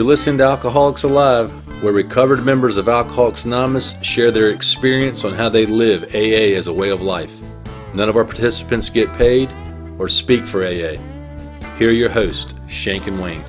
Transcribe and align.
You're 0.00 0.08
listening 0.08 0.38
to 0.38 0.44
Alcoholics 0.44 1.02
Alive, 1.02 1.52
where 1.82 1.92
recovered 1.92 2.42
members 2.42 2.78
of 2.78 2.88
Alcoholics 2.88 3.44
Anonymous 3.44 3.96
share 4.00 4.30
their 4.30 4.48
experience 4.48 5.26
on 5.26 5.34
how 5.34 5.50
they 5.50 5.66
live 5.66 6.04
AA 6.14 6.56
as 6.56 6.68
a 6.68 6.72
way 6.72 6.88
of 6.88 7.02
life. 7.02 7.38
None 7.92 8.08
of 8.08 8.16
our 8.16 8.24
participants 8.24 8.88
get 8.88 9.12
paid 9.12 9.50
or 9.98 10.08
speak 10.08 10.46
for 10.46 10.64
AA. 10.64 10.96
Here 11.76 11.90
are 11.90 11.92
your 11.92 12.08
hosts, 12.08 12.54
Shank 12.66 13.08
and 13.08 13.20
Wayne. 13.20 13.44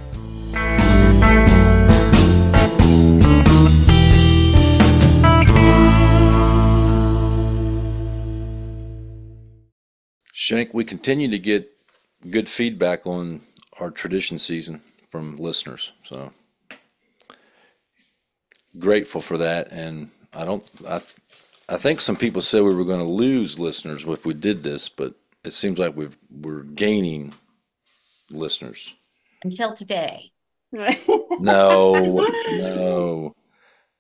Shank, 10.34 10.74
we 10.74 10.84
continue 10.84 11.30
to 11.30 11.40
get 11.40 11.72
good 12.30 12.50
feedback 12.50 13.08
on 13.08 13.40
our 13.80 13.90
tradition 13.90 14.38
season 14.38 14.82
from 15.08 15.38
listeners. 15.38 15.94
So 16.04 16.34
grateful 18.80 19.22
for 19.22 19.38
that. 19.38 19.72
And 19.72 20.10
I 20.34 20.46
don't, 20.46 20.70
I, 20.88 21.02
I 21.70 21.78
think 21.78 22.00
some 22.00 22.16
people 22.16 22.42
said 22.42 22.64
we 22.64 22.74
were 22.76 22.86
going 22.86 23.00
to 23.00 23.06
lose 23.06 23.60
listeners 23.60 24.06
if 24.06 24.26
we 24.26 24.34
did 24.34 24.64
this, 24.64 24.90
but 24.90 25.16
it 25.44 25.54
seems 25.54 25.80
like 25.80 25.96
we've, 25.96 26.18
we're 26.30 26.64
gaining 26.64 27.34
listeners. 28.30 28.96
until 29.44 29.74
today. 29.74 30.32
No, 31.40 31.94
no. 32.50 33.36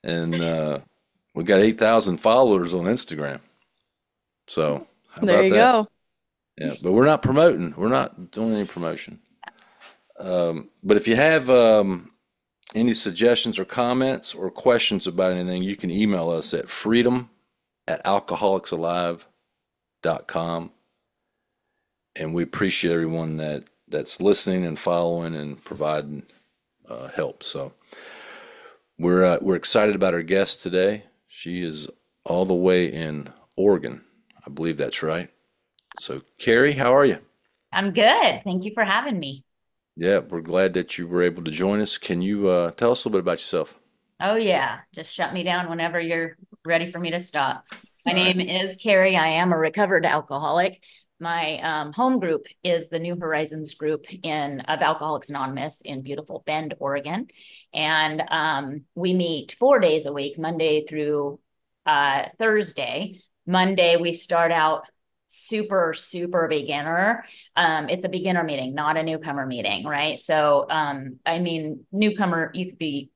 And 0.03 0.35
uh, 0.41 0.79
we 1.33 1.43
got 1.43 1.59
8,000 1.59 2.17
followers 2.17 2.73
on 2.73 2.85
Instagram. 2.85 3.41
So 4.47 4.87
how 5.09 5.21
There 5.23 5.35
about 5.37 5.43
you 5.45 5.49
that? 5.51 5.57
go. 5.57 5.87
Yeah, 6.57 6.73
but 6.83 6.91
we're 6.91 7.05
not 7.05 7.21
promoting. 7.23 7.73
We're 7.75 7.89
not 7.89 8.31
doing 8.31 8.53
any 8.53 8.65
promotion. 8.67 9.19
Um, 10.19 10.69
but 10.83 10.97
if 10.97 11.07
you 11.07 11.15
have 11.15 11.49
um, 11.49 12.10
any 12.73 12.93
suggestions 12.93 13.59
or 13.59 13.65
comments 13.65 14.33
or 14.33 14.49
questions 14.49 15.05
about 15.07 15.31
anything, 15.31 15.63
you 15.63 15.75
can 15.75 15.91
email 15.91 16.29
us 16.29 16.53
at 16.53 16.69
freedom 16.69 17.29
at 17.87 18.03
alcoholicsalive.com. 18.05 20.71
And 22.15 22.33
we 22.33 22.43
appreciate 22.43 22.93
everyone 22.93 23.37
that, 23.37 23.63
that's 23.87 24.21
listening 24.21 24.65
and 24.65 24.77
following 24.77 25.33
and 25.35 25.63
providing 25.63 26.23
uh, 26.89 27.07
help. 27.09 27.43
So 27.43 27.73
we're, 28.97 29.23
uh, 29.23 29.37
we're 29.41 29.55
excited 29.55 29.95
about 29.95 30.13
our 30.13 30.23
guest 30.23 30.61
today. 30.61 31.03
She 31.27 31.63
is 31.63 31.89
all 32.25 32.45
the 32.45 32.53
way 32.53 32.85
in 32.85 33.29
Oregon. 33.55 34.03
I 34.45 34.49
believe 34.49 34.77
that's 34.77 35.03
right. 35.03 35.29
So, 35.99 36.21
Carrie, 36.37 36.73
how 36.73 36.95
are 36.95 37.05
you? 37.05 37.17
I'm 37.73 37.91
good. 37.91 38.41
Thank 38.43 38.65
you 38.65 38.71
for 38.73 38.83
having 38.83 39.19
me. 39.19 39.43
Yeah, 39.95 40.19
we're 40.19 40.41
glad 40.41 40.73
that 40.73 40.97
you 40.97 41.07
were 41.07 41.21
able 41.21 41.43
to 41.43 41.51
join 41.51 41.81
us. 41.81 41.97
Can 41.97 42.21
you 42.21 42.47
uh, 42.47 42.71
tell 42.71 42.91
us 42.91 43.03
a 43.03 43.07
little 43.07 43.19
bit 43.19 43.25
about 43.25 43.39
yourself? 43.39 43.79
Oh, 44.19 44.35
yeah. 44.35 44.79
Just 44.93 45.13
shut 45.13 45.33
me 45.33 45.43
down 45.43 45.69
whenever 45.69 45.99
you're 45.99 46.37
ready 46.65 46.91
for 46.91 46.99
me 46.99 47.11
to 47.11 47.19
stop. 47.19 47.65
My 48.05 48.13
All 48.13 48.17
right. 48.17 48.35
name 48.35 48.47
is 48.47 48.75
Carrie. 48.77 49.15
I 49.15 49.27
am 49.27 49.51
a 49.51 49.57
recovered 49.57 50.05
alcoholic. 50.05 50.81
My 51.19 51.59
um, 51.59 51.93
home 51.93 52.19
group 52.19 52.47
is 52.63 52.87
the 52.87 52.97
New 52.97 53.15
Horizons 53.15 53.75
group 53.75 54.05
in 54.23 54.61
of 54.61 54.81
Alcoholics 54.81 55.29
Anonymous 55.29 55.81
in 55.81 56.01
beautiful 56.01 56.41
Bend, 56.47 56.73
Oregon, 56.79 57.27
and 57.75 58.23
um, 58.27 58.85
we 58.95 59.13
meet 59.13 59.55
four 59.59 59.79
days 59.79 60.07
a 60.07 60.13
week, 60.13 60.39
Monday 60.39 60.83
through 60.87 61.39
uh, 61.85 62.23
Thursday. 62.39 63.21
Monday 63.45 63.97
we 63.97 64.13
start 64.13 64.51
out 64.51 64.87
super 65.33 65.93
super 65.93 66.47
beginner. 66.49 67.25
Um 67.55 67.87
it's 67.89 68.03
a 68.05 68.09
beginner 68.09 68.43
meeting 68.43 68.73
not 68.75 68.97
a 68.97 69.03
newcomer 69.03 69.45
meeting 69.45 69.85
right? 69.85 70.19
So 70.19 70.65
um 70.69 71.19
i 71.25 71.39
mean 71.39 71.85
newcomer 71.91 72.51
you 72.53 72.65
could 72.67 72.77
be 72.77 73.09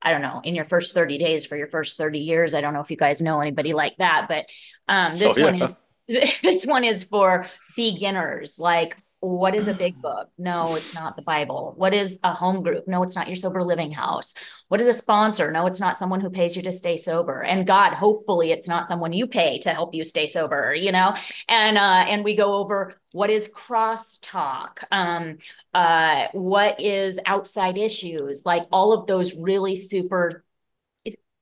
i 0.00 0.10
don't 0.12 0.22
know 0.22 0.40
in 0.44 0.54
your 0.54 0.64
first 0.64 0.94
30 0.94 1.18
days 1.18 1.44
for 1.46 1.56
your 1.56 1.68
first 1.68 1.98
30 1.98 2.20
years. 2.20 2.54
I 2.54 2.60
don't 2.62 2.74
know 2.74 2.80
if 2.80 2.90
you 2.90 2.96
guys 2.96 3.20
know 3.20 3.40
anybody 3.40 3.74
like 3.74 3.96
that 3.98 4.26
but 4.28 4.46
um 4.88 5.12
this 5.14 5.36
Oh, 5.36 5.42
one 5.44 5.58
yeah. 5.58 5.68
is 6.08 6.40
this 6.42 6.64
one 6.64 6.84
is 6.84 7.04
for 7.04 7.46
beginners. 7.76 8.58
Like 8.58 8.96
what 9.22 9.54
is 9.54 9.68
a 9.68 9.72
big 9.72 10.02
book? 10.02 10.28
No 10.36 10.74
it's 10.74 10.94
not 10.94 11.16
the 11.16 11.22
bible. 11.22 11.72
What 11.76 11.94
is 11.94 12.18
a 12.22 12.34
home 12.34 12.62
group? 12.62 12.86
No 12.86 13.02
it's 13.02 13.14
not 13.14 13.28
your 13.28 13.36
sober 13.36 13.62
living 13.62 13.92
house. 13.92 14.34
What 14.68 14.80
is 14.80 14.88
a 14.88 14.92
sponsor? 14.92 15.50
No 15.50 15.66
it's 15.66 15.80
not 15.80 15.96
someone 15.96 16.20
who 16.20 16.28
pays 16.28 16.56
you 16.56 16.62
to 16.62 16.72
stay 16.72 16.96
sober. 16.96 17.42
And 17.42 17.66
god 17.66 17.94
hopefully 17.94 18.50
it's 18.50 18.68
not 18.68 18.88
someone 18.88 19.12
you 19.12 19.26
pay 19.26 19.58
to 19.60 19.70
help 19.70 19.94
you 19.94 20.04
stay 20.04 20.26
sober 20.26 20.74
you 20.74 20.92
know? 20.92 21.14
And 21.48 21.78
uh 21.78 22.04
and 22.08 22.24
we 22.24 22.36
go 22.36 22.54
over 22.54 22.94
what 23.12 23.30
is 23.30 23.48
crosstalk 23.48 24.78
um 24.90 25.38
uh 25.72 26.26
what 26.32 26.80
is 26.80 27.18
outside 27.24 27.78
issues 27.78 28.44
like 28.44 28.64
all 28.72 28.92
of 28.92 29.06
those 29.06 29.34
really 29.34 29.76
super 29.76 30.44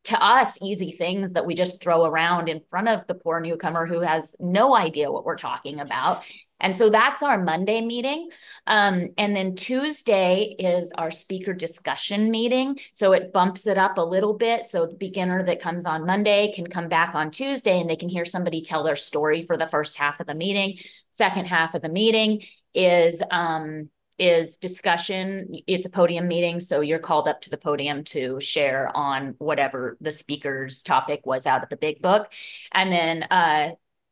to 0.04 0.22
us 0.22 0.58
easy 0.62 0.92
things 0.92 1.32
that 1.32 1.46
we 1.46 1.54
just 1.54 1.82
throw 1.82 2.04
around 2.04 2.48
in 2.48 2.60
front 2.70 2.88
of 2.88 3.06
the 3.06 3.14
poor 3.14 3.38
newcomer 3.40 3.86
who 3.86 4.00
has 4.00 4.34
no 4.40 4.74
idea 4.74 5.12
what 5.12 5.24
we're 5.24 5.36
talking 5.36 5.80
about 5.80 6.22
and 6.60 6.76
so 6.76 6.90
that's 6.90 7.22
our 7.22 7.42
monday 7.42 7.80
meeting 7.80 8.28
um, 8.66 9.08
and 9.18 9.34
then 9.34 9.54
tuesday 9.54 10.54
is 10.58 10.90
our 10.96 11.10
speaker 11.10 11.52
discussion 11.52 12.30
meeting 12.30 12.78
so 12.92 13.12
it 13.12 13.32
bumps 13.32 13.66
it 13.66 13.78
up 13.78 13.98
a 13.98 14.02
little 14.02 14.34
bit 14.34 14.64
so 14.64 14.86
the 14.86 14.96
beginner 14.96 15.44
that 15.44 15.60
comes 15.60 15.84
on 15.84 16.06
monday 16.06 16.52
can 16.54 16.66
come 16.66 16.88
back 16.88 17.14
on 17.14 17.30
tuesday 17.30 17.80
and 17.80 17.88
they 17.88 17.96
can 17.96 18.08
hear 18.08 18.24
somebody 18.24 18.62
tell 18.62 18.84
their 18.84 18.96
story 18.96 19.44
for 19.46 19.56
the 19.56 19.68
first 19.70 19.96
half 19.96 20.20
of 20.20 20.26
the 20.26 20.34
meeting 20.34 20.78
second 21.12 21.46
half 21.46 21.74
of 21.74 21.82
the 21.82 21.88
meeting 21.88 22.42
is 22.74 23.22
um, 23.30 23.88
is 24.20 24.58
discussion. 24.58 25.48
It's 25.66 25.86
a 25.86 25.90
podium 25.90 26.28
meeting, 26.28 26.60
so 26.60 26.82
you're 26.82 26.98
called 26.98 27.26
up 27.26 27.40
to 27.40 27.50
the 27.50 27.56
podium 27.56 28.04
to 28.04 28.38
share 28.38 28.94
on 28.94 29.34
whatever 29.38 29.96
the 30.02 30.12
speaker's 30.12 30.82
topic 30.82 31.22
was 31.24 31.46
out 31.46 31.62
of 31.62 31.70
the 31.70 31.76
big 31.76 32.02
book. 32.02 32.30
And 32.70 32.92
then 32.92 33.22
uh, 33.24 33.70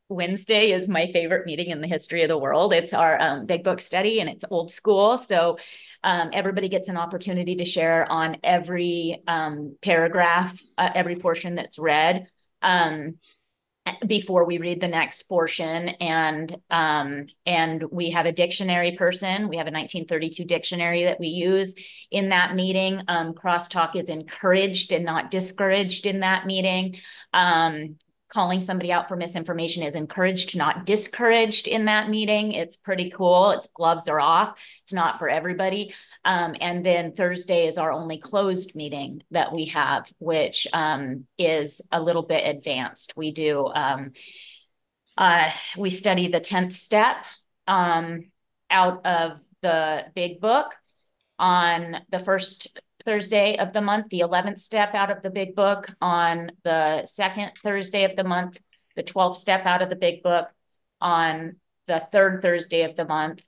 Wednesday 0.09 0.73
is 0.73 0.89
my 0.89 1.11
favorite 1.13 1.47
meeting 1.47 1.71
in 1.71 1.81
the 1.81 1.87
history 1.87 2.23
of 2.23 2.29
the 2.29 2.39
world. 2.39 2.73
It's 2.73 2.93
our 2.93 3.21
um, 3.21 3.47
big 3.47 3.65
book 3.65 3.81
study, 3.81 4.21
and 4.21 4.29
it's 4.29 4.45
old 4.51 4.71
school. 4.71 5.19
So 5.19 5.59
um, 6.03 6.31
everybody 6.33 6.69
gets 6.69 6.89
an 6.89 6.97
opportunity 6.97 7.57
to 7.57 7.65
share 7.65 8.11
on 8.11 8.37
every 8.43 9.23
um, 9.27 9.77
paragraph, 9.83 10.59
uh, 10.77 10.91
every 10.95 11.17
portion 11.17 11.57
that's 11.57 11.79
read. 11.79 12.27
Um, 12.63 13.19
before 14.07 14.45
we 14.45 14.59
read 14.59 14.81
the 14.81 14.89
next 14.89 15.29
portion 15.29 15.89
and 15.89 16.57
um 16.71 17.27
and 17.47 17.85
we 17.91 18.11
have 18.11 18.27
a 18.27 18.33
dictionary 18.33 18.93
person 18.97 19.49
we 19.49 19.57
have 19.57 19.67
a 19.67 19.73
1932 19.73 20.45
dictionary 20.45 21.05
that 21.05 21.19
we 21.19 21.29
use 21.29 21.75
in 22.11 22.29
that 22.29 22.55
meeting 22.55 23.01
um 23.09 23.33
crosstalk 23.33 23.97
is 23.97 24.09
encouraged 24.09 24.93
and 24.93 25.05
not 25.05 25.31
discouraged 25.31 26.07
in 26.07 26.21
that 26.21 26.47
meeting 26.47 26.97
calling 28.28 28.61
somebody 28.61 28.93
out 28.93 29.09
for 29.09 29.16
misinformation 29.16 29.83
is 29.83 29.94
encouraged 29.94 30.56
not 30.56 30.84
discouraged 30.84 31.66
in 31.66 31.87
that 31.87 32.11
meeting. 32.11 32.53
It's 32.53 32.77
pretty 32.77 33.11
cool. 33.11 33.50
Its 33.53 33.69
gloves 33.75 34.06
are 34.09 34.21
off. 34.21 34.59
It's 34.83 34.93
not 34.93 35.19
for 35.19 35.28
everybody. 35.28 35.94
Um, 36.25 36.55
and 36.61 36.84
then 36.84 37.12
Thursday 37.12 37.66
is 37.66 37.78
our 37.78 37.91
only 37.91 38.19
closed 38.19 38.75
meeting 38.75 39.22
that 39.31 39.53
we 39.55 39.66
have, 39.66 40.11
which 40.19 40.66
um, 40.72 41.27
is 41.39 41.81
a 41.91 42.03
little 42.03 42.22
bit 42.22 42.44
advanced. 42.47 43.15
We 43.16 43.33
do, 43.33 43.66
um, 43.66 44.12
uh, 45.16 45.50
we 45.77 45.91
study 45.91 46.28
the 46.28 46.41
10th 46.41 46.75
step 46.75 47.16
um, 47.66 48.31
out 48.71 49.06
of 49.06 49.39
the 49.62 50.05
big 50.15 50.41
book 50.41 50.75
on 51.39 51.97
the 52.10 52.21
first 52.21 52.69
Thursday 53.09 53.57
of 53.57 53.73
the 53.73 53.81
month, 53.81 54.11
the 54.11 54.21
11th 54.21 54.61
step 54.61 54.95
out 54.95 55.11
of 55.11 55.23
the 55.23 55.31
big 55.31 55.55
book 55.55 55.87
on 56.03 56.53
the 56.63 57.07
second 57.07 57.53
Thursday 57.63 58.05
of 58.05 58.15
the 58.17 58.23
month, 58.25 58.59
the 58.97 59.03
12th 59.03 59.37
step 59.37 59.65
out 59.65 59.81
of 59.81 59.89
the 59.89 59.97
big 59.97 60.23
book 60.23 60.49
on 61.01 61.57
the 61.87 62.07
third 62.13 62.43
Thursday 62.43 62.83
of 62.83 62.97
the 62.97 63.07
month, 63.07 63.41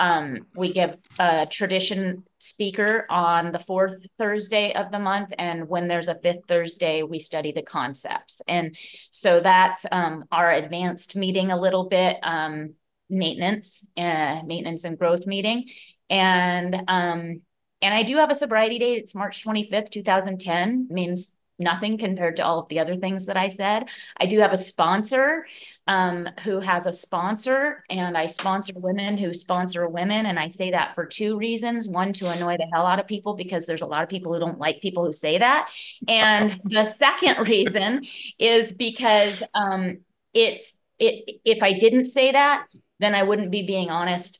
um, 0.00 0.46
we 0.56 0.72
give 0.72 0.96
a 1.18 1.44
tradition 1.44 2.24
speaker 2.38 3.04
on 3.10 3.52
the 3.52 3.58
fourth 3.58 3.96
Thursday 4.18 4.72
of 4.72 4.90
the 4.90 4.98
month. 4.98 5.28
And 5.36 5.68
when 5.68 5.88
there's 5.88 6.08
a 6.08 6.14
fifth 6.14 6.46
Thursday, 6.48 7.02
we 7.02 7.18
study 7.18 7.52
the 7.52 7.60
concepts. 7.60 8.40
And 8.48 8.74
so 9.10 9.40
that's 9.40 9.84
um, 9.92 10.24
our 10.32 10.50
advanced 10.50 11.16
meeting 11.16 11.52
a 11.52 11.60
little 11.60 11.86
bit, 11.90 12.16
um, 12.22 12.76
maintenance, 13.10 13.86
uh, 13.98 14.40
maintenance 14.46 14.84
and 14.84 14.98
growth 14.98 15.26
meeting. 15.26 15.66
And 16.08 16.76
um, 16.88 17.42
and 17.82 17.92
I 17.92 18.04
do 18.04 18.16
have 18.16 18.30
a 18.30 18.34
sobriety 18.34 18.78
date. 18.78 19.02
It's 19.02 19.14
March 19.14 19.44
25th, 19.44 19.90
2010. 19.90 20.86
Means 20.90 21.36
nothing 21.58 21.98
compared 21.98 22.36
to 22.36 22.44
all 22.44 22.60
of 22.60 22.68
the 22.68 22.78
other 22.78 22.96
things 22.96 23.26
that 23.26 23.36
I 23.36 23.48
said. 23.48 23.84
I 24.16 24.26
do 24.26 24.40
have 24.40 24.52
a 24.52 24.56
sponsor 24.56 25.46
um, 25.86 26.28
who 26.44 26.60
has 26.60 26.86
a 26.86 26.92
sponsor, 26.92 27.84
and 27.90 28.16
I 28.16 28.26
sponsor 28.26 28.72
women 28.76 29.18
who 29.18 29.34
sponsor 29.34 29.88
women. 29.88 30.26
And 30.26 30.38
I 30.38 30.48
say 30.48 30.70
that 30.70 30.94
for 30.94 31.06
two 31.06 31.36
reasons. 31.36 31.88
One, 31.88 32.12
to 32.14 32.30
annoy 32.30 32.56
the 32.56 32.68
hell 32.72 32.86
out 32.86 33.00
of 33.00 33.06
people 33.06 33.34
because 33.34 33.66
there's 33.66 33.82
a 33.82 33.86
lot 33.86 34.02
of 34.02 34.08
people 34.08 34.32
who 34.32 34.40
don't 34.40 34.58
like 34.58 34.80
people 34.80 35.04
who 35.04 35.12
say 35.12 35.38
that. 35.38 35.68
And 36.08 36.60
the 36.64 36.86
second 36.86 37.46
reason 37.48 38.06
is 38.38 38.72
because 38.72 39.42
um, 39.54 39.98
it's 40.32 40.78
it 40.98 41.40
if 41.44 41.62
I 41.62 41.78
didn't 41.78 42.06
say 42.06 42.32
that, 42.32 42.66
then 43.00 43.14
I 43.14 43.24
wouldn't 43.24 43.50
be 43.50 43.66
being 43.66 43.90
honest. 43.90 44.38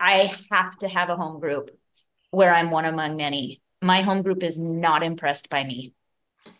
I 0.00 0.34
have 0.50 0.76
to 0.78 0.88
have 0.88 1.10
a 1.10 1.16
home 1.16 1.40
group 1.40 1.70
where 2.30 2.54
I'm 2.54 2.70
one 2.70 2.84
among 2.84 3.16
many 3.16 3.60
my 3.80 4.02
home 4.02 4.22
group 4.22 4.42
is 4.42 4.58
not 4.58 5.02
impressed 5.02 5.48
by 5.50 5.64
me. 5.64 5.94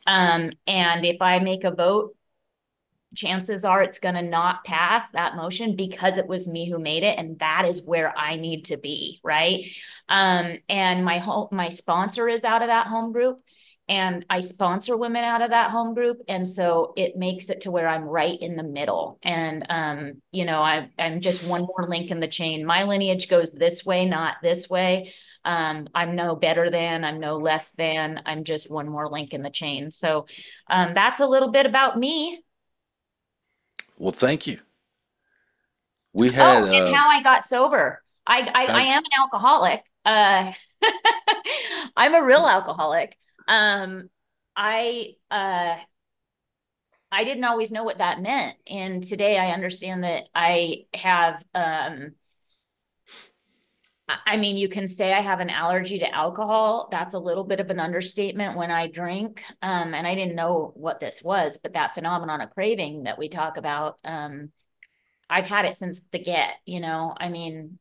Um, 0.06 0.50
and 0.66 1.04
if 1.04 1.20
I 1.20 1.38
make 1.38 1.64
a 1.64 1.70
vote, 1.70 2.14
chances 3.14 3.64
are 3.64 3.82
it's 3.82 3.98
going 3.98 4.14
to 4.14 4.22
not 4.22 4.64
pass 4.64 5.10
that 5.12 5.34
motion 5.34 5.74
because 5.74 6.18
it 6.18 6.26
was 6.26 6.46
me 6.46 6.70
who 6.70 6.78
made 6.78 7.02
it 7.02 7.18
and 7.18 7.38
that 7.38 7.64
is 7.66 7.82
where 7.82 8.16
I 8.16 8.36
need 8.36 8.66
to 8.66 8.76
be, 8.76 9.20
right? 9.24 9.64
Um, 10.08 10.58
and 10.68 11.04
my 11.04 11.18
home 11.18 11.48
my 11.50 11.70
sponsor 11.70 12.28
is 12.28 12.44
out 12.44 12.60
of 12.60 12.68
that 12.68 12.86
home 12.86 13.12
group 13.12 13.40
and 13.88 14.26
I 14.28 14.40
sponsor 14.40 14.94
women 14.94 15.24
out 15.24 15.40
of 15.40 15.50
that 15.50 15.70
home 15.70 15.94
group 15.94 16.18
and 16.28 16.46
so 16.46 16.92
it 16.96 17.16
makes 17.16 17.48
it 17.48 17.62
to 17.62 17.70
where 17.70 17.88
I'm 17.88 18.04
right 18.04 18.38
in 18.38 18.56
the 18.56 18.62
middle 18.62 19.18
and 19.22 19.64
um, 19.70 20.22
you 20.30 20.44
know 20.44 20.60
I 20.60 20.90
I'm 20.98 21.22
just 21.22 21.48
one 21.48 21.62
more 21.62 21.88
link 21.88 22.10
in 22.10 22.20
the 22.20 22.28
chain. 22.28 22.66
My 22.66 22.82
lineage 22.82 23.30
goes 23.30 23.50
this 23.52 23.86
way, 23.86 24.04
not 24.04 24.36
this 24.42 24.68
way. 24.68 25.14
Um, 25.48 25.88
I'm 25.94 26.14
no 26.14 26.36
better 26.36 26.68
than, 26.68 27.06
I'm 27.06 27.20
no 27.20 27.38
less 27.38 27.70
than, 27.72 28.20
I'm 28.26 28.44
just 28.44 28.70
one 28.70 28.86
more 28.86 29.08
link 29.08 29.32
in 29.32 29.42
the 29.42 29.48
chain. 29.48 29.90
So 29.90 30.26
um, 30.68 30.92
that's 30.94 31.20
a 31.20 31.26
little 31.26 31.50
bit 31.50 31.64
about 31.64 31.98
me. 31.98 32.42
Well, 33.96 34.12
thank 34.12 34.46
you. 34.46 34.60
We 36.12 36.30
had 36.30 36.64
oh, 36.64 36.66
and 36.66 36.94
uh, 36.94 36.98
how 36.98 37.08
I 37.08 37.22
got 37.22 37.46
sober. 37.46 38.02
I 38.26 38.40
I, 38.40 38.64
I 38.66 38.82
am 38.82 39.02
an 39.02 39.10
alcoholic. 39.18 39.82
Uh, 40.04 40.52
I'm 41.96 42.14
a 42.14 42.22
real 42.22 42.46
alcoholic. 42.46 43.16
Um, 43.46 44.10
I 44.54 45.14
uh, 45.30 45.76
I 47.10 47.24
didn't 47.24 47.44
always 47.44 47.72
know 47.72 47.84
what 47.84 47.98
that 47.98 48.20
meant, 48.20 48.56
and 48.66 49.02
today 49.02 49.38
I 49.38 49.52
understand 49.52 50.04
that 50.04 50.24
I 50.34 50.84
have. 50.92 51.42
Um, 51.54 52.12
I 54.08 54.38
mean, 54.38 54.56
you 54.56 54.68
can 54.70 54.88
say 54.88 55.12
I 55.12 55.20
have 55.20 55.40
an 55.40 55.50
allergy 55.50 55.98
to 55.98 56.14
alcohol. 56.14 56.88
That's 56.90 57.12
a 57.12 57.18
little 57.18 57.44
bit 57.44 57.60
of 57.60 57.68
an 57.68 57.78
understatement 57.78 58.56
when 58.56 58.70
I 58.70 58.86
drink. 58.86 59.42
Um, 59.60 59.92
and 59.92 60.06
I 60.06 60.14
didn't 60.14 60.34
know 60.34 60.72
what 60.74 60.98
this 60.98 61.22
was, 61.22 61.58
but 61.62 61.74
that 61.74 61.94
phenomenon 61.94 62.40
of 62.40 62.50
craving 62.50 63.02
that 63.02 63.18
we 63.18 63.28
talk 63.28 63.58
about, 63.58 63.98
um, 64.04 64.50
I've 65.28 65.44
had 65.44 65.66
it 65.66 65.76
since 65.76 66.00
the 66.10 66.18
get, 66.18 66.54
you 66.64 66.80
know, 66.80 67.14
I 67.18 67.28
mean, 67.28 67.78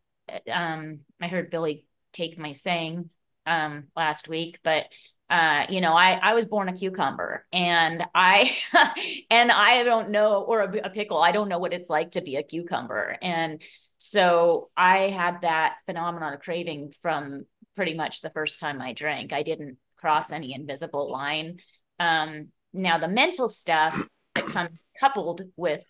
um, 0.51 1.00
I 1.21 1.27
heard 1.27 1.50
Billy 1.50 1.85
take 2.12 2.38
my 2.38 2.51
saying, 2.51 3.09
um, 3.45 3.85
last 3.95 4.27
week, 4.27 4.59
but, 4.63 4.83
uh, 5.30 5.65
you 5.69 5.80
know, 5.80 5.94
I, 5.94 6.19
I 6.21 6.33
was 6.33 6.45
born 6.45 6.68
a 6.68 6.73
cucumber 6.77 7.45
and 7.53 8.03
I, 8.13 8.51
and 9.30 9.50
I 9.50 9.83
don't 9.83 10.09
know, 10.09 10.41
or 10.41 10.62
a, 10.62 10.77
a 10.88 10.89
pickle, 10.89 11.19
I 11.19 11.31
don't 11.31 11.47
know 11.47 11.59
what 11.59 11.71
it's 11.71 11.89
like 11.89 12.12
to 12.12 12.21
be 12.21 12.35
a 12.35 12.44
cucumber. 12.44 13.18
And, 13.21 13.62
so 13.97 14.69
I 14.75 15.09
had 15.09 15.41
that 15.41 15.75
phenomenon 15.85 16.33
of 16.33 16.39
craving 16.41 16.94
from 17.01 17.45
pretty 17.75 17.94
much 17.94 18.21
the 18.21 18.29
first 18.29 18.59
time 18.59 18.81
I 18.81 18.94
drank. 18.94 19.33
I 19.33 19.44
didn't 19.44 19.77
cross 19.97 20.31
any 20.31 20.53
invisible 20.53 21.11
line. 21.11 21.59
Um, 21.99 22.49
now 22.73 22.97
the 22.97 23.07
mental 23.07 23.49
stuff 23.49 23.99
comes 24.35 24.85
coupled 24.99 25.41
with 25.55 25.81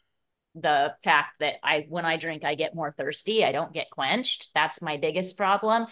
the 0.55 0.93
fact 1.03 1.39
that 1.39 1.55
I 1.63 1.85
when 1.89 2.05
I 2.05 2.17
drink 2.17 2.43
I 2.43 2.55
get 2.55 2.75
more 2.75 2.93
thirsty, 2.97 3.43
I 3.43 3.51
don't 3.51 3.73
get 3.73 3.91
quenched. 3.91 4.49
That's 4.55 4.81
my 4.81 4.97
biggest 4.97 5.37
problem. 5.37 5.87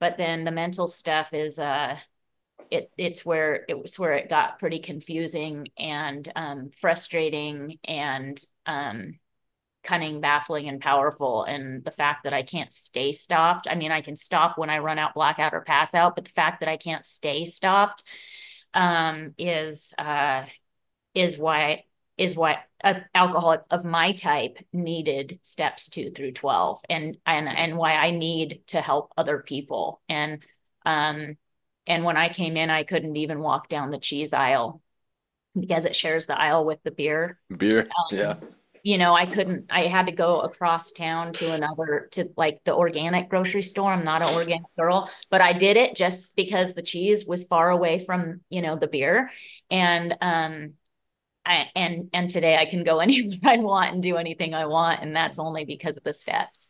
But 0.00 0.16
then 0.16 0.44
the 0.44 0.50
mental 0.50 0.88
stuff 0.88 1.32
is 1.32 1.58
uh 1.58 1.96
it 2.70 2.90
it's 2.96 3.24
where 3.24 3.64
it 3.68 3.80
was 3.80 3.98
where 3.98 4.14
it 4.14 4.30
got 4.30 4.58
pretty 4.58 4.80
confusing 4.80 5.68
and 5.78 6.30
um 6.34 6.70
frustrating 6.80 7.78
and 7.84 8.42
um 8.66 9.18
cunning, 9.82 10.20
baffling, 10.20 10.68
and 10.68 10.80
powerful. 10.80 11.44
And 11.44 11.84
the 11.84 11.90
fact 11.90 12.24
that 12.24 12.32
I 12.32 12.42
can't 12.42 12.72
stay 12.72 13.12
stopped. 13.12 13.66
I 13.70 13.74
mean, 13.74 13.92
I 13.92 14.00
can 14.00 14.16
stop 14.16 14.58
when 14.58 14.70
I 14.70 14.78
run 14.78 14.98
out, 14.98 15.14
blackout, 15.14 15.54
or 15.54 15.62
pass 15.62 15.94
out, 15.94 16.14
but 16.14 16.24
the 16.24 16.30
fact 16.30 16.60
that 16.60 16.68
I 16.68 16.76
can't 16.76 17.04
stay 17.04 17.44
stopped 17.44 18.02
um, 18.74 19.34
is 19.38 19.92
uh, 19.98 20.44
is 21.14 21.36
why 21.36 21.84
is 22.18 22.36
why 22.36 22.58
an 22.82 23.04
alcoholic 23.14 23.62
of 23.70 23.84
my 23.84 24.12
type 24.12 24.58
needed 24.72 25.38
steps 25.42 25.88
two 25.88 26.10
through 26.10 26.32
12 26.32 26.80
and 26.88 27.16
and 27.26 27.48
and 27.48 27.76
why 27.76 27.94
I 27.94 28.10
need 28.10 28.62
to 28.68 28.80
help 28.80 29.12
other 29.16 29.38
people. 29.38 30.00
And 30.08 30.42
um 30.84 31.36
and 31.86 32.04
when 32.04 32.16
I 32.16 32.28
came 32.28 32.56
in, 32.56 32.70
I 32.70 32.84
couldn't 32.84 33.16
even 33.16 33.40
walk 33.40 33.68
down 33.68 33.90
the 33.90 33.98
cheese 33.98 34.32
aisle 34.32 34.82
because 35.58 35.84
it 35.84 35.96
shares 35.96 36.26
the 36.26 36.38
aisle 36.38 36.64
with 36.64 36.78
the 36.84 36.90
beer. 36.90 37.40
Beer. 37.56 37.80
Um, 37.80 38.18
yeah 38.18 38.34
you 38.82 38.98
know, 38.98 39.14
I 39.14 39.26
couldn't, 39.26 39.66
I 39.70 39.86
had 39.86 40.06
to 40.06 40.12
go 40.12 40.40
across 40.40 40.90
town 40.90 41.32
to 41.34 41.52
another, 41.52 42.08
to 42.12 42.30
like 42.36 42.62
the 42.64 42.74
organic 42.74 43.28
grocery 43.28 43.62
store. 43.62 43.92
I'm 43.92 44.04
not 44.04 44.22
an 44.22 44.34
organic 44.36 44.74
girl, 44.76 45.08
but 45.30 45.40
I 45.40 45.52
did 45.52 45.76
it 45.76 45.94
just 45.94 46.34
because 46.34 46.74
the 46.74 46.82
cheese 46.82 47.24
was 47.24 47.44
far 47.44 47.70
away 47.70 48.04
from, 48.04 48.40
you 48.50 48.60
know, 48.60 48.76
the 48.76 48.88
beer. 48.88 49.30
And, 49.70 50.16
um, 50.20 50.72
I, 51.44 51.66
and, 51.76 52.10
and 52.12 52.28
today 52.28 52.56
I 52.56 52.66
can 52.66 52.82
go 52.82 52.98
anywhere 53.00 53.38
I 53.44 53.58
want 53.58 53.94
and 53.94 54.02
do 54.02 54.16
anything 54.16 54.52
I 54.52 54.66
want. 54.66 55.00
And 55.00 55.14
that's 55.14 55.38
only 55.38 55.64
because 55.64 55.96
of 55.96 56.02
the 56.02 56.12
steps. 56.12 56.68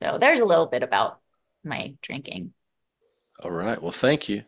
So 0.00 0.18
there's 0.20 0.40
a 0.40 0.44
little 0.44 0.66
bit 0.66 0.84
about 0.84 1.18
my 1.64 1.94
drinking. 2.02 2.52
All 3.42 3.50
right. 3.50 3.82
Well, 3.82 3.90
thank 3.90 4.28
you. 4.28 4.44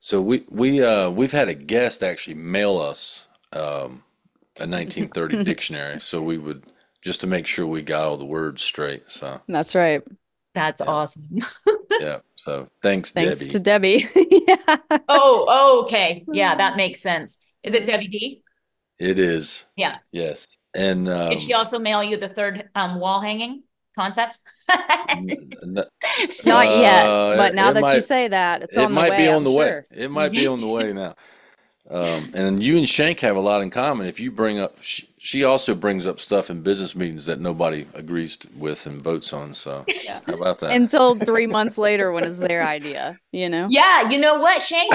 So 0.00 0.20
we, 0.20 0.44
we, 0.50 0.82
uh, 0.82 1.08
we've 1.10 1.32
had 1.32 1.48
a 1.48 1.54
guest 1.54 2.02
actually 2.02 2.34
mail 2.34 2.78
us, 2.78 3.28
um, 3.52 4.04
a 4.60 4.66
1930 4.66 5.44
dictionary. 5.44 6.00
So 6.00 6.22
we 6.22 6.38
would 6.38 6.64
just 7.02 7.20
to 7.22 7.26
make 7.26 7.46
sure 7.46 7.66
we 7.66 7.82
got 7.82 8.04
all 8.04 8.16
the 8.16 8.24
words 8.24 8.62
straight. 8.62 9.10
So 9.10 9.40
That's 9.48 9.74
right. 9.74 10.02
That's 10.54 10.80
Yeah. 10.80 10.86
awesome. 10.90 11.28
yeah. 12.00 12.18
So 12.36 12.68
thanks, 12.82 13.12
Thanks 13.12 13.38
Debbie. 13.38 13.50
to 13.52 13.58
Debbie. 13.60 14.08
yeah. 14.48 14.76
oh, 15.08 15.46
oh, 15.48 15.82
okay. 15.84 16.24
Yeah, 16.32 16.56
that 16.56 16.76
makes 16.76 17.00
sense. 17.00 17.38
Is 17.62 17.74
it 17.74 17.86
Debbie 17.86 18.08
D? 18.08 18.42
It 18.98 19.18
is. 19.18 19.64
Yeah. 19.76 19.98
Yes. 20.10 20.56
And 20.74 21.08
um, 21.08 21.30
Did 21.30 21.42
she 21.42 21.52
also 21.54 21.78
mail 21.78 22.02
you 22.02 22.16
the 22.16 22.28
third 22.28 22.68
um, 22.74 22.98
wall 22.98 23.20
hanging 23.20 23.62
concepts? 23.96 24.40
n- 25.08 25.50
n- 25.62 25.84
Not 26.44 26.66
yet, 26.66 27.06
uh, 27.06 27.36
but 27.36 27.54
now 27.54 27.70
it 27.70 27.74
that 27.74 27.94
you 27.94 28.00
say 28.00 28.28
that, 28.28 28.62
it's 28.64 28.76
it 28.76 28.80
on 28.84 28.90
the 28.90 28.94
might 28.94 29.10
way. 29.12 29.16
be 29.18 29.28
on 29.28 29.36
I'm 29.38 29.44
the 29.44 29.50
way. 29.52 29.82
It 29.90 30.10
might 30.10 30.32
be 30.32 30.46
on 30.46 30.60
the 30.60 30.66
way 30.66 30.92
now. 30.92 31.14
Um, 31.90 32.30
and 32.34 32.62
you 32.62 32.76
and 32.76 32.88
Shank 32.88 33.20
have 33.20 33.36
a 33.36 33.40
lot 33.40 33.62
in 33.62 33.70
common. 33.70 34.06
If 34.06 34.20
you 34.20 34.30
bring 34.30 34.58
up, 34.58 34.76
she, 34.82 35.08
she 35.18 35.42
also 35.44 35.74
brings 35.74 36.06
up 36.06 36.20
stuff 36.20 36.50
in 36.50 36.60
business 36.62 36.94
meetings 36.94 37.26
that 37.26 37.40
nobody 37.40 37.86
agrees 37.94 38.38
with 38.56 38.86
and 38.86 39.00
votes 39.00 39.32
on. 39.32 39.54
So 39.54 39.86
Yeah. 40.04 40.20
how 40.26 40.34
about 40.34 40.58
that? 40.60 40.72
Until 40.72 41.14
three 41.14 41.46
months 41.46 41.78
later, 41.78 42.12
when 42.12 42.24
it's 42.24 42.38
their 42.38 42.62
idea, 42.62 43.18
you 43.32 43.48
know. 43.48 43.68
yeah, 43.70 44.10
you 44.10 44.18
know 44.18 44.38
what, 44.38 44.60
Shank? 44.62 44.92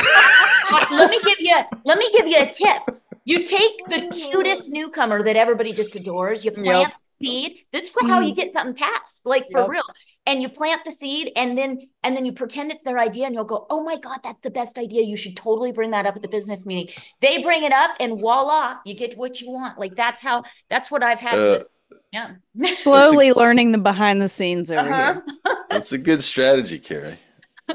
let 0.92 1.10
me 1.10 1.20
give 1.24 1.38
you 1.40 1.56
let 1.86 1.98
me 1.98 2.10
give 2.16 2.28
you 2.28 2.38
a 2.38 2.52
tip. 2.52 2.78
You 3.26 3.46
take 3.46 3.72
the 3.90 4.10
cutest 4.12 4.72
newcomer 4.72 5.24
that 5.24 5.36
everybody 5.36 5.74
just 5.74 5.96
adores, 5.96 6.44
you 6.46 6.52
plant 6.52 6.94
seed. 7.22 7.60
This 7.72 7.84
is 7.84 7.92
how 8.02 8.20
you 8.20 8.36
get 8.36 8.52
something 8.52 8.76
passed, 8.76 9.22
like 9.26 9.46
for 9.52 9.62
Yep. 9.62 9.70
real. 9.70 9.84
And 10.26 10.42
you 10.42 10.48
plant 10.48 10.82
the 10.86 10.92
seed 10.92 11.32
and 11.36 11.58
then 11.58 11.80
and 12.02 12.16
then 12.16 12.26
you 12.26 12.32
pretend 12.32 12.72
it's 12.72 12.84
their 12.84 12.98
idea 12.98 13.26
and 13.26 13.36
you'll 13.36 13.44
go, 13.44 13.68
"Oh 13.70 13.84
my 13.84 13.98
god, 13.98 14.20
that's 14.24 14.40
the 14.42 14.50
best 14.50 14.78
idea. 14.78 15.02
You 15.04 15.18
should 15.18 15.36
totally 15.36 15.74
bring 15.74 15.92
that 15.92 16.06
up 16.06 16.16
at 16.16 16.22
the 16.22 16.30
business 16.30 16.66
meeting." 16.66 16.94
They 17.22 17.44
bring 17.44 17.64
it 17.64 17.74
up 17.74 17.92
and 18.00 18.18
voila, 18.20 18.78
you 18.86 18.96
get 18.96 19.18
what 19.18 19.42
you 19.42 19.52
want. 19.52 19.78
Like 19.78 19.96
that's 19.98 20.22
how 20.22 20.44
that's 20.70 20.90
what 20.90 21.04
I've 21.04 21.20
had 21.20 21.34
Uh, 21.38 21.58
to 21.60 21.68
yeah. 22.14 22.32
Slowly 22.74 23.34
learning 23.34 23.72
the 23.74 23.78
behind 23.78 24.22
the 24.22 24.30
scenes 24.30 24.72
over 24.72 24.80
Uh-huh. 24.90 25.22
here. 25.46 25.56
It's 25.72 25.92
a 25.92 25.98
good 25.98 26.22
strategy, 26.22 26.80
Carrie. 26.80 27.18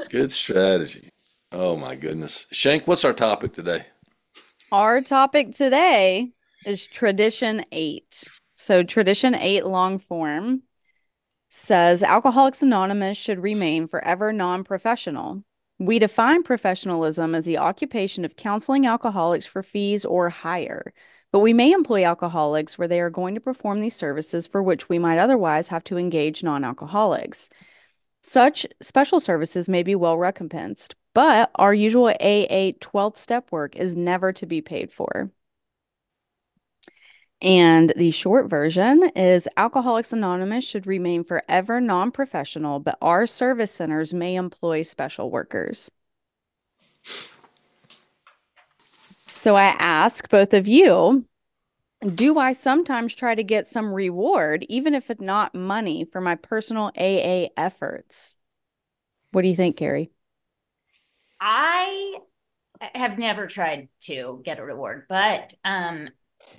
Good 0.09 0.31
strategy. 0.31 1.09
Oh 1.51 1.75
my 1.75 1.95
goodness. 1.95 2.47
Shank, 2.51 2.87
what's 2.87 3.03
our 3.05 3.13
topic 3.13 3.53
today? 3.53 3.85
Our 4.71 5.01
topic 5.01 5.51
today 5.51 6.31
is 6.65 6.87
Tradition 6.87 7.65
8. 7.71 8.23
So, 8.53 8.83
Tradition 8.83 9.35
8 9.35 9.65
long 9.65 9.99
form 9.99 10.61
says 11.49 12.03
Alcoholics 12.03 12.61
Anonymous 12.61 13.17
should 13.17 13.41
remain 13.41 13.87
forever 13.87 14.31
non 14.31 14.63
professional. 14.63 15.43
We 15.79 15.97
define 15.97 16.43
professionalism 16.43 17.33
as 17.33 17.45
the 17.45 17.57
occupation 17.57 18.25
of 18.25 18.35
counseling 18.35 18.85
alcoholics 18.85 19.45
for 19.45 19.63
fees 19.63 20.05
or 20.05 20.29
hire, 20.29 20.93
but 21.31 21.39
we 21.39 21.53
may 21.53 21.71
employ 21.71 22.05
alcoholics 22.05 22.77
where 22.77 22.87
they 22.87 22.99
are 22.99 23.09
going 23.09 23.35
to 23.35 23.41
perform 23.41 23.81
these 23.81 23.95
services 23.95 24.45
for 24.45 24.61
which 24.61 24.89
we 24.89 24.99
might 24.99 25.17
otherwise 25.19 25.69
have 25.69 25.83
to 25.85 25.97
engage 25.97 26.43
non 26.43 26.63
alcoholics. 26.63 27.49
Such 28.21 28.67
special 28.81 29.19
services 29.19 29.69
may 29.69 29.83
be 29.83 29.95
well 29.95 30.17
recompensed, 30.17 30.95
but 31.13 31.49
our 31.55 31.73
usual 31.73 32.09
AA 32.09 32.73
12th 32.79 33.17
step 33.17 33.51
work 33.51 33.75
is 33.75 33.95
never 33.95 34.33
to 34.33 34.45
be 34.45 34.61
paid 34.61 34.91
for. 34.91 35.31
And 37.41 37.93
the 37.95 38.11
short 38.11 38.49
version 38.49 39.11
is 39.15 39.47
Alcoholics 39.55 40.11
Anonymous 40.11 40.67
should 40.67 40.85
remain 40.85 41.23
forever 41.23 41.79
non 41.79 42.11
professional, 42.11 42.79
but 42.79 42.97
our 43.01 43.25
service 43.25 43.71
centers 43.71 44.13
may 44.13 44.35
employ 44.35 44.81
special 44.81 45.31
workers. 45.31 45.89
So 49.27 49.55
I 49.55 49.75
ask 49.79 50.27
both 50.29 50.53
of 50.53 50.67
you 50.67 51.25
do 52.01 52.39
I 52.39 52.53
sometimes 52.53 53.13
try 53.13 53.35
to 53.35 53.43
get 53.43 53.67
some 53.67 53.93
reward, 53.93 54.65
even 54.69 54.93
if 54.93 55.09
it's 55.09 55.19
not 55.19 55.53
money, 55.53 56.05
for 56.05 56.21
my 56.21 56.35
personal 56.35 56.91
AA 56.97 57.49
efforts? 57.57 58.37
What 59.31 59.41
do 59.41 59.49
you 59.49 59.55
think, 59.55 59.75
Carrie? 59.75 60.09
I 61.41 62.19
have 62.79 63.19
never 63.19 63.47
tried 63.47 63.89
to 64.01 64.41
get 64.45 64.59
a 64.59 64.63
reward, 64.63 65.07
but 65.09 65.53
um, 65.65 66.09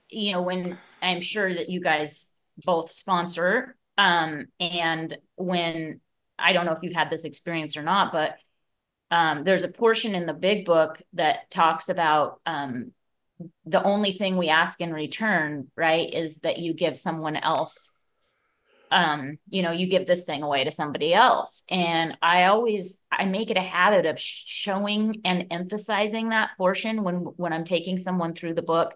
you 0.09 0.33
know, 0.33 0.43
when 0.43 0.79
I'm 1.03 1.21
sure 1.21 1.53
that 1.53 1.69
you 1.69 1.81
guys 1.81 2.27
both 2.65 2.91
sponsor, 2.91 3.77
um, 3.97 4.47
and 4.59 5.17
when 5.37 6.01
I 6.39 6.53
don't 6.53 6.67
know 6.67 6.73
if 6.73 6.83
you've 6.83 6.95
had 6.95 7.11
this 7.11 7.25
experience 7.25 7.77
or 7.77 7.83
not, 7.83 8.13
but 8.13 8.37
um, 9.11 9.45
there's 9.45 9.65
a 9.65 9.69
portion 9.69 10.15
in 10.15 10.27
the 10.27 10.33
big 10.33 10.65
book 10.65 11.01
that 11.15 11.51
talks 11.51 11.89
about 11.89 12.41
um, 12.47 12.93
the 13.65 13.83
only 13.83 14.13
thing 14.13 14.37
we 14.37 14.49
ask 14.49 14.81
in 14.81 14.93
return, 14.93 15.69
right, 15.77 16.13
is 16.13 16.37
that 16.39 16.59
you 16.59 16.75
give 16.75 16.99
someone 16.99 17.37
else 17.37 17.93
um, 18.91 19.39
you 19.49 19.63
know, 19.63 19.71
you 19.71 19.87
give 19.87 20.07
this 20.07 20.25
thing 20.25 20.43
away 20.43 20.65
to 20.65 20.73
somebody 20.73 21.15
else. 21.15 21.63
And 21.69 22.17
I 22.23 22.45
always 22.45 22.99
I 23.11 23.25
make 23.25 23.51
it 23.51 23.57
a 23.57 23.63
habit 23.63 24.07
of 24.07 24.19
showing 24.19 25.21
and 25.25 25.47
emphasizing 25.51 26.31
that 26.31 26.51
portion 26.59 27.03
when 27.05 27.17
when 27.37 27.53
I'm 27.53 27.65
taking 27.65 27.99
someone 27.99 28.35
through 28.35 28.55
the 28.55 28.63
book 28.63 28.95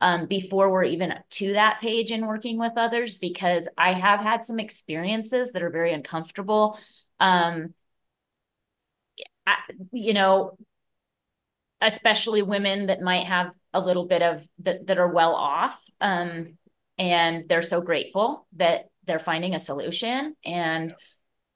um, 0.00 0.26
before 0.26 0.70
we're 0.70 0.84
even 0.84 1.14
to 1.30 1.52
that 1.52 1.80
page 1.80 2.10
and 2.10 2.26
working 2.26 2.58
with 2.58 2.72
others 2.76 3.16
because 3.16 3.68
I 3.76 3.92
have 3.92 4.20
had 4.20 4.44
some 4.44 4.58
experiences 4.58 5.52
that 5.52 5.62
are 5.62 5.70
very 5.70 5.92
uncomfortable. 5.92 6.78
Um, 7.18 7.74
I, 9.46 9.56
you 9.92 10.14
know, 10.14 10.56
especially 11.80 12.42
women 12.42 12.86
that 12.86 13.00
might 13.00 13.26
have 13.26 13.52
a 13.72 13.80
little 13.80 14.06
bit 14.06 14.22
of 14.22 14.46
that 14.60 14.86
that 14.86 14.98
are 14.98 15.12
well 15.12 15.34
off 15.34 15.78
um, 16.00 16.58
and 16.98 17.48
they're 17.48 17.62
so 17.62 17.80
grateful 17.80 18.46
that 18.56 18.86
they're 19.06 19.18
finding 19.18 19.54
a 19.54 19.60
solution 19.60 20.34
and 20.44 20.94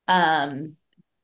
um 0.09 0.77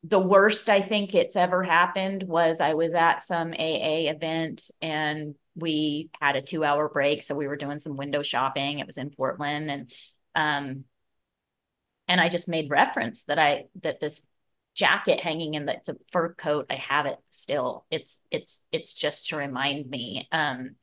the 0.05 0.19
worst 0.19 0.69
I 0.71 0.81
think 0.81 1.15
it's 1.15 1.37
ever 1.37 1.63
happened 1.63 2.23
was 2.23 2.61
I 2.61 2.75
was 2.75 2.95
at 2.95 3.23
some 3.23 3.53
AA 3.53 4.09
event 4.11 4.71
and 4.81 5.35
we 5.61 6.11
had 6.21 6.37
a 6.37 6.43
2 6.43 6.65
hour 6.65 6.89
break 6.89 7.23
so 7.23 7.35
we 7.35 7.47
were 7.47 7.57
doing 7.57 7.79
some 7.79 7.97
window 7.97 8.23
shopping. 8.23 8.79
It 8.79 8.87
was 8.87 8.99
in 8.99 9.11
Portland 9.11 9.71
and 9.71 9.93
um 10.35 10.85
and 12.09 12.21
I 12.21 12.29
just 12.29 12.49
made 12.49 12.71
reference 12.71 13.23
that 13.25 13.39
I 13.39 13.67
that 13.83 14.01
this 14.01 14.21
jacket 14.75 15.21
hanging 15.21 15.55
in 15.55 15.67
that's 15.67 15.89
a 15.89 15.97
fur 16.13 16.35
coat. 16.35 16.67
I 16.71 16.75
have 16.75 17.07
it 17.07 17.19
still. 17.31 17.87
It's 17.91 18.21
it's 18.31 18.65
it's 18.73 18.95
just 18.95 19.29
to 19.29 19.37
remind 19.37 19.89
me 19.89 20.29
um 20.33 20.77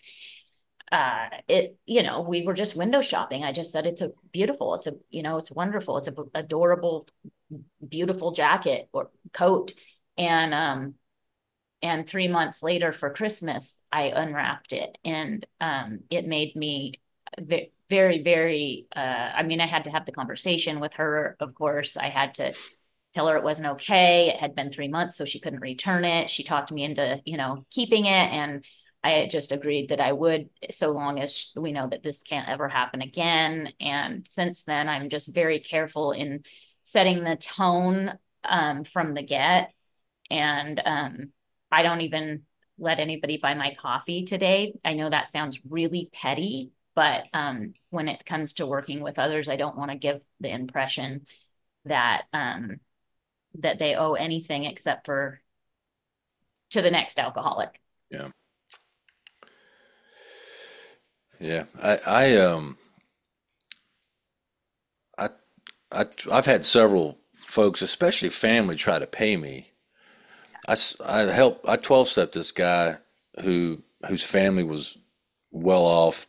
uh 0.92 1.28
it 1.50 1.78
you 1.86 2.02
know 2.02 2.22
we 2.22 2.46
were 2.46 2.54
just 2.54 2.76
window 2.76 3.02
shopping. 3.02 3.44
I 3.44 3.52
just 3.52 3.72
said 3.72 3.86
it's 3.86 4.02
a 4.02 4.12
beautiful 4.32 4.76
it's 4.76 4.88
a 4.88 4.94
you 5.10 5.22
know 5.22 5.38
it's 5.38 5.52
wonderful. 5.52 5.98
It's 5.98 6.08
a 6.08 6.16
adorable 6.34 7.08
beautiful 7.88 8.32
jacket 8.32 8.88
or 8.94 9.10
coat. 9.34 9.74
And 10.18 10.54
um 10.54 10.94
and 11.82 12.08
three 12.08 12.28
months 12.28 12.64
later 12.64 12.92
for 12.92 13.14
christmas 13.14 13.82
i 13.92 14.04
unwrapped 14.04 14.74
it 14.74 14.98
and 15.06 15.46
um 15.62 16.00
it 16.10 16.28
made 16.28 16.56
me 16.56 16.94
very 17.90 18.22
very 18.24 18.88
uh 18.96 19.00
i 19.36 19.44
mean 19.44 19.62
i 19.62 19.68
had 19.68 19.84
to 19.84 19.90
have 19.90 20.06
the 20.06 20.12
conversation 20.12 20.80
with 20.80 20.94
her 20.94 21.36
of 21.40 21.54
course 21.54 21.98
i 21.98 22.10
had 22.10 22.34
to 22.34 22.54
tell 23.14 23.28
her 23.28 23.38
it 23.38 23.44
wasn't 23.44 23.68
okay 23.68 24.30
it 24.30 24.40
had 24.40 24.56
been 24.56 24.72
three 24.72 24.88
months 24.88 25.18
so 25.18 25.26
she 25.26 25.40
couldn't 25.40 25.60
return 25.60 26.04
it 26.04 26.30
she 26.30 26.44
talked 26.44 26.72
me 26.72 26.84
into 26.84 27.22
you 27.26 27.38
know 27.38 27.58
keeping 27.70 28.06
it 28.06 28.10
and 28.32 28.64
I 29.04 29.28
just 29.32 29.52
agreed 29.52 29.90
that 29.90 30.02
I 30.02 30.12
would, 30.12 30.50
so 30.72 30.92
long 30.92 31.20
as 31.20 31.52
we 31.56 31.72
know 31.72 31.88
that 31.88 32.04
this 32.04 32.24
can't 32.24 32.50
ever 32.50 32.68
happen 32.68 33.02
again. 33.02 33.72
And 33.80 34.28
since 34.28 34.64
then, 34.64 34.90
I'm 34.90 35.10
just 35.10 35.34
very 35.34 35.60
careful 35.60 36.12
in 36.12 36.44
setting 36.84 37.24
the 37.24 37.36
tone 37.36 38.18
um, 38.44 38.84
from 38.84 39.14
the 39.14 39.24
get. 39.24 39.72
And 40.30 40.82
um, 40.84 41.32
I 41.72 41.84
don't 41.84 42.02
even 42.02 42.44
let 42.80 43.00
anybody 43.00 43.38
buy 43.38 43.54
my 43.54 43.74
coffee 43.74 44.24
today. 44.24 44.74
I 44.86 44.94
know 44.94 45.10
that 45.10 45.32
sounds 45.32 45.60
really 45.68 46.10
petty, 46.14 46.72
but 46.96 47.28
um, 47.34 47.74
when 47.90 48.08
it 48.08 48.26
comes 48.26 48.54
to 48.54 48.66
working 48.66 49.02
with 49.02 49.20
others, 49.20 49.50
I 49.50 49.56
don't 49.56 49.78
want 49.78 49.92
to 49.92 49.98
give 49.98 50.22
the 50.40 50.50
impression 50.50 51.26
that 51.86 52.24
um, 52.34 52.80
that 53.60 53.80
they 53.80 53.96
owe 53.96 54.14
anything 54.14 54.66
except 54.66 55.06
for 55.06 55.42
to 56.72 56.82
the 56.82 56.92
next 56.92 57.20
alcoholic. 57.20 57.80
Yeah. 58.10 58.30
Yeah, 61.40 61.66
I, 61.82 62.00
I, 62.06 62.38
um, 62.38 62.78
I, 65.18 65.30
I, 65.92 66.06
I've 66.32 66.48
had 66.48 66.66
several 66.66 67.20
folks, 67.34 67.84
especially 67.84 68.30
family, 68.30 68.76
try 68.76 68.98
to 68.98 69.06
pay 69.06 69.38
me. 69.38 69.72
I, 70.68 70.76
I 71.06 71.22
helped, 71.24 71.68
I 71.68 71.78
12 71.78 72.08
step 72.08 72.32
this 72.32 72.52
guy 72.52 72.98
who, 73.42 73.84
whose 74.08 74.24
family 74.24 74.64
was 74.64 74.98
well 75.52 75.86
off, 75.86 76.28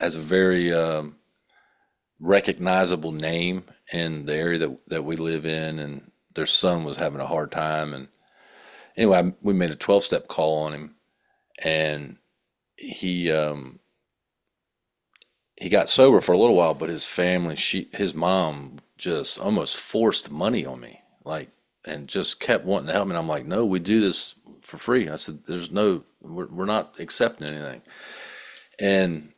has 0.00 0.14
a 0.14 0.20
very, 0.20 0.72
um, 0.72 1.16
recognizable 2.20 3.12
name 3.12 3.64
in 3.92 4.26
the 4.26 4.34
area 4.34 4.58
that, 4.58 4.78
that 4.88 5.04
we 5.04 5.16
live 5.16 5.46
in, 5.46 5.78
and 5.78 6.10
their 6.34 6.46
son 6.46 6.84
was 6.84 6.96
having 6.96 7.20
a 7.20 7.26
hard 7.26 7.50
time. 7.50 7.94
And 7.94 8.08
anyway, 8.96 9.32
we 9.42 9.52
made 9.52 9.70
a 9.70 9.76
12 9.76 10.04
step 10.04 10.28
call 10.28 10.64
on 10.64 10.72
him, 10.72 10.94
and 11.62 12.16
he, 12.76 13.30
um, 13.30 13.78
he 15.56 15.68
got 15.68 15.88
sober 15.88 16.20
for 16.20 16.32
a 16.32 16.38
little 16.38 16.56
while, 16.56 16.74
but 16.74 16.88
his 16.90 17.06
family, 17.06 17.56
she, 17.56 17.88
his 17.92 18.14
mom, 18.14 18.78
just 18.96 19.38
almost 19.38 19.76
forced 19.76 20.30
money 20.30 20.66
on 20.66 20.80
me, 20.80 21.00
like, 21.24 21.50
and 21.88 22.08
just 22.08 22.40
kept 22.40 22.64
wanting 22.64 22.88
to 22.88 22.92
help 22.92 23.06
me. 23.06 23.12
And 23.12 23.18
I'm 23.18 23.28
like, 23.28 23.46
no, 23.46 23.64
we 23.64 23.78
do 23.78 24.00
this 24.00 24.36
for 24.60 24.76
free. 24.76 25.08
I 25.08 25.16
said, 25.16 25.44
there's 25.46 25.72
no, 25.72 26.04
we're, 26.20 26.46
we're 26.46 26.66
not 26.66 26.94
accepting 26.98 27.50
anything. 27.50 27.82
And 28.78 29.32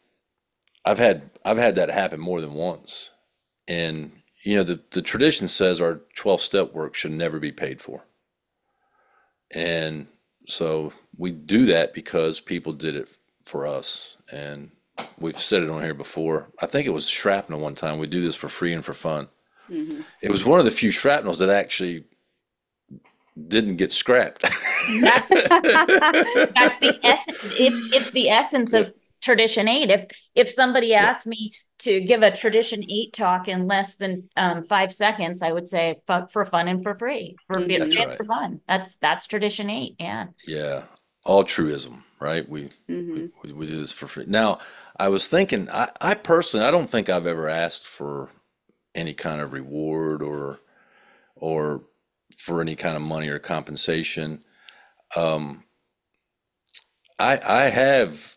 I've 0.84 0.98
had, 0.98 1.30
I've 1.44 1.58
had 1.58 1.76
that 1.76 1.90
happen 1.90 2.20
more 2.20 2.40
than 2.40 2.54
once. 2.54 3.10
And, 3.68 4.12
you 4.42 4.56
know, 4.56 4.64
the, 4.64 4.80
the 4.90 5.02
tradition 5.02 5.48
says 5.48 5.80
our 5.80 6.00
12 6.14 6.40
step 6.40 6.72
work 6.72 6.94
should 6.94 7.12
never 7.12 7.38
be 7.38 7.52
paid 7.52 7.80
for. 7.80 8.04
And 9.52 10.06
so 10.46 10.92
we 11.16 11.30
do 11.30 11.66
that 11.66 11.94
because 11.94 12.40
people 12.40 12.72
did 12.72 12.96
it 12.96 13.16
for 13.44 13.66
us. 13.66 14.16
And 14.32 14.70
we've 15.18 15.38
said 15.38 15.62
it 15.62 15.70
on 15.70 15.82
here 15.82 15.94
before. 15.94 16.48
I 16.60 16.66
think 16.66 16.86
it 16.86 16.92
was 16.92 17.08
shrapnel 17.08 17.60
one 17.60 17.74
time. 17.74 17.98
We 17.98 18.06
do 18.06 18.22
this 18.22 18.36
for 18.36 18.48
free 18.48 18.72
and 18.72 18.84
for 18.84 18.94
fun. 18.94 19.28
Mm-hmm. 19.70 20.02
It 20.22 20.30
was 20.30 20.44
one 20.44 20.58
of 20.58 20.64
the 20.64 20.70
few 20.70 20.90
shrapnels 20.90 21.38
that 21.38 21.48
actually 21.48 22.04
didn't 23.48 23.76
get 23.76 23.92
scrapped. 23.92 24.42
that's, 24.42 25.28
that's 25.28 26.76
the 26.78 26.98
essence. 27.02 27.54
It's, 27.58 27.92
it's 27.92 28.10
the 28.12 28.30
essence 28.30 28.72
of 28.72 28.92
tradition 29.20 29.68
eight. 29.68 29.90
If 29.90 30.06
if 30.34 30.50
somebody 30.50 30.94
asked 30.94 31.26
me 31.26 31.52
to 31.80 32.00
give 32.02 32.22
a 32.22 32.30
tradition 32.30 32.84
eight 32.90 33.12
talk 33.12 33.48
in 33.48 33.66
less 33.66 33.96
than 33.96 34.28
um, 34.36 34.64
five 34.64 34.92
seconds, 34.92 35.42
I 35.42 35.52
would 35.52 35.68
say 35.68 36.00
fuck 36.06 36.30
for 36.30 36.44
fun 36.44 36.68
and 36.68 36.82
for 36.82 36.94
free 36.94 37.36
for, 37.46 37.60
that's 37.60 37.98
right. 37.98 38.16
for 38.16 38.24
fun. 38.24 38.60
That's 38.68 38.96
that's 38.96 39.26
tradition 39.26 39.70
eight. 39.70 39.96
Yeah. 39.98 40.26
Yeah. 40.46 40.84
Altruism, 41.26 42.04
right? 42.18 42.48
We, 42.48 42.70
mm-hmm. 42.88 43.26
we, 43.42 43.52
we 43.52 43.66
do 43.66 43.78
this 43.78 43.92
for 43.92 44.06
free. 44.06 44.24
Now, 44.26 44.58
I 44.98 45.08
was 45.08 45.28
thinking, 45.28 45.68
I, 45.70 45.90
I 46.00 46.14
personally, 46.14 46.64
I 46.64 46.70
don't 46.70 46.88
think 46.88 47.10
I've 47.10 47.26
ever 47.26 47.46
asked 47.46 47.86
for 47.86 48.30
any 48.94 49.12
kind 49.12 49.40
of 49.40 49.52
reward 49.52 50.22
or 50.22 50.60
or 51.36 51.82
for 52.36 52.60
any 52.60 52.76
kind 52.76 52.96
of 52.96 53.02
money 53.02 53.28
or 53.28 53.38
compensation. 53.38 54.44
Um, 55.16 55.64
I 57.18 57.40
I 57.44 57.62
have 57.64 58.36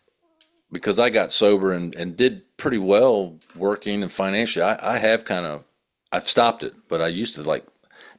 because 0.72 0.98
I 0.98 1.08
got 1.08 1.32
sober 1.32 1.72
and, 1.72 1.94
and 1.94 2.16
did 2.16 2.42
pretty 2.56 2.78
well 2.78 3.38
working 3.54 4.02
and 4.02 4.12
financially. 4.12 4.64
I, 4.64 4.96
I 4.96 4.98
have 4.98 5.24
kind 5.24 5.46
of 5.46 5.64
I've 6.12 6.28
stopped 6.28 6.62
it, 6.62 6.74
but 6.88 7.00
I 7.00 7.08
used 7.08 7.36
to 7.36 7.42
like 7.42 7.66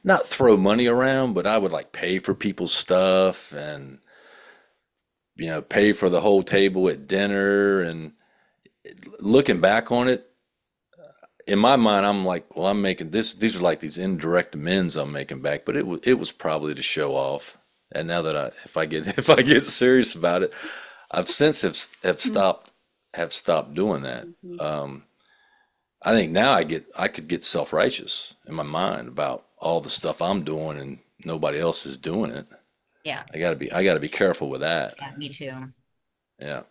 not 0.02 0.26
throw 0.26 0.56
money 0.56 0.86
around, 0.86 1.34
but 1.34 1.46
I 1.46 1.58
would 1.58 1.72
like 1.72 1.92
pay 1.92 2.18
for 2.18 2.34
people's 2.34 2.72
stuff 2.72 3.52
and 3.52 3.98
you 5.36 5.46
know 5.46 5.62
pay 5.62 5.92
for 5.92 6.08
the 6.08 6.20
whole 6.20 6.42
table 6.42 6.88
at 6.88 7.06
dinner 7.06 7.80
and 7.80 8.12
looking 9.20 9.60
back 9.60 9.92
on 9.92 10.08
it, 10.08 10.30
in 11.46 11.58
my 11.58 11.76
mind, 11.76 12.04
I'm 12.04 12.24
like, 12.24 12.56
well, 12.56 12.66
I'm 12.66 12.82
making 12.82 13.10
this. 13.10 13.34
These 13.34 13.56
are 13.56 13.62
like 13.62 13.80
these 13.80 13.98
indirect 13.98 14.54
amends 14.54 14.96
I'm 14.96 15.12
making 15.12 15.40
back, 15.40 15.64
but 15.64 15.76
it 15.76 15.86
was 15.86 16.00
it 16.02 16.14
was 16.14 16.32
probably 16.32 16.74
to 16.74 16.82
show 16.82 17.14
off. 17.14 17.56
And 17.92 18.08
now 18.08 18.22
that 18.22 18.36
I, 18.36 18.46
if 18.64 18.76
I 18.76 18.86
get 18.86 19.06
if 19.18 19.30
I 19.30 19.42
get 19.42 19.64
serious 19.64 20.14
about 20.14 20.42
it, 20.42 20.52
I've 21.10 21.30
since 21.30 21.62
have 21.62 21.76
have 22.02 22.16
mm-hmm. 22.16 22.28
stopped 22.28 22.72
have 23.14 23.32
stopped 23.32 23.74
doing 23.74 24.02
that. 24.02 24.26
Mm-hmm. 24.26 24.60
Um, 24.60 25.04
I 26.02 26.12
think 26.12 26.32
now 26.32 26.52
I 26.52 26.64
get 26.64 26.86
I 26.96 27.08
could 27.08 27.28
get 27.28 27.44
self 27.44 27.72
righteous 27.72 28.34
in 28.46 28.54
my 28.54 28.64
mind 28.64 29.08
about 29.08 29.46
all 29.58 29.80
the 29.80 29.90
stuff 29.90 30.20
I'm 30.20 30.42
doing 30.42 30.78
and 30.78 30.98
nobody 31.24 31.58
else 31.58 31.86
is 31.86 31.96
doing 31.96 32.32
it. 32.32 32.46
Yeah, 33.04 33.22
I 33.32 33.38
gotta 33.38 33.56
be 33.56 33.70
I 33.70 33.84
gotta 33.84 34.00
be 34.00 34.08
careful 34.08 34.50
with 34.50 34.62
that. 34.62 34.94
Yeah, 35.00 35.16
me 35.16 35.28
too. 35.28 35.72
Yeah. 36.40 36.62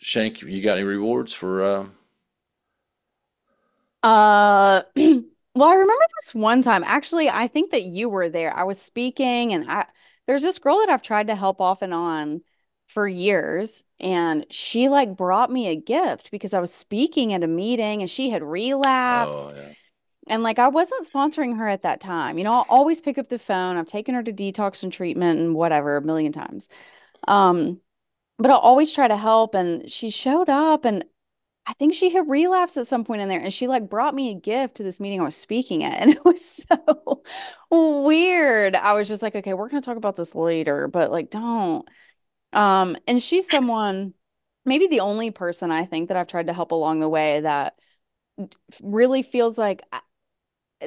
Shank, 0.00 0.42
you 0.42 0.60
got 0.60 0.76
any 0.76 0.84
rewards 0.84 1.32
for? 1.32 1.64
Uh... 1.64 1.86
Uh, 4.04 4.82
well, 4.96 5.68
I 5.68 5.74
remember 5.74 6.04
this 6.20 6.34
one 6.34 6.60
time. 6.60 6.84
Actually, 6.84 7.30
I 7.30 7.48
think 7.48 7.70
that 7.70 7.84
you 7.84 8.10
were 8.10 8.28
there. 8.28 8.54
I 8.54 8.64
was 8.64 8.78
speaking, 8.80 9.52
and 9.54 9.68
I 9.68 9.86
there's 10.26 10.42
this 10.42 10.58
girl 10.58 10.78
that 10.78 10.90
I've 10.90 11.02
tried 11.02 11.28
to 11.28 11.34
help 11.34 11.60
off 11.60 11.80
and 11.80 11.94
on 11.94 12.42
for 12.86 13.08
years, 13.08 13.82
and 13.98 14.44
she 14.50 14.90
like 14.90 15.16
brought 15.16 15.50
me 15.50 15.68
a 15.68 15.76
gift 15.76 16.30
because 16.30 16.52
I 16.52 16.60
was 16.60 16.72
speaking 16.72 17.32
at 17.32 17.42
a 17.42 17.48
meeting 17.48 18.02
and 18.02 18.10
she 18.10 18.28
had 18.28 18.42
relapsed. 18.42 19.52
Oh, 19.54 19.58
yeah. 19.58 19.72
And 20.26 20.42
like 20.42 20.58
I 20.58 20.68
wasn't 20.68 21.10
sponsoring 21.10 21.56
her 21.58 21.66
at 21.66 21.82
that 21.82 22.00
time. 22.00 22.36
You 22.36 22.44
know, 22.44 22.52
I'll 22.52 22.66
always 22.68 23.00
pick 23.00 23.16
up 23.16 23.30
the 23.30 23.38
phone. 23.38 23.76
I've 23.76 23.86
taken 23.86 24.14
her 24.14 24.22
to 24.22 24.32
detox 24.32 24.82
and 24.82 24.92
treatment 24.92 25.40
and 25.40 25.54
whatever 25.54 25.96
a 25.96 26.02
million 26.02 26.32
times. 26.32 26.68
Um, 27.26 27.80
but 28.38 28.50
I'll 28.50 28.58
always 28.58 28.92
try 28.92 29.08
to 29.08 29.16
help. 29.16 29.54
And 29.54 29.90
she 29.90 30.10
showed 30.10 30.48
up 30.48 30.84
and 30.84 31.04
I 31.66 31.72
think 31.74 31.94
she 31.94 32.10
had 32.10 32.28
relapsed 32.28 32.76
at 32.76 32.86
some 32.86 33.04
point 33.04 33.22
in 33.22 33.28
there. 33.28 33.40
And 33.40 33.52
she 33.52 33.68
like 33.68 33.88
brought 33.88 34.14
me 34.14 34.30
a 34.30 34.34
gift 34.34 34.76
to 34.76 34.82
this 34.82 35.00
meeting 35.00 35.20
I 35.20 35.24
was 35.24 35.36
speaking 35.36 35.82
at. 35.84 35.98
And 36.00 36.10
it 36.10 36.24
was 36.24 36.44
so 36.66 37.22
weird. 37.70 38.76
I 38.76 38.92
was 38.92 39.08
just 39.08 39.22
like, 39.22 39.34
okay, 39.34 39.54
we're 39.54 39.68
gonna 39.68 39.80
talk 39.82 39.96
about 39.96 40.16
this 40.16 40.34
later, 40.34 40.88
but 40.88 41.10
like 41.10 41.30
don't. 41.30 41.88
Um, 42.52 42.96
and 43.08 43.22
she's 43.22 43.48
someone, 43.50 44.14
maybe 44.66 44.88
the 44.88 45.00
only 45.00 45.30
person 45.30 45.70
I 45.70 45.86
think 45.86 46.08
that 46.08 46.16
I've 46.16 46.28
tried 46.28 46.48
to 46.48 46.54
help 46.54 46.72
along 46.72 47.00
the 47.00 47.08
way 47.08 47.40
that 47.40 47.74
really 48.82 49.22
feels 49.22 49.58
like 49.58 49.82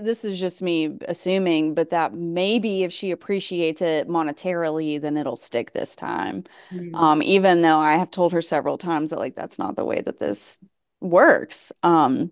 this 0.01 0.25
is 0.25 0.39
just 0.39 0.61
me 0.61 0.97
assuming, 1.07 1.73
but 1.73 1.89
that 1.89 2.13
maybe 2.13 2.83
if 2.83 2.91
she 2.93 3.11
appreciates 3.11 3.81
it 3.81 4.07
monetarily, 4.07 4.99
then 4.99 5.17
it'll 5.17 5.35
stick 5.35 5.73
this 5.73 5.95
time. 5.95 6.43
Mm. 6.71 6.95
Um, 6.95 7.23
even 7.23 7.61
though 7.61 7.77
I 7.77 7.95
have 7.97 8.11
told 8.11 8.33
her 8.33 8.41
several 8.41 8.77
times 8.77 9.09
that 9.09 9.19
like 9.19 9.35
that's 9.35 9.59
not 9.59 9.75
the 9.75 9.85
way 9.85 10.01
that 10.01 10.19
this 10.19 10.59
works. 11.01 11.71
Um, 11.83 12.31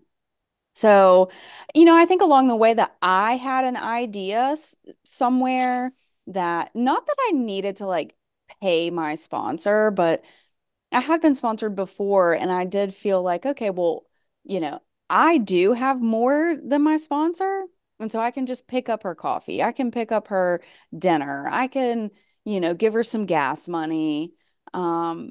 so, 0.74 1.30
you 1.74 1.84
know, 1.84 1.96
I 1.96 2.04
think 2.04 2.20
along 2.20 2.48
the 2.48 2.56
way 2.56 2.74
that 2.74 2.94
I 3.00 3.36
had 3.36 3.64
an 3.64 3.76
idea 3.76 4.54
somewhere 5.04 5.92
that 6.26 6.70
not 6.74 7.06
that 7.06 7.16
I 7.28 7.32
needed 7.32 7.76
to 7.76 7.86
like 7.86 8.14
pay 8.60 8.90
my 8.90 9.14
sponsor, 9.14 9.90
but 9.90 10.22
I 10.92 11.00
had 11.00 11.20
been 11.20 11.34
sponsored 11.34 11.74
before 11.74 12.34
and 12.34 12.52
I 12.52 12.64
did 12.64 12.94
feel 12.94 13.22
like, 13.22 13.46
okay, 13.46 13.70
well, 13.70 14.04
you 14.44 14.60
know, 14.60 14.80
I 15.08 15.38
do 15.38 15.72
have 15.72 16.00
more 16.00 16.56
than 16.62 16.82
my 16.82 16.96
sponsor. 16.96 17.64
And 17.98 18.12
so 18.12 18.20
I 18.20 18.30
can 18.30 18.46
just 18.46 18.68
pick 18.68 18.88
up 18.88 19.04
her 19.04 19.14
coffee. 19.14 19.62
I 19.62 19.72
can 19.72 19.90
pick 19.90 20.12
up 20.12 20.28
her 20.28 20.60
dinner. 20.96 21.48
I 21.50 21.66
can, 21.66 22.10
you 22.44 22.60
know, 22.60 22.74
give 22.74 22.92
her 22.92 23.02
some 23.02 23.24
gas 23.24 23.68
money. 23.68 24.34
Um, 24.74 25.30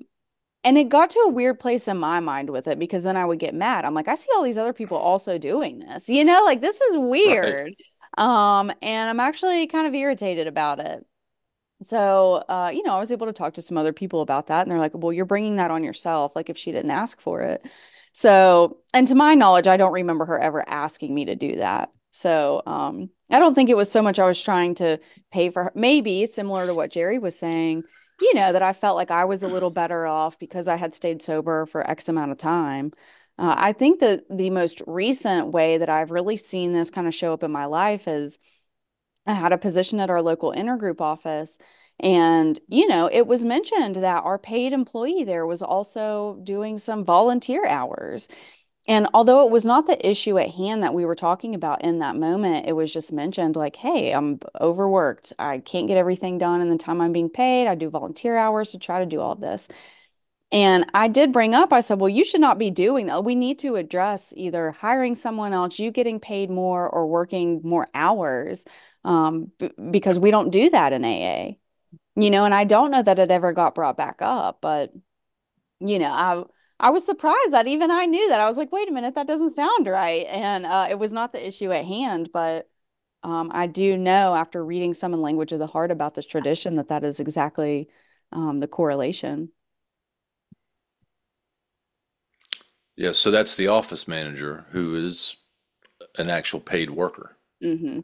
and 0.64 0.78
it 0.78 0.90
got 0.90 1.12
to 1.12 1.20
a 1.20 1.30
weird 1.30 1.60
place 1.60 1.88
in 1.88 1.98
my 1.98 2.20
mind 2.20 2.50
with 2.50 2.68
it 2.68 2.80
because 2.80 3.04
then 3.04 3.18
I 3.18 3.26
would 3.26 3.38
get 3.38 3.54
mad. 3.54 3.86
I'm 3.86 3.94
like, 3.94 4.08
I 4.08 4.16
see 4.16 4.30
all 4.36 4.42
these 4.42 4.58
other 4.58 4.74
people 4.74 4.98
also 4.98 5.38
doing 5.38 5.80
this, 5.80 6.10
you 6.10 6.26
know, 6.26 6.42
like 6.44 6.62
this 6.62 6.82
is 6.82 6.98
weird. 6.98 7.56
Right. 7.56 7.78
Um, 8.18 8.72
and 8.82 9.10
I'm 9.10 9.20
actually 9.20 9.68
kind 9.68 9.86
of 9.86 9.94
irritated 9.94 10.48
about 10.48 10.80
it. 10.80 11.06
So, 11.84 12.44
uh, 12.50 12.72
you 12.74 12.82
know, 12.82 12.96
I 12.96 13.00
was 13.00 13.12
able 13.12 13.28
to 13.28 13.34
talk 13.34 13.56
to 13.56 13.62
some 13.62 13.78
other 13.78 13.94
people 13.94 14.22
about 14.22 14.48
that, 14.48 14.62
and 14.62 14.72
they're 14.72 14.80
like, 14.80 14.94
well, 14.96 15.12
you're 15.12 15.26
bringing 15.26 15.58
that 15.58 15.72
on 15.72 15.84
yourself, 15.84 16.32
like 16.36 16.50
if 16.50 16.58
she 16.58 16.72
didn't 16.72 16.92
ask 16.92 17.20
for 17.20 17.42
it. 17.42 17.66
So, 18.18 18.78
and 18.94 19.06
to 19.10 19.14
my 19.16 19.34
knowledge, 19.34 19.68
I 19.68 19.76
don't 19.76 19.92
remember 19.92 20.24
her 20.24 20.40
ever 20.40 20.64
asking 20.70 21.14
me 21.14 21.26
to 21.26 21.36
do 21.36 21.58
that. 21.58 21.92
So, 22.12 22.62
um, 22.66 23.10
I 23.30 23.40
don't 23.40 23.56
think 23.56 23.70
it 23.70 23.76
was 23.76 23.92
so 23.92 24.02
much 24.02 24.20
I 24.20 24.26
was 24.26 24.42
trying 24.42 24.76
to 24.76 25.02
pay 25.34 25.50
for 25.50 25.66
her. 25.66 25.72
Maybe 25.76 26.26
similar 26.26 26.66
to 26.66 26.74
what 26.74 26.92
Jerry 26.92 27.20
was 27.20 27.38
saying, 27.38 27.84
you 28.22 28.34
know, 28.34 28.54
that 28.54 28.62
I 28.62 28.72
felt 28.72 28.96
like 28.96 29.12
I 29.12 29.26
was 29.26 29.44
a 29.44 29.50
little 29.50 29.70
better 29.70 30.08
off 30.08 30.40
because 30.40 30.70
I 30.70 30.78
had 30.78 30.96
stayed 30.96 31.22
sober 31.22 31.66
for 31.66 31.86
X 31.92 32.08
amount 32.08 32.32
of 32.32 32.38
time. 32.38 32.94
Uh, 33.38 33.54
I 33.58 33.74
think 33.74 34.00
that 34.00 34.24
the 34.30 34.50
most 34.50 34.82
recent 34.88 35.52
way 35.52 35.78
that 35.78 35.90
I've 35.90 36.12
really 36.12 36.38
seen 36.38 36.72
this 36.72 36.92
kind 36.92 37.08
of 37.08 37.14
show 37.14 37.34
up 37.34 37.44
in 37.44 37.52
my 37.52 37.66
life 37.66 38.08
is 38.08 38.40
I 39.28 39.34
had 39.34 39.52
a 39.52 39.58
position 39.58 40.00
at 40.00 40.10
our 40.10 40.22
local 40.22 40.54
intergroup 40.54 41.02
office 41.02 41.58
and, 42.00 42.60
you 42.68 42.88
know, 42.88 43.10
it 43.12 43.26
was 43.28 43.46
mentioned 43.46 43.96
that 43.98 44.24
our 44.24 44.38
paid 44.38 44.74
employee 44.74 45.24
there 45.24 45.46
was 45.46 45.62
also 45.64 46.40
doing 46.44 46.78
some 46.78 47.06
volunteer 47.06 47.66
hours. 47.66 48.28
And 48.88 49.08
although 49.14 49.46
it 49.46 49.52
was 49.52 49.66
not 49.66 49.88
the 49.88 50.08
issue 50.08 50.38
at 50.38 50.52
hand 50.52 50.84
that 50.84 50.94
we 50.94 51.06
were 51.06 51.16
talking 51.16 51.56
about 51.56 51.84
in 51.84 52.00
that 52.00 52.16
moment, 52.18 52.68
it 52.68 52.74
was 52.74 52.94
just 52.94 53.14
mentioned 53.14 53.56
like, 53.56 53.76
hey, 53.78 54.12
I'm 54.14 54.40
overworked. 54.62 55.34
I 55.40 55.60
can't 55.60 55.88
get 55.88 55.98
everything 55.98 56.38
done 56.38 56.62
in 56.62 56.70
the 56.70 56.78
time 56.78 57.02
I'm 57.02 57.14
being 57.14 57.30
paid. 57.30 57.68
I 57.68 57.76
do 57.76 57.90
volunteer 57.90 58.38
hours 58.38 58.72
to 58.72 58.80
try 58.80 59.00
to 59.00 59.06
do 59.06 59.22
all 59.22 59.36
this. 59.36 59.68
And 60.52 60.86
I 60.94 61.08
did 61.08 61.34
bring 61.34 61.56
up, 61.56 61.74
I 61.74 61.82
said, 61.82 62.00
well, 62.00 62.10
you 62.10 62.24
should 62.24 62.42
not 62.42 62.60
be 62.60 62.70
doing 62.72 63.08
that. 63.08 63.24
We 63.26 63.36
need 63.36 63.60
to 63.60 63.76
address 63.78 64.34
either 64.38 64.72
hiring 64.72 65.16
someone 65.16 65.54
else, 65.54 65.80
you 65.80 65.92
getting 65.92 66.20
paid 66.20 66.50
more, 66.50 66.90
or 66.90 67.08
working 67.08 67.62
more 67.64 67.88
hours 67.94 68.66
um, 69.04 69.52
because 69.92 70.20
we 70.20 70.32
don't 70.32 70.52
do 70.52 70.70
that 70.70 70.94
in 70.94 71.04
AA 71.04 71.58
you 72.16 72.30
know, 72.30 72.46
and 72.46 72.54
I 72.54 72.64
don't 72.64 72.92
know 72.92 73.02
that 73.04 73.20
it 73.20 73.32
ever 73.32 73.54
got 73.54 73.76
brought 73.76 73.98
back 73.98 74.22
up, 74.22 74.60
but 74.62 74.94
you 75.80 76.00
know, 76.00 76.12
I 76.12 76.44
I 76.80 76.90
was 76.92 77.06
surprised 77.06 77.52
that 77.52 77.68
even 77.68 77.92
I 77.92 78.06
knew 78.06 78.30
that. 78.30 78.40
I 78.40 78.48
was 78.48 78.58
like, 78.58 78.72
wait 78.72 78.90
a 78.90 78.92
minute, 78.92 79.16
that 79.16 79.28
doesn't 79.28 79.54
sound 79.54 79.88
right. 79.88 80.26
And 80.28 80.66
uh, 80.66 80.88
it 80.90 81.00
was 81.00 81.14
not 81.14 81.32
the 81.32 81.46
issue 81.46 81.72
at 81.72 81.86
hand, 81.86 82.30
but 82.34 82.70
um, 83.24 83.50
I 83.54 83.68
do 83.68 83.98
know 83.98 84.36
after 84.36 84.64
reading 84.64 84.94
some 84.94 85.14
in 85.14 85.22
Language 85.22 85.52
of 85.52 85.60
the 85.60 85.68
Heart 85.68 85.92
about 85.92 86.16
this 86.16 86.26
tradition 86.26 86.76
that 86.76 86.90
that 86.90 87.04
is 87.04 87.20
exactly 87.20 87.90
um, 88.32 88.60
the 88.60 88.68
correlation. 88.68 89.50
Yeah, 92.96 93.12
so 93.12 93.32
that's 93.32 93.56
the 93.56 93.68
office 93.68 94.08
manager 94.08 94.66
who 94.72 94.96
is 94.96 95.38
an 96.18 96.30
actual 96.30 96.60
paid 96.60 96.92
worker. 96.92 97.38
Mm-hmm. 97.64 98.02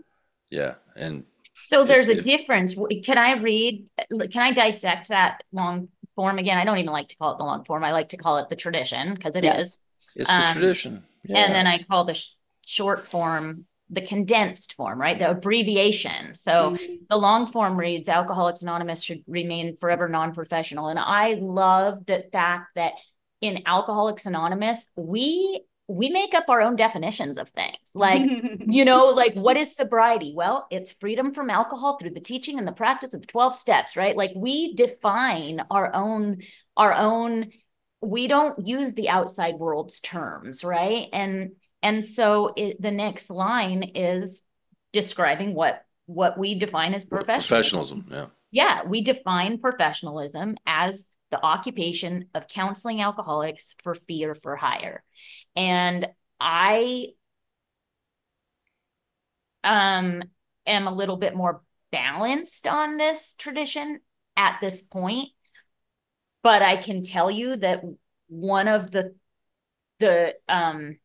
Yeah, 0.50 0.76
and 0.96 1.26
so 1.56 1.84
there's 1.84 2.10
a 2.10 2.22
difference. 2.22 2.76
Can 3.04 3.18
I 3.18 3.34
read, 3.34 3.86
can 4.10 4.42
I 4.42 4.54
dissect 4.54 5.10
that 5.10 5.44
long 5.52 5.90
form 6.16 6.38
again? 6.38 6.58
I 6.58 6.66
don't 6.66 6.78
even 6.78 6.92
like 6.92 7.10
to 7.10 7.16
call 7.18 7.34
it 7.34 7.38
the 7.38 7.44
long 7.44 7.66
form. 7.66 7.84
I 7.84 7.92
like 7.92 8.10
to 8.10 8.18
call 8.18 8.38
it 8.38 8.50
the 8.50 8.56
tradition 8.56 9.14
because 9.14 9.36
it 9.36 9.44
yes. 9.44 9.64
is. 9.64 9.78
It's 10.16 10.30
the 10.30 10.48
um, 10.48 10.54
tradition. 10.54 11.04
Yeah. 11.24 11.38
And 11.38 11.56
then 11.56 11.68
I 11.68 11.84
call 11.84 12.06
the 12.06 12.16
sh 12.16 12.28
short 12.66 13.08
form 13.08 13.66
the 13.92 14.02
condensed 14.02 14.74
form, 14.76 15.00
right? 15.00 15.20
The 15.20 15.30
abbreviation. 15.30 16.34
So 16.34 16.72
mm-hmm. 16.72 16.94
the 17.10 17.18
long 17.18 17.52
form 17.52 17.78
reads 17.78 18.08
Alcoholics 18.08 18.62
Anonymous 18.62 19.04
should 19.04 19.22
remain 19.28 19.76
forever 19.76 20.08
non 20.08 20.34
professional. 20.34 20.88
And 20.88 20.98
I 20.98 21.34
love 21.34 22.06
the 22.06 22.24
fact 22.32 22.70
that 22.76 22.94
in 23.42 23.64
Alcoholics 23.66 24.26
Anonymous, 24.26 24.90
we 24.96 25.62
we 25.92 26.10
make 26.10 26.34
up 26.34 26.46
our 26.48 26.62
own 26.62 26.76
definitions 26.76 27.38
of 27.38 27.50
things. 27.50 27.78
Like, 27.94 28.22
you 28.66 28.86
know, 28.86 29.06
like 29.06 29.34
what 29.34 29.58
is 29.58 29.76
sobriety? 29.76 30.34
Well, 30.36 30.68
it's 30.72 30.94
freedom 30.94 31.34
from 31.34 31.50
alcohol 31.50 31.98
through 31.98 32.12
the 32.12 32.22
teaching 32.22 32.58
and 32.58 32.68
the 32.68 32.72
practice 32.72 33.14
of 33.14 33.22
the 33.22 33.28
12 33.28 33.56
steps, 33.56 33.96
right? 33.96 34.16
Like 34.16 34.32
we 34.36 34.74
define 34.74 35.62
our 35.70 35.94
own 35.94 36.42
our 36.78 36.94
own 36.94 37.52
we 38.02 38.28
don't 38.28 38.66
use 38.66 38.94
the 38.94 39.10
outside 39.10 39.56
world's 39.56 40.00
terms, 40.00 40.64
right? 40.64 41.08
And 41.12 41.52
and 41.84 42.04
so 42.06 42.54
it, 42.56 42.82
the 42.82 42.92
next 42.92 43.30
line 43.30 43.84
is 43.96 44.44
describing 44.94 45.54
what 45.54 45.84
what 46.06 46.38
we 46.38 46.58
define 46.58 46.94
as 46.94 47.06
professionalism. 47.06 48.04
Professionalism, 48.04 48.06
yeah. 48.10 48.26
Yeah, 48.54 48.84
we 48.86 49.02
define 49.02 49.60
professionalism 49.60 50.58
as 50.66 51.06
the 51.32 51.44
occupation 51.44 52.26
of 52.36 52.48
counseling 52.48 53.02
alcoholics 53.02 53.76
for 53.84 53.96
fee 53.96 54.26
or 54.26 54.36
for 54.36 54.56
hire. 54.56 55.04
And 55.56 56.08
I 56.40 57.08
um 59.64 60.24
am 60.66 60.88
a 60.88 60.94
little 60.94 61.18
bit 61.18 61.36
more 61.36 61.62
balanced 61.92 62.68
on 62.68 62.98
this 62.98 63.36
tradition 63.38 64.00
at 64.38 64.60
this 64.62 64.82
point. 64.82 65.30
But 66.44 66.62
I 66.62 66.78
can 66.78 67.04
tell 67.04 67.30
you 67.30 67.58
that 67.58 67.84
one 68.28 68.68
of 68.68 68.92
the 68.92 69.16
the 70.00 70.36
um 70.50 70.98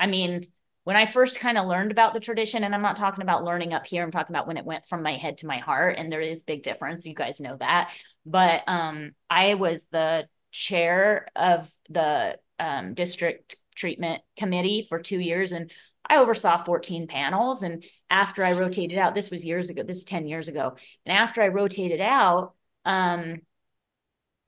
I 0.00 0.06
mean 0.06 0.46
when 0.88 0.96
I 0.96 1.04
first 1.04 1.38
kind 1.38 1.58
of 1.58 1.66
learned 1.66 1.90
about 1.90 2.14
the 2.14 2.20
tradition, 2.20 2.64
and 2.64 2.74
I'm 2.74 2.80
not 2.80 2.96
talking 2.96 3.20
about 3.20 3.44
learning 3.44 3.74
up 3.74 3.84
here, 3.84 4.02
I'm 4.02 4.10
talking 4.10 4.34
about 4.34 4.46
when 4.46 4.56
it 4.56 4.64
went 4.64 4.88
from 4.88 5.02
my 5.02 5.18
head 5.18 5.36
to 5.38 5.46
my 5.46 5.58
heart, 5.58 5.96
and 5.98 6.10
there 6.10 6.22
is 6.22 6.42
big 6.42 6.62
difference. 6.62 7.04
You 7.04 7.14
guys 7.14 7.40
know 7.40 7.58
that. 7.60 7.90
But 8.24 8.62
um, 8.66 9.12
I 9.28 9.52
was 9.52 9.84
the 9.92 10.28
chair 10.50 11.28
of 11.36 11.70
the 11.90 12.38
um, 12.58 12.94
district 12.94 13.56
treatment 13.78 14.22
committee 14.36 14.86
for 14.88 15.00
two 15.00 15.18
years 15.18 15.52
and 15.52 15.70
I 16.08 16.16
oversaw 16.16 16.62
14 16.64 17.06
panels. 17.06 17.62
And 17.62 17.84
after 18.10 18.42
I 18.42 18.54
rotated 18.54 18.98
out, 18.98 19.14
this 19.14 19.30
was 19.30 19.44
years 19.44 19.68
ago, 19.70 19.82
this 19.82 19.98
was 19.98 20.04
10 20.04 20.26
years 20.26 20.48
ago. 20.48 20.76
And 21.04 21.16
after 21.16 21.42
I 21.42 21.48
rotated 21.48 22.00
out, 22.00 22.54
um, 22.84 23.42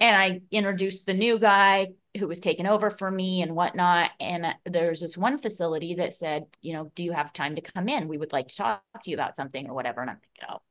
and 0.00 0.16
I 0.16 0.40
introduced 0.50 1.04
the 1.04 1.12
new 1.12 1.38
guy 1.38 1.88
who 2.18 2.26
was 2.26 2.40
taking 2.40 2.66
over 2.66 2.90
for 2.90 3.10
me 3.10 3.42
and 3.42 3.54
whatnot. 3.54 4.12
And 4.18 4.46
there's 4.64 5.00
this 5.02 5.16
one 5.16 5.36
facility 5.36 5.96
that 5.96 6.14
said, 6.14 6.44
you 6.62 6.72
know, 6.72 6.90
do 6.94 7.04
you 7.04 7.12
have 7.12 7.34
time 7.34 7.56
to 7.56 7.60
come 7.60 7.88
in? 7.88 8.08
We 8.08 8.16
would 8.16 8.32
like 8.32 8.48
to 8.48 8.56
talk 8.56 8.82
to 9.04 9.10
you 9.10 9.16
about 9.16 9.36
something 9.36 9.68
or 9.68 9.74
whatever. 9.74 10.00
And 10.00 10.10
I'm 10.10 10.16
thinking, 10.16 10.48
oh, 10.50 10.62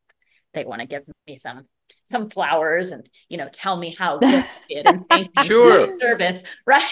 they 0.54 0.66
want 0.66 0.82
to 0.82 0.88
give 0.88 1.04
me 1.28 1.38
some 1.38 1.68
some 2.04 2.30
flowers 2.30 2.92
and 2.92 3.08
you 3.30 3.38
know 3.38 3.50
tell 3.52 3.78
me 3.78 3.96
how 3.98 4.20
good 4.22 4.42
I 4.70 4.74
did 4.74 4.86
and 4.88 5.08
thank 5.08 5.32
you 5.36 5.52
Sure. 5.52 5.60
for 5.60 5.68
my 6.00 6.08
service, 6.08 6.42
right? 6.66 6.84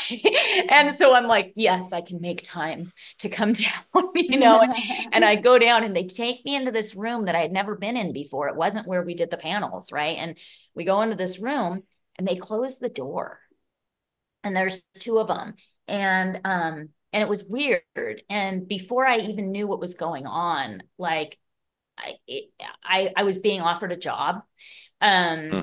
And 0.70 0.94
so 0.96 1.14
I'm 1.14 1.28
like, 1.28 1.54
yes, 1.56 1.94
I 1.94 2.02
can 2.02 2.22
make 2.22 2.44
time 2.44 2.92
to 3.20 3.30
come 3.30 3.54
down, 3.94 4.12
you 4.16 4.40
know. 4.40 4.62
And, 4.62 4.74
and 5.12 5.26
I 5.26 5.36
go 5.36 5.58
down 5.60 5.84
and 5.84 5.96
they 5.96 6.06
take 6.06 6.44
me 6.46 6.56
into 6.56 6.72
this 6.72 6.96
room 6.96 7.26
that 7.26 7.36
I 7.36 7.42
had 7.42 7.52
never 7.52 7.76
been 7.76 7.98
in 7.98 8.14
before. 8.14 8.50
It 8.50 8.56
wasn't 8.56 8.88
where 8.88 9.04
we 9.04 9.16
did 9.16 9.32
the 9.32 9.38
panels, 9.38 9.92
right? 9.92 10.18
And 10.18 10.38
we 10.76 10.84
go 10.86 11.02
into 11.02 11.16
this 11.16 11.40
room 11.40 11.84
and 12.18 12.28
they 12.28 12.36
close 12.36 12.80
the 12.80 12.90
door, 12.90 13.40
and 14.44 14.56
there's 14.56 14.84
two 15.00 15.18
of 15.20 15.28
them, 15.28 15.56
and 15.88 16.40
um 16.46 16.90
and 17.14 17.24
it 17.24 17.30
was 17.30 17.44
weird. 17.44 17.82
And 18.30 18.68
before 18.68 19.06
I 19.06 19.20
even 19.20 19.52
knew 19.52 19.68
what 19.68 19.80
was 19.80 19.94
going 19.96 20.26
on, 20.26 20.84
like 20.98 21.38
I 21.98 22.16
it, 22.28 22.52
I 22.84 23.14
I 23.16 23.24
was 23.24 23.40
being 23.40 23.62
offered 23.62 23.92
a 23.94 23.98
job. 23.98 24.44
Um 25.02 25.40
Hmm. 25.52 25.60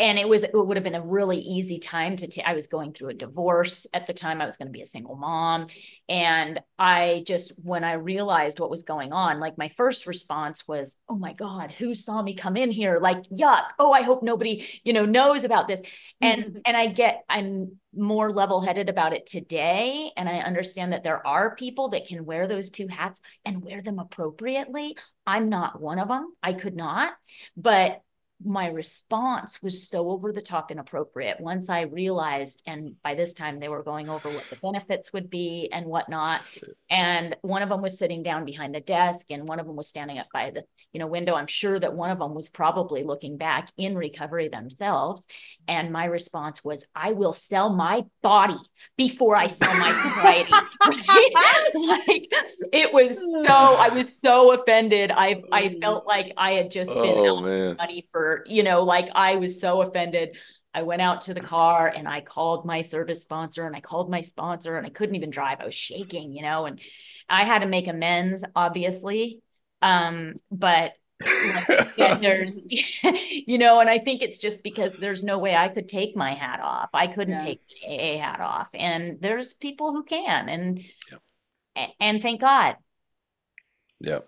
and 0.00 0.18
it 0.18 0.28
was 0.28 0.44
it 0.44 0.52
would 0.54 0.76
have 0.76 0.84
been 0.84 0.94
a 0.94 1.02
really 1.02 1.38
easy 1.38 1.78
time 1.80 2.16
to 2.16 2.28
ta- 2.28 2.42
I 2.46 2.54
was 2.54 2.68
going 2.68 2.92
through 2.92 3.08
a 3.10 3.14
divorce 3.14 3.86
at 3.92 4.06
the 4.06 4.14
time. 4.14 4.40
I 4.40 4.46
was 4.46 4.56
going 4.56 4.68
to 4.68 4.72
be 4.72 4.82
a 4.82 4.86
single 4.86 5.16
mom. 5.16 5.66
And 6.08 6.60
I 6.78 7.24
just 7.26 7.52
when 7.62 7.82
I 7.82 7.94
realized 7.94 8.60
what 8.60 8.70
was 8.70 8.84
going 8.84 9.12
on, 9.12 9.40
like 9.40 9.58
my 9.58 9.70
first 9.76 10.06
response 10.06 10.66
was, 10.68 10.96
"Oh 11.08 11.16
my 11.16 11.32
god, 11.32 11.72
who 11.72 11.94
saw 11.94 12.22
me 12.22 12.36
come 12.36 12.56
in 12.56 12.70
here? 12.70 12.98
Like 13.00 13.24
yuck. 13.30 13.64
Oh, 13.78 13.92
I 13.92 14.02
hope 14.02 14.22
nobody, 14.22 14.68
you 14.84 14.92
know, 14.92 15.04
knows 15.04 15.44
about 15.44 15.66
this." 15.68 15.82
and 16.20 16.60
and 16.66 16.76
i 16.76 16.86
get 16.86 17.22
i'm 17.28 17.78
more 17.94 18.32
level-headed 18.32 18.88
about 18.88 19.12
it 19.12 19.26
today 19.26 20.10
and 20.16 20.28
i 20.28 20.38
understand 20.38 20.92
that 20.92 21.02
there 21.04 21.24
are 21.26 21.54
people 21.56 21.90
that 21.90 22.06
can 22.06 22.24
wear 22.24 22.46
those 22.46 22.70
two 22.70 22.86
hats 22.88 23.20
and 23.44 23.62
wear 23.62 23.82
them 23.82 23.98
appropriately 23.98 24.96
i'm 25.26 25.48
not 25.48 25.80
one 25.80 25.98
of 25.98 26.08
them 26.08 26.32
i 26.42 26.52
could 26.52 26.76
not 26.76 27.12
but 27.56 28.00
my 28.44 28.68
response 28.68 29.60
was 29.62 29.88
so 29.88 30.10
over 30.10 30.32
the 30.32 30.40
top 30.40 30.70
inappropriate 30.70 31.40
once 31.40 31.68
i 31.68 31.82
realized 31.82 32.62
and 32.66 32.90
by 33.02 33.14
this 33.14 33.32
time 33.32 33.58
they 33.58 33.68
were 33.68 33.82
going 33.82 34.08
over 34.08 34.28
what 34.30 34.44
the 34.50 34.56
benefits 34.56 35.12
would 35.12 35.28
be 35.28 35.68
and 35.72 35.86
whatnot 35.86 36.40
and 36.88 37.36
one 37.42 37.62
of 37.62 37.68
them 37.68 37.82
was 37.82 37.98
sitting 37.98 38.22
down 38.22 38.44
behind 38.44 38.74
the 38.74 38.80
desk 38.80 39.26
and 39.30 39.48
one 39.48 39.58
of 39.58 39.66
them 39.66 39.76
was 39.76 39.88
standing 39.88 40.18
up 40.18 40.28
by 40.32 40.50
the 40.50 40.62
you 40.92 41.00
know 41.00 41.06
window 41.06 41.34
i'm 41.34 41.48
sure 41.48 41.80
that 41.80 41.94
one 41.94 42.10
of 42.10 42.18
them 42.18 42.34
was 42.34 42.48
probably 42.48 43.02
looking 43.02 43.36
back 43.36 43.70
in 43.76 43.96
recovery 43.96 44.48
themselves 44.48 45.26
and 45.68 45.92
my 45.92 46.06
response 46.06 46.64
was, 46.64 46.84
I 46.94 47.12
will 47.12 47.34
sell 47.34 47.70
my 47.70 48.04
body 48.22 48.56
before 48.96 49.36
I 49.36 49.48
sell 49.48 49.68
my 49.78 49.92
sobriety. 50.02 50.52
Like 51.74 52.28
it 52.72 52.92
was 52.92 53.18
so, 53.30 53.76
I 53.78 53.90
was 53.90 54.18
so 54.24 54.52
offended. 54.52 55.10
I 55.10 55.44
I 55.52 55.76
felt 55.80 56.06
like 56.06 56.32
I 56.36 56.52
had 56.52 56.70
just 56.70 57.00
been 57.00 57.18
Oh 57.18 57.26
out 57.26 57.44
money 57.78 58.08
for, 58.12 58.44
you 58.46 58.62
know, 58.62 58.82
like 58.84 59.08
I 59.14 59.36
was 59.36 59.60
so 59.60 59.82
offended. 59.82 60.36
I 60.74 60.82
went 60.82 61.02
out 61.02 61.22
to 61.22 61.34
the 61.34 61.40
car 61.40 61.88
and 61.88 62.06
I 62.08 62.20
called 62.20 62.64
my 62.64 62.82
service 62.82 63.22
sponsor 63.22 63.66
and 63.66 63.74
I 63.74 63.80
called 63.80 64.10
my 64.10 64.20
sponsor 64.20 64.76
and 64.76 64.86
I 64.86 64.90
couldn't 64.90 65.14
even 65.16 65.30
drive. 65.30 65.60
I 65.60 65.64
was 65.64 65.74
shaking, 65.74 66.32
you 66.32 66.42
know, 66.42 66.66
and 66.66 66.80
I 67.28 67.44
had 67.44 67.60
to 67.60 67.66
make 67.66 67.88
amends, 67.88 68.44
obviously. 68.54 69.40
Um, 69.82 70.34
but 70.50 70.92
yeah, 71.96 72.14
there's, 72.20 72.58
you 72.68 73.58
know, 73.58 73.80
and 73.80 73.90
I 73.90 73.98
think 73.98 74.22
it's 74.22 74.38
just 74.38 74.62
because 74.62 74.92
there's 74.98 75.24
no 75.24 75.38
way 75.38 75.54
I 75.56 75.68
could 75.68 75.88
take 75.88 76.16
my 76.16 76.34
hat 76.34 76.60
off. 76.62 76.90
I 76.94 77.06
couldn't 77.08 77.38
Yeah. 77.38 77.44
take 77.44 77.60
AA 77.86 78.18
hat 78.18 78.40
off, 78.40 78.68
and 78.74 79.20
there's 79.20 79.54
people 79.54 79.92
who 79.92 80.04
can, 80.04 80.48
and 80.48 80.80
Yep. 81.10 81.22
a- 81.76 81.94
and 82.00 82.22
thank 82.22 82.40
God. 82.40 82.76
Yeah. 84.00 84.20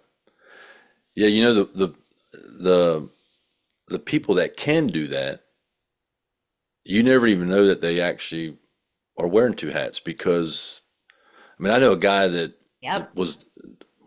Yeah, 1.15 1.29
you 1.29 1.43
know 1.43 1.55
the 1.55 1.65
the 1.75 1.95
the 2.35 3.09
the 3.89 3.99
people 3.99 4.35
that 4.37 4.57
can 4.57 4.87
do 4.89 5.09
that, 5.09 5.45
you 6.85 7.03
never 7.03 7.27
even 7.27 7.49
know 7.49 7.67
that 7.67 7.81
they 7.81 8.01
actually 8.01 8.57
are 9.19 9.27
wearing 9.29 9.55
two 9.55 9.71
hats 9.71 10.01
because 10.01 10.83
I 11.59 11.63
mean 11.63 11.73
I 11.73 11.79
know 11.79 11.93
a 11.93 11.99
guy 11.99 12.29
that 12.29 12.55
Yep. 12.83 13.15
was 13.15 13.39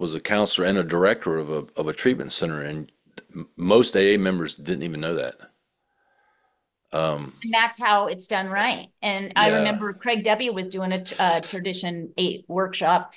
was 0.04 0.14
a 0.14 0.20
counselor 0.20 0.68
and 0.68 0.78
a 0.78 0.84
director 0.84 1.38
of 1.38 1.50
a 1.50 1.66
of 1.78 1.88
a 1.88 1.94
treatment 1.94 2.32
center 2.32 2.62
and 2.62 2.92
most 3.56 3.96
AA 3.96 4.18
members 4.18 4.56
didn't 4.56 4.84
even 4.84 5.02
know 5.02 5.16
that. 5.16 5.36
Um, 6.92 7.34
And 7.44 7.54
that's 7.54 7.78
how 7.80 8.08
it's 8.08 8.28
done 8.28 8.48
right. 8.48 8.88
And 9.02 9.34
I 9.36 9.50
remember 9.50 9.94
Craig 9.94 10.24
W 10.24 10.54
was 10.54 10.70
doing 10.70 10.94
a 10.94 11.42
tradition 11.42 12.14
eight 12.18 12.46
workshop. 12.48 13.14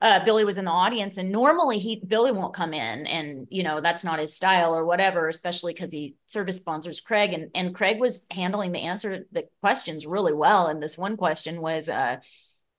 Uh, 0.00 0.24
Billy 0.24 0.44
was 0.44 0.58
in 0.58 0.64
the 0.64 0.70
audience, 0.70 1.16
and 1.16 1.32
normally 1.32 1.80
he 1.80 2.00
Billy 2.06 2.30
won't 2.30 2.54
come 2.54 2.72
in, 2.72 3.06
and 3.06 3.48
you 3.50 3.64
know 3.64 3.80
that's 3.80 4.04
not 4.04 4.20
his 4.20 4.34
style 4.34 4.74
or 4.74 4.84
whatever, 4.84 5.28
especially 5.28 5.72
because 5.72 5.92
he 5.92 6.14
service 6.26 6.58
sponsors 6.58 7.00
Craig, 7.00 7.32
and 7.32 7.50
and 7.54 7.74
Craig 7.74 7.98
was 7.98 8.26
handling 8.30 8.72
the 8.72 8.80
answer 8.82 9.24
the 9.32 9.48
questions 9.60 10.06
really 10.06 10.34
well. 10.34 10.68
And 10.68 10.80
this 10.82 10.96
one 10.96 11.16
question 11.16 11.60
was, 11.60 11.88
uh, 11.88 12.18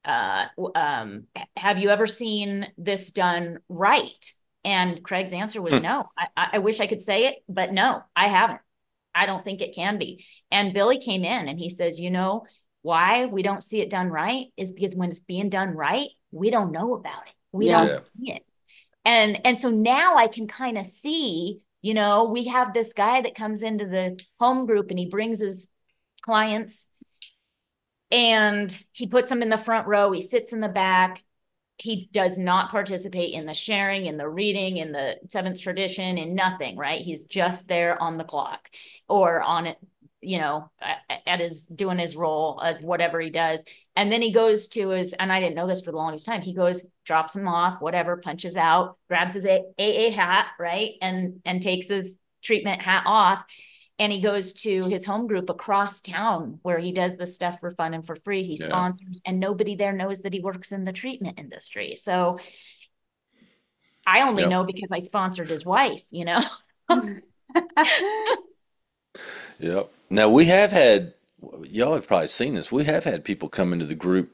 uh, 0.06 0.46
um, 0.76 1.26
have 1.58 1.78
you 1.78 1.90
ever 1.90 2.08
seen 2.08 2.68
this 2.78 3.12
done 3.12 3.60
right? 3.70 4.34
And 4.66 5.04
Craig's 5.04 5.34
answer 5.34 5.62
was 5.62 5.76
Hmm. 5.76 5.84
no. 5.84 6.06
I, 6.18 6.28
I 6.36 6.48
I 6.54 6.58
wish 6.60 6.80
I 6.80 6.88
could 6.88 7.02
say 7.02 7.28
it, 7.28 7.36
but 7.48 7.72
no, 7.74 8.02
I 8.16 8.28
haven't. 8.28 8.60
I 9.16 9.26
don't 9.26 9.44
think 9.44 9.62
it 9.62 9.76
can 9.76 9.98
be. 9.98 10.26
And 10.52 10.74
Billy 10.74 11.00
came 11.00 11.24
in 11.24 11.48
and 11.48 11.60
he 11.60 11.70
says, 11.70 12.00
you 12.00 12.12
know, 12.12 12.46
why 12.82 13.26
we 13.26 13.42
don't 13.44 13.64
see 13.64 13.82
it 13.82 13.90
done 13.90 14.10
right 14.10 14.48
is 14.58 14.72
because 14.72 14.96
when 14.96 15.10
it's 15.10 15.20
being 15.20 15.50
done 15.50 15.70
right, 15.76 16.10
we 16.32 16.50
don't 16.50 16.72
know 16.72 16.94
about 16.94 17.28
it. 17.28 17.34
We 17.52 17.68
Yeah. 17.68 17.80
don't 17.80 18.04
see 18.18 18.32
it. 18.34 18.44
And 19.06 19.46
and 19.46 19.58
so 19.58 19.70
now 19.70 20.18
I 20.18 20.28
can 20.28 20.48
kind 20.48 20.78
of 20.78 20.86
see, 20.86 21.62
you 21.82 21.94
know, 21.94 22.26
we 22.26 22.46
have 22.46 22.74
this 22.74 22.94
guy 22.94 23.22
that 23.22 23.36
comes 23.36 23.64
into 23.64 23.86
the 23.86 24.20
home 24.40 24.66
group 24.66 24.90
and 24.90 25.00
he 25.00 25.08
brings 25.08 25.40
his 25.40 25.68
clients 26.22 26.89
and 28.12 28.76
he 28.92 29.08
puts 29.08 29.30
them 29.30 29.42
in 29.42 29.50
the 29.50 29.58
front 29.58 29.88
row, 29.88 30.12
he 30.12 30.22
sits 30.22 30.54
in 30.54 30.62
the 30.62 30.68
back. 30.68 31.24
He 31.78 32.10
does 32.12 32.38
not 32.38 32.72
participate 32.72 33.34
in 33.34 33.46
the 33.46 33.54
sharing, 33.54 34.06
in 34.06 34.18
the 34.18 34.28
reading, 34.28 34.78
in 34.78 34.92
the 34.92 35.16
seventh 35.30 35.62
tradition, 35.62 36.18
in 36.18 36.36
nothing, 36.36 36.76
right? 36.76 37.02
He's 37.02 37.24
just 37.24 37.68
there 37.68 38.02
on 38.02 38.18
the 38.18 38.26
clock 38.26 38.70
or 39.08 39.42
on 39.42 39.66
it, 39.68 39.78
you 40.20 40.40
know, 40.40 40.70
at 41.26 41.40
his 41.40 41.64
doing 41.64 41.98
his 41.98 42.18
role 42.18 42.60
of 42.60 42.84
whatever 42.84 43.22
he 43.22 43.30
does. 43.30 43.62
And 43.96 44.12
then 44.12 44.22
he 44.22 44.34
goes 44.34 44.68
to 44.70 44.90
his, 44.90 45.14
and 45.14 45.32
I 45.32 45.40
didn't 45.40 45.56
know 45.56 45.68
this 45.68 45.82
for 45.82 45.92
the 45.92 45.98
longest 45.98 46.26
time. 46.26 46.42
He 46.42 46.54
goes, 46.54 46.86
drops 47.06 47.36
him 47.36 47.48
off, 47.48 47.82
whatever, 47.82 48.18
punches 48.18 48.58
out, 48.58 48.98
grabs 49.08 49.36
his 49.36 49.46
AA 49.46 50.12
hat, 50.12 50.48
right, 50.60 50.94
and 51.02 51.42
and 51.46 51.62
takes 51.62 51.88
his 51.88 52.16
treatment 52.42 52.82
hat 52.82 53.04
off, 53.06 53.44
and 54.00 54.12
he 54.12 54.22
goes 54.22 54.54
to 54.54 54.86
his 54.86 55.06
home 55.06 55.28
group 55.28 55.50
across 55.50 56.00
town 56.02 56.60
where 56.64 56.80
he 56.80 56.92
does 56.94 57.16
this 57.16 57.36
stuff 57.36 57.60
for 57.60 57.72
fun 57.72 57.94
and 57.94 58.06
for 58.06 58.16
free. 58.16 58.44
He 58.44 58.56
Yeah. 58.58 58.68
sponsors, 58.68 59.22
and 59.26 59.40
nobody 59.40 59.76
there 59.76 59.94
knows 59.94 60.22
that 60.22 60.34
he 60.34 60.40
works 60.40 60.72
in 60.72 60.86
the 60.86 60.94
treatment 60.94 61.38
industry. 61.38 61.96
So 61.98 62.40
I 64.08 64.22
only 64.22 64.44
Yep. 64.44 64.50
know 64.50 64.64
because 64.64 64.90
I 64.92 65.00
sponsored 65.00 65.50
his 65.50 65.66
wife, 65.66 66.04
you 66.10 66.26
know. 66.26 66.42
Yep. 69.60 69.92
Now 70.10 70.30
we 70.30 70.46
have 70.46 70.72
had, 70.72 71.14
y'all 71.64 71.94
have 71.94 72.08
probably 72.08 72.28
seen 72.28 72.54
this. 72.56 72.72
We 72.72 72.86
have 72.86 73.04
had 73.04 73.24
people 73.26 73.50
come 73.50 73.74
into 73.74 73.86
the 73.86 73.96
group 73.96 74.32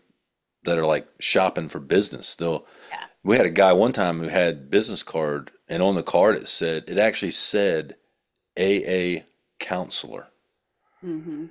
that 0.63 0.77
are 0.77 0.85
like 0.85 1.07
shopping 1.19 1.69
for 1.69 1.79
business. 1.79 2.35
They'll, 2.35 2.65
Yeah. 2.89 3.05
we 3.23 3.37
had 3.37 3.45
a 3.45 3.51
guy 3.51 3.73
one 3.73 3.93
time 3.93 4.19
who 4.19 4.27
had 4.27 4.69
business 4.69 5.03
card, 5.03 5.51
and 5.67 5.81
on 5.81 5.95
the 5.95 6.03
card 6.03 6.35
it 6.35 6.47
said, 6.47 6.83
it 6.87 6.97
actually 6.97 7.31
said 7.31 7.95
AA 8.57 9.23
counselor. 9.59 10.27
Mhm. 11.03 11.49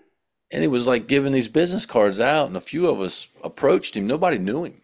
And 0.51 0.63
he 0.63 0.69
was 0.69 0.87
like 0.87 1.07
giving 1.09 1.33
these 1.33 1.49
business 1.49 1.87
cards 1.87 2.21
out, 2.21 2.49
and 2.49 2.57
a 2.57 2.61
few 2.61 2.89
of 2.89 3.01
us 3.01 3.29
approached 3.43 3.97
him. 3.97 4.07
Nobody 4.07 4.39
knew 4.39 4.65
him. 4.65 4.83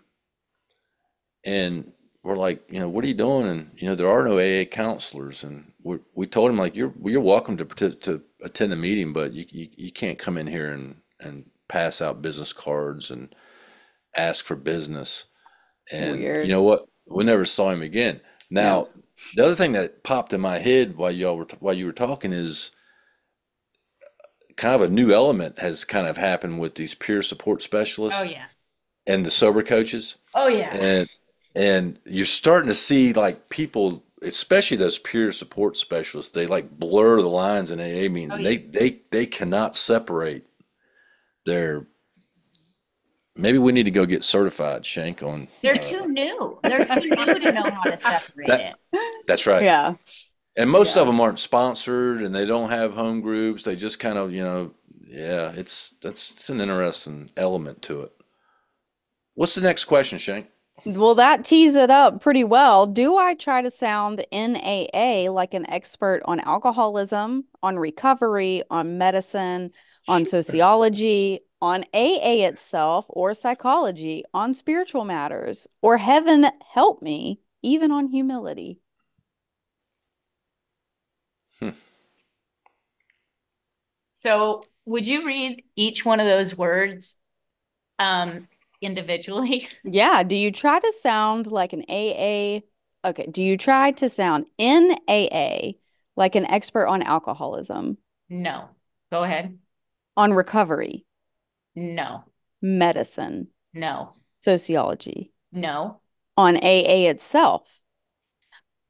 And 1.45 1.93
we're 2.23 2.37
like, 2.37 2.63
you 2.71 2.81
know, 2.81 2.89
what 2.89 3.05
are 3.05 3.09
you 3.09 3.15
doing? 3.15 3.47
And 3.47 3.71
you 3.77 3.89
know, 3.89 3.95
there 3.95 4.09
are 4.11 4.25
no 4.25 4.39
AA 4.39 4.65
counselors. 4.67 5.45
And 5.45 5.73
we 5.85 5.99
we 6.15 6.27
told 6.27 6.51
him 6.51 6.59
like, 6.59 6.77
you're 6.77 6.95
you're 7.05 7.21
welcome 7.21 7.57
to 7.59 7.65
to 7.91 8.23
attend 8.43 8.73
the 8.73 8.77
meeting, 8.77 9.13
but 9.13 9.33
you, 9.33 9.47
you 9.51 9.69
you 9.77 9.93
can't 9.93 10.19
come 10.19 10.39
in 10.39 10.47
here 10.47 10.73
and 10.73 10.97
and 11.21 11.51
pass 11.69 12.03
out 12.03 12.23
business 12.23 12.53
cards 12.53 13.11
and 13.11 13.35
ask 14.17 14.45
for 14.45 14.57
business. 14.57 15.27
And 15.93 16.21
Weird. 16.21 16.47
you 16.47 16.53
know 16.53 16.63
what? 16.63 16.87
We 17.07 17.25
never 17.25 17.45
saw 17.45 17.71
him 17.71 17.83
again. 17.83 18.21
Now, 18.51 18.89
the 19.35 19.45
other 19.45 19.55
thing 19.55 19.73
that 19.73 20.03
popped 20.05 20.33
in 20.33 20.41
my 20.41 20.59
head 20.59 20.97
while 20.97 21.11
y'all 21.11 21.37
were 21.37 21.47
while 21.61 21.75
you 21.75 21.87
were 21.87 21.93
talking 21.93 22.33
is 22.33 22.71
kind 24.61 24.75
of 24.75 24.83
a 24.83 24.89
new 24.93 25.11
element 25.13 25.59
has 25.59 25.85
kind 25.87 26.07
of 26.07 26.19
happened 26.19 26.61
with 26.61 26.75
these 26.75 26.95
peer 26.95 27.23
support 27.23 27.63
specialists 27.63 28.21
Oh 28.21 28.25
yeah. 28.25 28.45
and 29.07 29.25
the 29.25 29.31
sober 29.31 29.63
coaches 29.63 30.17
Oh 30.35 30.49
yeah. 30.49 30.69
and 30.75 31.09
and 31.55 31.99
you're 32.05 32.27
starting 32.27 32.69
to 32.69 32.75
see 32.75 33.15
like 33.15 33.49
people 33.49 34.05
especially 34.23 34.77
those 34.77 34.99
peer 34.99 35.33
support 35.33 35.79
specialists 35.79 36.33
they 36.35 36.47
like 36.47 36.79
blur 36.79 37.23
the 37.23 37.29
lines 37.29 37.71
in 37.71 37.81
AA 37.81 38.11
meetings 38.13 38.35
Oh, 38.39 38.43
they 38.43 38.59
they 38.59 39.01
they 39.11 39.25
cannot 39.25 39.75
separate 39.75 40.47
their 41.47 41.87
maybe 43.35 43.57
we 43.57 43.73
need 43.73 43.85
to 43.85 43.91
go 43.91 44.05
get 44.05 44.25
certified 44.25 44.85
Shank 44.85 45.23
on 45.23 45.49
They're 45.63 45.75
uh, 45.81 45.89
too 45.89 46.07
new. 46.09 46.59
They're 46.63 46.85
too 46.85 47.09
new 47.09 47.39
to 47.39 47.53
know 47.53 47.71
how 47.71 47.83
to 47.85 47.99
separate 47.99 48.49
That- 48.49 48.77
it. 48.93 49.27
that's 49.27 49.47
right 49.47 49.63
Yeah. 49.63 49.95
And 50.61 50.71
most 50.71 50.95
Yeah. 50.95 51.03
of 51.03 51.07
them 51.07 51.21
aren't 51.21 51.39
sponsored 51.39 52.21
and 52.23 52.35
they 52.35 52.45
don't 52.45 52.69
have 52.69 52.93
home 52.93 53.23
groups. 53.23 53.63
They 53.63 53.77
just 53.77 53.99
kind 53.99 54.19
of, 54.19 54.31
you 54.33 54.43
know, 54.43 54.75
yeah, 55.09 55.53
it's 55.57 55.93
that's 56.03 56.33
it's 56.33 56.51
an 56.51 56.61
interesting 56.61 57.31
element 57.37 57.81
to 57.83 58.03
it. 58.03 58.13
What's 59.35 59.55
the 59.55 59.63
next 59.63 59.87
question, 59.87 60.19
Shank? 60.19 60.49
Well, 60.85 61.15
that 61.15 61.45
tees 61.45 61.75
it 61.75 61.91
up 61.91 62.21
pretty 62.21 62.45
well. 62.45 62.87
Do 62.87 63.17
I 63.17 63.35
try 63.35 63.63
to 63.63 63.71
sound 63.71 64.25
NAA 64.33 65.31
like 65.31 65.55
an 65.55 65.69
expert 65.71 66.23
on 66.25 66.41
alcoholism, 66.41 67.45
on 67.63 67.79
recovery, 67.79 68.63
on 68.71 68.99
medicine, 68.99 69.73
on 70.09 70.25
sociology, 70.25 71.41
on 71.61 71.85
AA 71.95 72.47
itself, 72.47 73.07
or 73.09 73.35
psychology, 73.35 74.25
on 74.33 74.55
spiritual 74.55 75.05
matters, 75.05 75.67
or 75.83 75.99
heaven 75.99 76.47
help 76.73 77.03
me, 77.03 77.41
even 77.63 77.91
on 77.91 78.09
humility? 78.09 78.81
So 84.13 84.65
would 84.85 85.07
you 85.07 85.27
read 85.27 85.63
each 85.77 86.05
one 86.05 86.21
of 86.21 86.27
those 86.27 86.57
words 86.57 87.17
um 87.99 88.49
individually? 88.81 89.69
Yeah. 89.85 90.23
Do 90.23 90.37
you 90.37 90.53
try 90.53 90.79
to 90.79 90.93
sound 91.01 91.47
like 91.47 91.73
an 91.73 91.85
AA? 91.89 92.63
Okay. 93.05 93.27
Do 93.27 93.43
you 93.43 93.57
try 93.57 93.93
to 93.93 94.09
sound 94.09 94.47
NAA 94.59 95.79
like 96.17 96.35
an 96.35 96.45
expert 96.47 96.87
on 96.87 97.03
alcoholism, 97.03 97.97
No. 98.29 98.69
Go 99.11 99.25
ahead. 99.25 99.59
on 100.17 100.33
recovery, 100.33 101.05
No. 101.75 102.25
medicine, 102.63 103.49
No. 103.73 104.15
sociology, 104.43 105.33
No. 105.53 106.01
on 106.37 106.57
AA 106.57 107.09
itself? 107.09 107.81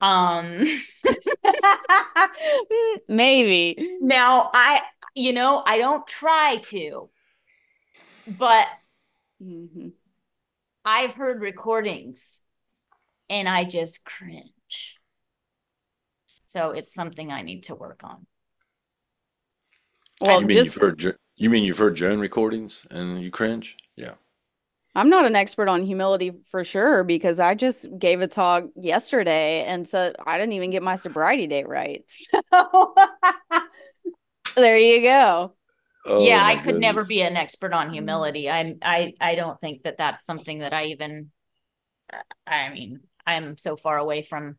Um 0.00 0.64
Maybe. 3.08 3.78
now 4.00 4.50
I 4.54 4.82
you 5.14 5.32
know, 5.32 5.62
I 5.66 5.78
don't 5.78 6.06
try 6.06 6.58
to, 6.66 7.10
but 8.26 8.66
Mhm. 9.42 9.94
I've 10.84 11.14
heard 11.14 11.40
recordings 11.42 12.40
and 13.30 13.48
I 13.48 13.64
just 13.64 14.04
cringe. 14.04 14.52
So 16.46 16.70
it's 16.72 16.92
something 16.94 17.30
I 17.32 17.42
need 17.42 17.62
to 17.64 17.74
work 17.74 18.00
on. 18.04 18.26
Well, 20.20 20.40
You 20.40 20.46
mean 20.46 20.62
just 20.62 20.76
you've 20.76 20.76
heard 20.76 21.16
you 21.36 21.50
mean 21.50 21.64
you've 21.64 21.78
heard 21.78 21.96
Joan 21.96 22.20
recordings 22.20 22.86
and 22.90 23.22
you 23.22 23.30
cringe? 23.30 23.76
Yeah. 23.96 24.14
I'm 25.00 25.08
not 25.08 25.24
an 25.24 25.34
expert 25.34 25.66
on 25.66 25.82
humility 25.82 26.32
for 26.50 26.62
sure 26.62 27.04
because 27.04 27.40
I 27.40 27.54
just 27.54 27.86
gave 27.98 28.20
a 28.20 28.26
talk 28.26 28.64
yesterday 28.76 29.64
and 29.64 29.88
so 29.88 30.12
I 30.26 30.36
didn't 30.36 30.52
even 30.52 30.68
get 30.68 30.82
my 30.82 30.94
sobriety 30.94 31.46
date 31.46 31.68
right. 31.68 32.04
So 34.52 34.62
there 34.62 34.76
you 34.76 35.00
go. 35.00 35.54
Oh 36.04 36.22
yeah, 36.22 36.44
I 36.44 36.56
could 36.56 36.78
never 36.78 37.04
be 37.04 37.22
an 37.22 37.36
expert 37.36 37.72
on 37.72 37.92
humility. 37.92 38.50
I'm 38.50 38.78
I 38.82 39.14
I 39.20 39.36
don't 39.36 39.58
think 39.60 39.84
that 39.84 39.96
that's 39.96 40.26
something 40.26 40.58
that 40.58 40.74
I 40.74 40.86
even 40.86 41.30
I 42.46 42.68
mean, 42.70 43.00
I'm 43.26 43.56
so 43.56 43.76
far 43.76 43.96
away 43.96 44.26
from 44.28 44.58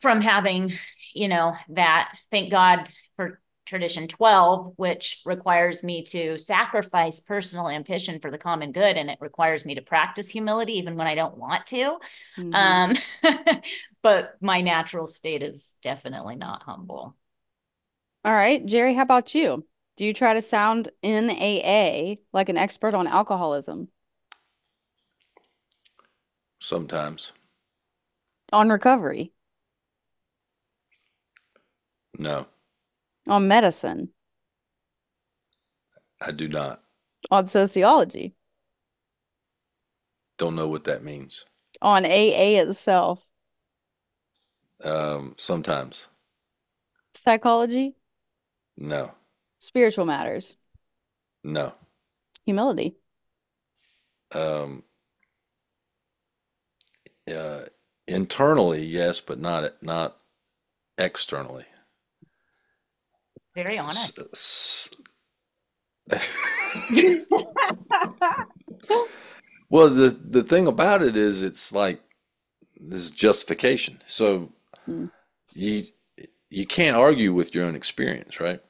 from 0.00 0.20
having, 0.20 0.72
you 1.12 1.28
know, 1.28 1.54
that 1.70 2.14
thank 2.30 2.50
God 2.50 2.88
for 2.88 2.92
tradition 3.66 4.08
12 4.08 4.72
which 4.76 5.20
requires 5.24 5.82
me 5.82 6.02
to 6.02 6.38
sacrifice 6.38 7.20
personal 7.20 7.68
ambition 7.68 8.20
for 8.20 8.30
the 8.30 8.38
common 8.38 8.72
good 8.72 8.96
and 8.96 9.10
it 9.10 9.18
requires 9.20 9.64
me 9.64 9.74
to 9.74 9.82
practice 9.82 10.28
humility 10.28 10.74
even 10.74 10.96
when 10.96 11.06
I 11.06 11.14
don't 11.14 11.36
want 11.38 11.66
to. 11.68 11.98
Mhm. 12.36 12.54
Um 12.56 12.94
but 14.02 14.36
my 14.40 14.60
natural 14.60 15.06
state 15.06 15.42
is 15.42 15.74
definitely 15.82 16.36
not 16.36 16.62
humble. 16.64 17.16
All 18.24 18.32
right, 18.34 18.64
Jerry, 18.64 18.94
how 18.94 19.02
about 19.02 19.34
you? 19.34 19.66
Do 19.96 20.04
you 20.04 20.12
try 20.12 20.34
to 20.34 20.42
sound 20.42 20.88
NAA 21.02 22.18
like 22.32 22.48
an 22.48 22.56
expert 22.58 22.94
on 22.94 23.06
alcoholism, 23.06 23.88
Sometimes. 26.58 27.32
on 28.54 28.70
recovery, 28.70 29.34
No, 32.18 32.46
on 33.28 33.48
medicine, 33.48 34.10
I 36.20 36.32
do 36.32 36.48
not. 36.48 36.82
on 37.30 37.46
sociology, 37.48 38.34
Don't 40.36 40.54
know 40.54 40.68
what 40.68 40.84
that 40.84 41.02
means. 41.02 41.44
on 41.80 42.04
AA 42.04 42.58
itself, 42.58 43.24
Um, 44.84 45.34
sometimes. 45.36 46.08
psychology, 47.14 47.96
No. 48.76 49.14
spiritual 49.58 50.04
matters, 50.06 50.56
No. 51.44 51.74
humility? 52.46 52.96
Um, 54.32 54.82
uh, 57.30 57.62
internally, 58.06 58.84
yes, 58.84 59.20
but 59.20 59.38
not 59.38 59.82
not 59.82 60.16
externally. 60.98 61.66
Very 63.54 63.78
honest. 63.78 64.18
s- 64.32 64.90
Well, 69.70 69.88
the 69.90 70.10
the 70.10 70.42
thing 70.44 70.66
about 70.66 71.02
it 71.02 71.16
is, 71.16 71.42
it's 71.42 71.72
like 71.72 72.00
this 72.76 73.10
justification. 73.10 74.02
So 74.06 74.52
Mm. 74.88 75.10
you 75.54 75.82
you 76.50 76.66
can't 76.66 76.96
argue 76.96 77.32
with 77.32 77.54
your 77.54 77.64
own 77.64 77.74
experience, 77.74 78.40
right? 78.40 78.60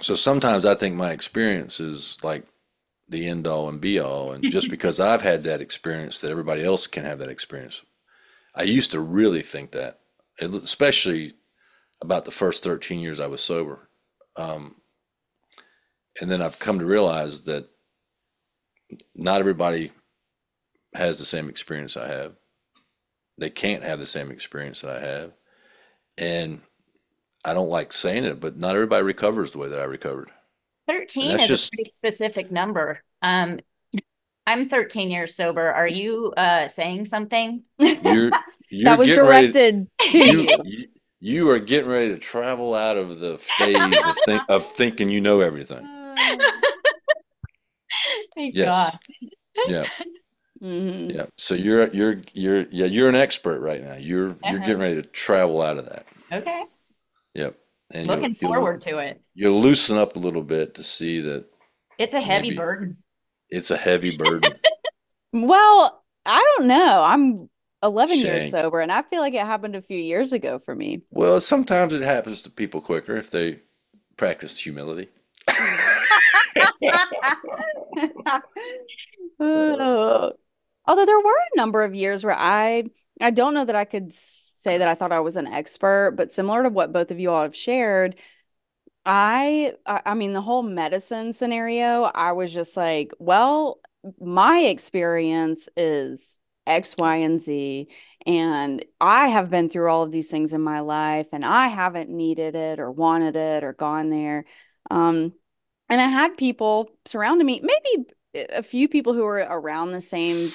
So 0.00 0.14
sometimes 0.14 0.64
I 0.64 0.74
think 0.74 0.94
my 0.94 1.10
experience 1.10 1.80
is 1.80 2.18
like 2.22 2.44
the 3.08 3.28
end 3.28 3.46
all 3.46 3.68
and 3.68 3.80
be 3.80 3.98
all, 3.98 4.32
and 4.32 4.44
just 4.50 4.70
because 4.70 5.00
I've 5.00 5.22
had 5.22 5.42
that 5.44 5.60
experience, 5.60 6.20
that 6.20 6.30
everybody 6.30 6.64
else 6.64 6.86
can 6.86 7.04
have 7.04 7.18
that 7.18 7.28
experience. 7.28 7.82
I 8.54 8.62
used 8.62 8.92
to 8.92 9.00
really 9.00 9.42
think 9.42 9.72
that, 9.72 10.00
especially 10.40 11.32
about 12.02 12.24
the 12.24 12.30
first 12.30 12.62
13 12.62 13.00
years 13.00 13.20
I 13.20 13.26
was 13.26 13.40
sober. 13.42 13.88
Um, 14.36 14.76
and 16.20 16.30
then 16.30 16.42
I've 16.42 16.58
come 16.58 16.78
to 16.78 16.84
realize 16.84 17.42
that 17.42 17.68
not 19.14 19.40
everybody 19.40 19.92
has 20.94 21.18
the 21.18 21.24
same 21.24 21.48
experience 21.48 21.96
I 21.96 22.08
have. 22.08 22.32
They 23.38 23.50
can't 23.50 23.82
have 23.82 23.98
the 23.98 24.06
same 24.06 24.30
experience 24.30 24.80
that 24.80 24.96
I 24.96 25.00
have. 25.06 25.32
And 26.16 26.60
I 27.44 27.52
don't 27.54 27.68
like 27.68 27.92
saying 27.92 28.24
it, 28.24 28.40
but 28.40 28.56
not 28.56 28.74
everybody 28.74 29.02
recovers 29.04 29.50
the 29.50 29.58
way 29.58 29.68
that 29.68 29.80
I 29.80 29.84
recovered. 29.84 30.30
13 30.88 31.32
is 31.32 31.46
just- 31.46 31.72
a 31.72 31.76
pretty 31.76 31.90
specific 31.98 32.50
number. 32.50 33.02
Um, 33.22 33.60
I'm 34.46 34.68
13 34.68 35.10
years 35.10 35.34
sober. 35.34 35.72
Are 35.72 35.88
you 35.88 36.32
uh 36.36 36.68
saying 36.68 37.06
something? 37.06 37.64
You're 37.78 38.30
you're 38.70 38.84
That 38.84 38.98
was 38.98 39.08
getting 39.08 39.24
ready 39.26 39.48
to- 39.48 39.52
directed 39.52 39.88
to 40.10 40.18
you, 40.18 40.86
you. 41.20 41.50
are 41.50 41.58
getting 41.58 41.90
ready 41.90 42.08
to 42.08 42.18
travel 42.18 42.74
out 42.74 42.96
of 42.96 43.20
the 43.20 43.38
phase 43.38 43.76
of 43.76 44.16
think 44.24 44.42
of 44.48 44.64
thinking 44.76 45.08
you 45.10 45.20
know 45.20 45.40
everything. 45.40 45.84
Thank 48.34 48.54
Yes. 48.54 48.74
God. 48.74 48.98
Yeah. 49.68 49.88
Mhm. 50.62 51.14
Yeah. 51.14 51.26
So 51.36 51.54
you're 51.54 51.88
you're 51.88 52.22
you're 52.32 52.62
yeah, 52.70 52.86
you're 52.86 53.10
an 53.10 53.14
expert 53.14 53.60
right 53.60 53.82
now. 53.84 53.92
You're 53.96 54.28
you're 54.28 54.36
Uh-huh. 54.42 54.58
getting 54.60 54.78
ready 54.78 54.94
to 54.94 55.02
travel 55.02 55.60
out 55.60 55.76
of 55.76 55.84
that. 55.90 56.06
Okay. 56.32 56.64
Yep. 57.34 57.58
And 57.92 58.06
you'll, 58.06 58.16
Looking 58.16 58.36
you'll, 58.40 58.54
forward 58.54 58.80
to 58.82 58.96
it. 58.98 59.20
you'll 59.34 59.60
loosen 59.60 59.98
up 59.98 60.16
a 60.16 60.18
little 60.18 60.40
bit 60.42 60.74
to 60.76 60.82
see 60.82 61.20
that 61.20 61.44
It's 61.98 62.14
a 62.14 62.22
heavy 62.22 62.54
burden. 62.56 62.96
it's 63.50 63.70
a 63.70 63.76
heavy 63.76 64.16
burden. 64.16 64.54
Well, 65.34 66.02
I 66.24 66.42
don't 66.56 66.66
know. 66.68 67.02
I'm 67.02 67.50
11 67.82 68.18
years 68.18 68.50
sober, 68.50 68.80
and 68.80 68.90
I 68.90 69.02
feel 69.02 69.20
like 69.20 69.34
it 69.34 69.40
happened 69.40 69.76
a 69.76 69.82
few 69.82 69.98
years 69.98 70.32
ago 70.32 70.58
for 70.58 70.74
me. 70.74 71.02
Well, 71.10 71.40
sometimes 71.40 71.94
it 71.94 72.02
happens 72.02 72.42
to 72.42 72.50
people 72.50 72.80
quicker 72.80 73.16
if 73.16 73.30
they 73.30 73.60
practice 74.16 74.58
humility. 74.58 75.08
Oh. 79.38 80.32
Although 80.88 81.06
there 81.06 81.18
were 81.18 81.24
a 81.54 81.56
number 81.56 81.82
of 81.82 81.94
years 81.94 82.24
where 82.24 82.36
I 82.38 82.84
I 83.20 83.30
don't 83.30 83.54
know 83.54 83.64
that 83.64 83.76
I 83.76 83.84
could 83.84 84.12
say 84.12 84.78
that 84.78 84.88
I 84.88 84.94
thought 84.94 85.12
I 85.12 85.20
was 85.20 85.36
an 85.36 85.46
expert, 85.46 86.14
but 86.16 86.32
similar 86.32 86.62
to 86.62 86.68
what 86.68 86.92
both 86.92 87.10
of 87.10 87.18
you 87.18 87.30
all 87.30 87.42
have 87.42 87.56
shared, 87.56 88.16
I 89.04 89.74
I 89.86 90.14
mean 90.14 90.32
the 90.32 90.40
whole 90.40 90.62
medicine 90.62 91.32
scenario, 91.32 92.04
I 92.04 92.32
was 92.32 92.52
just 92.52 92.76
like, 92.76 93.12
well, 93.18 93.80
my 94.20 94.60
experience 94.60 95.68
is 95.76 96.38
X, 96.66 96.96
Y, 96.98 97.16
and 97.16 97.40
Z, 97.40 97.88
and 98.26 98.84
I 99.00 99.28
have 99.28 99.50
been 99.50 99.68
through 99.68 99.90
all 99.90 100.02
of 100.02 100.10
these 100.10 100.28
things 100.28 100.52
in 100.52 100.60
my 100.60 100.80
life, 100.80 101.28
and 101.32 101.44
I 101.44 101.68
haven't 101.68 102.10
needed 102.10 102.54
it 102.56 102.80
or 102.80 102.90
wanted 102.90 103.36
it 103.36 103.62
or 103.62 103.72
gone 103.72 104.10
there. 104.10 104.44
Um, 104.90 105.32
and 105.88 106.00
I 106.00 106.08
had 106.08 106.36
people 106.36 106.90
surrounding 107.04 107.46
me, 107.46 107.60
maybe 107.62 108.06
a 108.50 108.62
few 108.62 108.88
people 108.88 109.14
who 109.14 109.22
were 109.22 109.46
around 109.48 109.92
the 109.92 110.00
same 110.00 110.50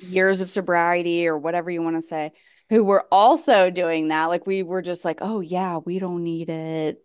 years 0.00 0.40
of 0.40 0.50
sobriety 0.50 1.26
or 1.26 1.38
whatever 1.38 1.70
you 1.70 1.82
want 1.82 1.96
to 1.96 2.02
say, 2.02 2.32
who 2.68 2.84
were 2.84 3.06
also 3.12 3.70
doing 3.70 4.08
that. 4.08 4.26
Like 4.26 4.46
we 4.46 4.62
were 4.62 4.82
just 4.82 5.04
like, 5.04 5.18
oh 5.20 5.40
yeah, 5.40 5.78
we 5.78 5.98
don't 5.98 6.24
need 6.24 6.50
it. 6.50 7.04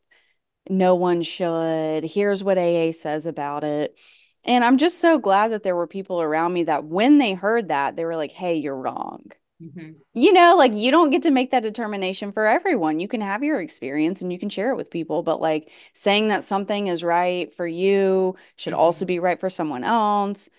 No 0.70 0.96
one 0.96 1.22
should. 1.22 2.04
Here's 2.04 2.44
what 2.44 2.58
AA 2.58 2.92
says 2.92 3.26
about 3.26 3.64
it. 3.64 3.98
And 4.44 4.64
I'm 4.64 4.78
just 4.78 5.00
so 5.00 5.20
glad 5.20 5.50
that 5.50 5.64
there 5.64 5.76
were 5.76 5.88
people 5.88 6.22
around 6.22 6.54
me 6.54 6.64
that 6.64 6.86
when 6.86 7.18
they 7.20 7.34
heard 7.34 7.68
that, 7.68 7.96
they 7.96 8.06
were 8.06 8.16
like, 8.16 8.32
hey, 8.32 8.56
you're 8.56 8.76
wrong. 8.76 9.32
Mhm. 9.62 9.98
You 10.14 10.34
know, 10.34 10.56
like 10.58 10.74
you 10.74 10.92
don't 10.92 11.12
get 11.12 11.22
to 11.24 11.32
make 11.32 11.52
that 11.52 11.64
determination 11.64 12.32
for 12.32 12.48
everyone. 12.48 13.00
You 13.00 13.08
can 13.08 13.22
have 13.22 13.44
your 13.44 13.62
experience 13.62 14.22
and 14.22 14.32
you 14.34 14.40
can 14.40 14.50
share 14.50 14.72
it 14.72 14.76
with 14.76 14.92
people, 14.92 15.24
but 15.24 15.40
like 15.40 15.70
saying 15.94 16.30
that 16.30 16.44
something 16.44 16.88
is 16.88 17.04
right 17.04 17.54
for 17.54 17.68
you 17.68 18.36
should 18.56 18.74
also 18.74 19.06
Mhm. 19.06 19.08
be 19.08 19.20
right 19.20 19.40
for 19.40 19.50
someone 19.50 19.84
else. 19.84 20.50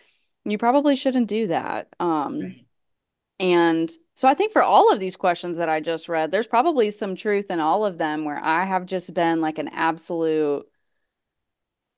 You 0.44 0.58
probably 0.58 0.96
shouldn't 0.96 1.28
do 1.28 1.48
that. 1.48 1.88
Um, 2.00 2.40
Right. 2.40 2.66
and 3.40 3.90
so 4.14 4.28
I 4.28 4.34
think 4.34 4.52
for 4.52 4.62
all 4.62 4.92
of 4.92 5.00
these 5.00 5.16
questions 5.16 5.56
that 5.56 5.68
I 5.68 5.80
just 5.80 6.08
read, 6.08 6.30
there's 6.30 6.46
probably 6.46 6.90
some 6.90 7.16
truth 7.16 7.50
in 7.50 7.60
all 7.60 7.84
of 7.84 7.98
them 7.98 8.24
where 8.24 8.38
I 8.42 8.64
have 8.64 8.86
just 8.86 9.14
been 9.14 9.40
like 9.40 9.58
an 9.58 9.68
absolute 9.68 10.66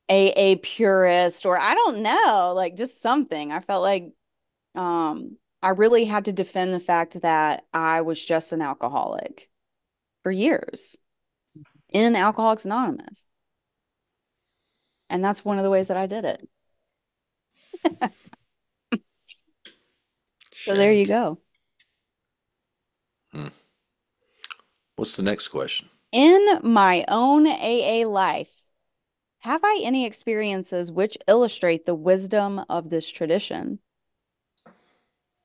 AA 0.09 0.55
purist, 0.61 1.45
or 1.45 1.59
I 1.59 1.73
don't 1.73 1.99
know, 2.01 2.53
like 2.55 2.75
just 2.75 3.01
something. 3.01 3.51
I 3.51 3.59
felt 3.59 3.81
like 3.83 4.11
um 4.75 5.37
I 5.61 5.69
really 5.69 6.05
had 6.05 6.25
to 6.25 6.33
defend 6.33 6.73
the 6.73 6.79
fact 6.79 7.21
that 7.21 7.65
I 7.73 8.01
was 8.01 8.23
just 8.23 8.53
an 8.53 8.61
alcoholic 8.61 9.49
for 10.21 10.31
years 10.31 10.97
in 11.89 12.15
Alcoholics 12.15 12.65
Anonymous. 12.65 13.25
And 15.09 15.23
that's 15.23 15.45
one 15.45 15.57
of 15.57 15.63
the 15.63 15.69
ways 15.69 15.87
that 15.87 15.97
I 15.97 16.07
did 16.07 16.25
it. 16.25 16.49
So 20.65 20.75
there 20.75 20.91
you 20.91 21.05
go. 21.05 21.37
Hmm. 23.31 23.49
What's 24.95 25.15
the 25.15 25.21
next 25.21 25.49
question? 25.49 25.89
In 26.11 26.59
my 26.63 27.05
own 27.07 27.45
AA 27.45 28.07
life, 28.07 28.64
have 29.45 29.61
I 29.63 29.79
any 29.83 30.07
experiences 30.07 30.91
which 30.91 31.19
illustrate 31.27 31.85
the 31.85 31.93
wisdom 31.93 32.65
of 32.67 32.89
this 32.89 33.07
tradition? 33.07 33.77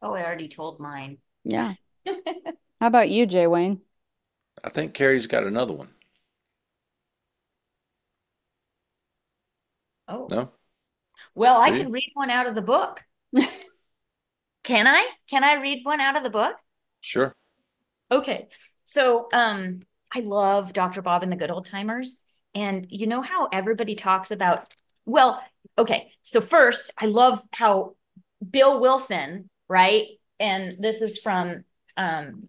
Oh, 0.00 0.14
I 0.14 0.24
already 0.24 0.48
told 0.48 0.80
mine. 0.80 1.18
Yeah. 1.44 1.74
How 2.80 2.86
about 2.86 3.10
you, 3.10 3.26
Jay 3.26 3.46
Wayne? 3.46 3.82
I 4.64 4.70
think 4.70 4.94
Carrie's 4.94 5.26
got 5.26 5.44
another 5.44 5.74
one. 5.74 5.90
Oh, 10.08 10.26
No? 10.30 10.52
well, 11.34 11.60
I 11.60 11.70
Do 11.70 11.76
you? 11.76 11.84
can 11.84 11.92
read 11.92 12.10
one 12.14 12.30
out 12.30 12.46
of 12.46 12.54
the 12.54 12.62
book. 12.62 13.02
Can 14.64 14.86
I? 14.86 15.06
Can 15.28 15.44
I 15.44 15.54
read 15.54 15.84
one 15.84 16.00
out 16.00 16.16
of 16.16 16.22
the 16.22 16.30
book? 16.30 16.56
Sure. 17.00 17.34
Okay. 18.10 18.48
So, 18.84 19.28
um, 19.32 19.80
I 20.12 20.20
love 20.20 20.72
Dr. 20.72 21.02
Bob 21.02 21.22
and 21.22 21.30
the 21.30 21.36
Good 21.36 21.50
Old 21.50 21.66
Timers. 21.66 22.20
And 22.54 22.86
you 22.90 23.06
know 23.06 23.22
how 23.22 23.48
everybody 23.52 23.94
talks 23.94 24.30
about, 24.30 24.72
well, 25.06 25.42
okay. 25.78 26.10
So 26.22 26.40
first, 26.40 26.90
I 26.98 27.06
love 27.06 27.42
how 27.52 27.94
Bill 28.48 28.80
Wilson, 28.80 29.48
right? 29.68 30.06
And 30.38 30.72
this 30.78 31.00
is 31.02 31.18
from 31.18 31.64
um 31.96 32.48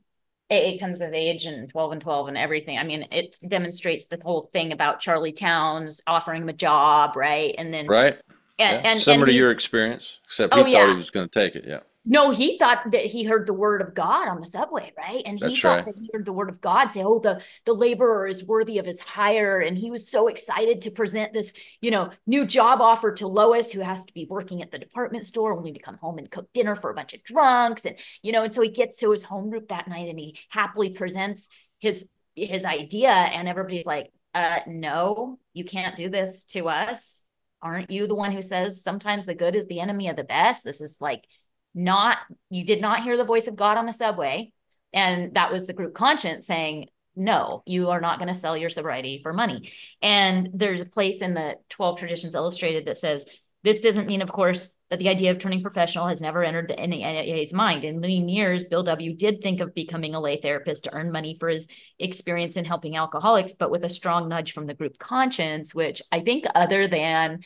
AA 0.50 0.78
Comes 0.80 1.00
of 1.02 1.14
Age 1.14 1.46
and 1.46 1.70
12 1.70 1.92
and 1.94 2.02
12 2.02 2.28
and 2.30 2.38
everything. 2.38 2.78
I 2.78 2.84
mean, 2.84 3.08
it 3.12 3.38
demonstrates 3.48 4.08
the 4.08 4.20
whole 4.22 4.50
thing 4.52 4.74
about 4.74 5.00
Charlie 5.00 5.32
Towns 5.32 6.02
offering 6.06 6.42
him 6.42 6.50
a 6.50 6.54
job, 6.54 7.16
right? 7.16 7.56
And 7.58 7.74
then 7.74 7.88
Right? 7.88 8.20
and, 8.60 8.84
Yeah. 8.84 8.90
and, 8.90 9.00
Similar 9.00 9.24
and 9.24 9.28
to 9.28 9.32
he- 9.32 9.38
your 9.38 9.52
experience, 9.52 10.20
except 10.26 10.54
Oh, 10.54 10.58
he 10.58 10.64
thought 10.64 10.72
yeah. 10.72 10.90
he 10.90 10.96
was 10.96 11.10
going 11.10 11.30
to 11.30 11.40
take 11.40 11.56
it. 11.56 11.66
Yeah. 11.66 11.80
No, 12.04 12.32
he 12.32 12.58
thought 12.58 12.92
that 12.92 13.06
he 13.06 13.24
heard 13.24 13.46
the 13.46 13.54
word 13.54 13.80
of 13.80 13.94
God 13.94 14.28
on 14.28 14.40
the 14.40 14.46
subway, 14.48 14.92
right? 14.98 15.22
And 15.24 15.38
he 15.38 15.44
That's 15.46 15.62
thought 15.62 15.86
right. 15.86 15.86
that 15.86 15.96
he 15.96 16.10
heard 16.12 16.26
the 16.26 16.34
word 16.34 16.50
of 16.50 16.60
God 16.60 16.92
say, 16.92 17.04
"Oh, 17.04 17.20
the 17.20 17.44
the 17.66 17.74
laborer 17.74 18.26
is 18.26 18.44
worthy 18.44 18.80
of 18.80 18.88
his 18.88 19.00
hire," 19.00 19.60
and 19.60 19.78
he 19.78 19.92
was 19.92 20.10
so 20.10 20.28
excited 20.28 20.82
to 20.82 20.92
present 20.92 21.32
this, 21.32 21.54
you 21.80 21.92
know, 21.92 22.10
new 22.26 22.46
job 22.46 22.82
offer 22.82 23.14
to 23.14 23.28
Lois, 23.28 23.72
who 23.72 23.82
has 23.82 24.04
to 24.06 24.14
be 24.16 24.26
working 24.28 24.64
at 24.64 24.72
the 24.72 24.80
department 24.80 25.28
store, 25.28 25.54
only 25.54 25.74
to 25.74 25.80
come 25.80 25.98
home 25.98 26.18
and 26.18 26.32
cook 26.32 26.52
dinner 26.54 26.76
for 26.76 26.90
a 26.90 26.96
bunch 26.96 27.14
of 27.14 27.24
drunks, 27.24 27.86
and 27.86 27.96
you 28.24 28.32
know, 28.32 28.42
and 28.44 28.54
so 28.54 28.62
he 28.62 28.70
gets 28.70 28.98
to 28.98 29.12
his 29.12 29.22
home 29.22 29.52
group 29.52 29.68
that 29.70 29.88
night, 29.88 30.10
and 30.10 30.18
he 30.18 30.40
happily 30.50 30.90
presents 30.90 31.50
his 31.80 32.08
his 32.36 32.66
idea, 32.66 33.12
and 33.12 33.48
everybody's 33.48 33.86
like, 33.86 34.12
"Uh, 34.34 34.60
no, 34.66 35.38
you 35.54 35.66
can't 35.66 35.96
do 35.98 36.10
this 36.10 36.46
to 36.46 36.68
us. 36.68 37.24
Aren't 37.62 37.92
you 37.92 38.08
the 38.08 38.16
one 38.16 38.32
who 38.32 38.42
says 38.42 38.82
sometimes 38.82 39.28
the 39.28 39.36
good 39.36 39.56
is 39.56 39.68
the 39.68 39.82
enemy 39.82 40.10
of 40.10 40.16
the 40.16 40.24
best? 40.24 40.64
This 40.64 40.82
is 40.82 40.98
like." 41.00 41.26
Not 41.74 42.18
you 42.50 42.66
did 42.66 42.82
not 42.82 43.04
hear 43.04 43.18
the 43.18 43.24
voice 43.24 43.48
of 43.48 43.56
God 43.56 43.78
on 43.78 43.86
the 43.86 43.94
subway. 43.94 44.52
And 44.94 45.36
that 45.36 45.52
was 45.52 45.68
the 45.68 45.74
group 45.74 45.94
conscience 45.94 46.46
saying, 46.46 46.88
no, 47.16 47.64
you 47.66 47.90
are 47.90 48.02
not 48.02 48.20
going 48.20 48.28
to 48.28 48.34
sell 48.34 48.58
your 48.58 48.70
sobriety 48.70 49.20
for 49.22 49.34
money. 49.34 49.72
And 50.02 50.50
there's 50.54 50.82
a 50.82 50.86
place 50.86 51.22
in 51.22 51.34
the 51.34 51.56
12 51.70 52.00
Traditions 52.00 52.36
Illustrated 52.36 52.86
that 52.86 52.98
says, 52.98 53.26
this 53.64 53.80
doesn't 53.80 54.08
mean, 54.08 54.22
of 54.22 54.32
course, 54.32 54.70
that 54.90 55.00
the 55.00 55.10
idea 55.10 55.32
of 55.32 55.40
turning 55.40 55.62
professional 55.62 56.08
has 56.08 56.20
never 56.20 56.44
entered 56.44 56.74
any 56.78 57.06
AA's 57.06 57.54
mind. 57.54 57.86
In 57.86 58.00
many 58.00 58.20
years, 58.30 58.66
Bill 58.66 58.84
W. 58.84 59.16
did 59.16 59.42
think 59.42 59.62
of 59.62 59.74
becoming 59.74 60.16
a 60.16 60.20
lay 60.20 60.42
therapist 60.42 60.84
to 60.86 60.94
earn 60.94 61.12
money 61.12 61.38
for 61.40 61.48
his 61.48 61.68
experience 62.00 62.58
in 62.58 62.66
helping 62.66 62.98
alcoholics, 62.98 63.54
but 63.54 63.72
with 63.72 63.86
a 63.86 63.90
strong 63.90 64.28
nudge 64.28 64.54
from 64.54 64.68
the 64.68 64.74
group 64.74 64.98
conscience, 64.98 65.74
which 65.74 66.02
I 66.12 66.22
think, 66.22 66.46
other 66.56 66.88
than 66.88 67.42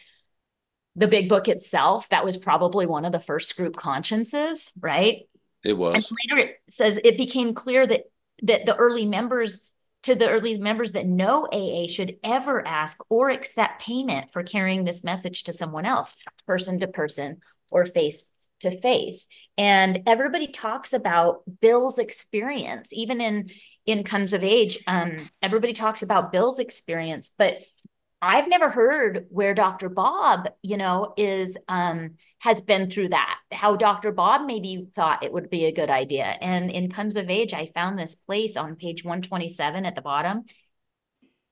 the 0.96 1.08
big 1.08 1.30
book 1.30 1.48
itself, 1.48 2.08
that 2.10 2.26
was 2.26 2.38
probably 2.38 2.86
one 2.86 3.06
of 3.06 3.12
the 3.12 3.20
first 3.20 3.56
group 3.58 3.76
consciences, 3.76 4.70
right? 4.80 5.24
It 5.64 5.78
was. 5.78 5.96
And 5.96 6.18
later 6.24 6.48
it 6.48 6.58
says 6.70 7.00
it 7.04 7.18
became 7.18 7.54
clear 7.54 7.86
that 7.86 8.04
that 8.44 8.66
the 8.66 8.76
early 8.76 9.06
members 9.06 9.62
to 10.04 10.14
the 10.14 10.30
early 10.30 10.58
members 10.58 10.92
that 10.92 11.08
no 11.08 11.48
AA 11.48 11.88
should 11.88 12.18
ever 12.24 12.66
ask 12.66 13.00
or 13.10 13.30
accept 13.30 13.82
payment 13.82 14.32
for 14.32 14.44
carrying 14.44 14.84
this 14.84 15.04
message 15.04 15.44
to 15.46 15.54
someone 15.54 15.86
else, 15.86 16.16
person 16.46 16.80
to 16.80 16.88
person 16.88 17.38
or 17.72 17.86
face 17.86 18.30
to 18.60 18.80
face. 18.80 19.28
And 19.58 20.04
everybody 20.06 20.48
talks 20.48 20.94
about 20.94 21.42
Bill's 21.60 21.98
experience, 21.98 22.90
even 22.92 23.20
in 23.20 23.50
in 23.86 24.04
Comes 24.04 24.34
of 24.34 24.44
Age. 24.44 24.80
Um, 24.88 25.18
everybody 25.42 25.74
talks 25.74 26.04
about 26.04 26.32
Bill's 26.32 26.60
experience, 26.60 27.32
but 27.38 27.58
I've 28.26 28.48
never 28.48 28.70
heard 28.70 29.28
where 29.30 29.54
Dr. 29.54 29.90
Bob, 29.90 30.48
you 30.62 30.78
know, 30.78 31.14
is 31.18 31.58
um 31.68 32.16
has 32.40 32.62
been 32.62 32.90
through 32.90 33.10
that. 33.10 33.40
How 33.52 33.76
Dr. 33.76 34.12
Bob 34.12 34.46
maybe 34.46 34.88
thought 34.96 35.24
it 35.24 35.34
would 35.34 35.50
be 35.50 35.66
a 35.66 35.72
good 35.72 35.90
idea. 35.90 36.26
And 36.26 36.70
in 36.72 36.92
Comes 36.92 37.18
of 37.18 37.30
Age, 37.30 37.54
I 37.54 37.72
found 37.74 37.98
this 37.98 38.16
place 38.16 38.58
on 38.58 38.76
page 38.76 39.04
127 39.04 39.86
at 39.86 39.96
the 39.96 40.02
bottom 40.02 40.44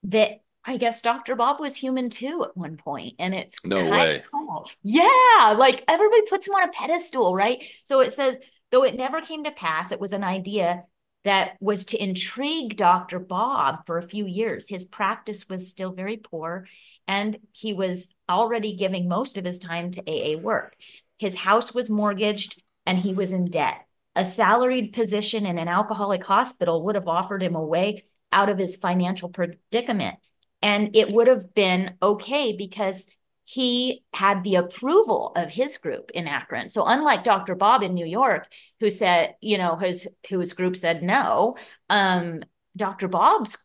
that 0.03 0.41
I 0.65 0.77
guess 0.77 1.01
Dr. 1.01 1.36
Bob 1.36 1.59
was 1.59 1.75
human 1.75 2.09
too 2.09 2.43
at 2.45 2.55
one 2.55 2.77
point, 2.77 3.15
and 3.19 3.33
it's 3.33 3.57
No 3.65 3.89
way. 3.89 4.23
cool. 4.31 4.69
Yeah, 4.81 5.55
like 5.57 5.83
everybody 5.88 6.21
puts 6.29 6.47
him 6.47 6.55
on 6.55 6.69
a 6.69 6.71
pedestal, 6.71 7.36
right? 7.36 7.59
So 7.83 7.99
it 7.99 8.13
says, 8.13 8.36
though 8.71 8.83
it 8.83 8.95
never 8.95 9.19
came 9.21 9.43
to 9.43 9.51
pass, 9.51 9.91
it 9.91 9.99
was 9.99 10.13
an 10.13 10.23
idea 10.23 10.83
that 11.23 11.57
was 11.59 11.86
to 11.86 12.01
intrigue 12.01 12.77
Dr. 12.77 13.19
Bob 13.19 13.86
for 13.86 13.97
a 13.97 14.07
few 14.07 14.25
years. 14.25 14.67
His 14.67 14.86
practice 14.86 15.47
was 15.47 15.69
still 15.69 15.91
very 15.91 16.17
poor, 16.17 16.67
and 17.07 17.38
he 17.51 17.73
was 17.73 18.09
already 18.29 18.75
giving 18.75 19.07
most 19.07 19.38
of 19.38 19.45
his 19.45 19.59
time 19.59 19.91
to 19.91 20.01
AA 20.01 20.38
work. 20.38 20.75
His 21.17 21.36
house 21.36 21.73
was 21.73 21.89
mortgaged, 21.89 22.62
and 22.86 22.97
he 22.97 23.13
was 23.13 23.31
in 23.31 23.49
debt. 23.49 23.86
A 24.15 24.25
salaried 24.25 24.93
position 24.93 25.45
in 25.45 25.57
an 25.57 25.67
alcoholic 25.67 26.23
hospital 26.23 26.83
would 26.83 26.95
have 26.95 27.07
offered 27.07 27.41
him 27.41 27.55
a 27.55 27.63
way 27.63 28.03
out 28.31 28.49
of 28.49 28.57
his 28.57 28.75
financial 28.75 29.29
predicament. 29.29 30.17
And 30.62 30.95
it 30.95 31.12
would 31.12 31.27
have 31.27 31.53
been 31.53 31.95
okay 32.01 32.55
because 32.55 33.05
he 33.45 34.03
had 34.13 34.43
the 34.43 34.56
approval 34.56 35.34
of 35.36 35.49
his 35.49 35.77
group 35.77 36.12
in 36.13 36.27
Akron. 36.27 36.69
So 36.69 36.86
unlike 36.86 37.23
Dr. 37.23 37.56
Bob 37.56 37.84
in 37.84 37.93
New 37.93 38.06
York, 38.06 38.47
who 38.79 38.89
said, 38.89 39.36
you 39.41 39.58
know, 39.58 39.75
his 39.75 40.08
whose 40.29 40.53
group 40.53 40.75
said 40.77 41.03
no, 41.03 41.58
um, 41.89 42.43
Dr. 42.75 43.08
Bob's 43.08 43.58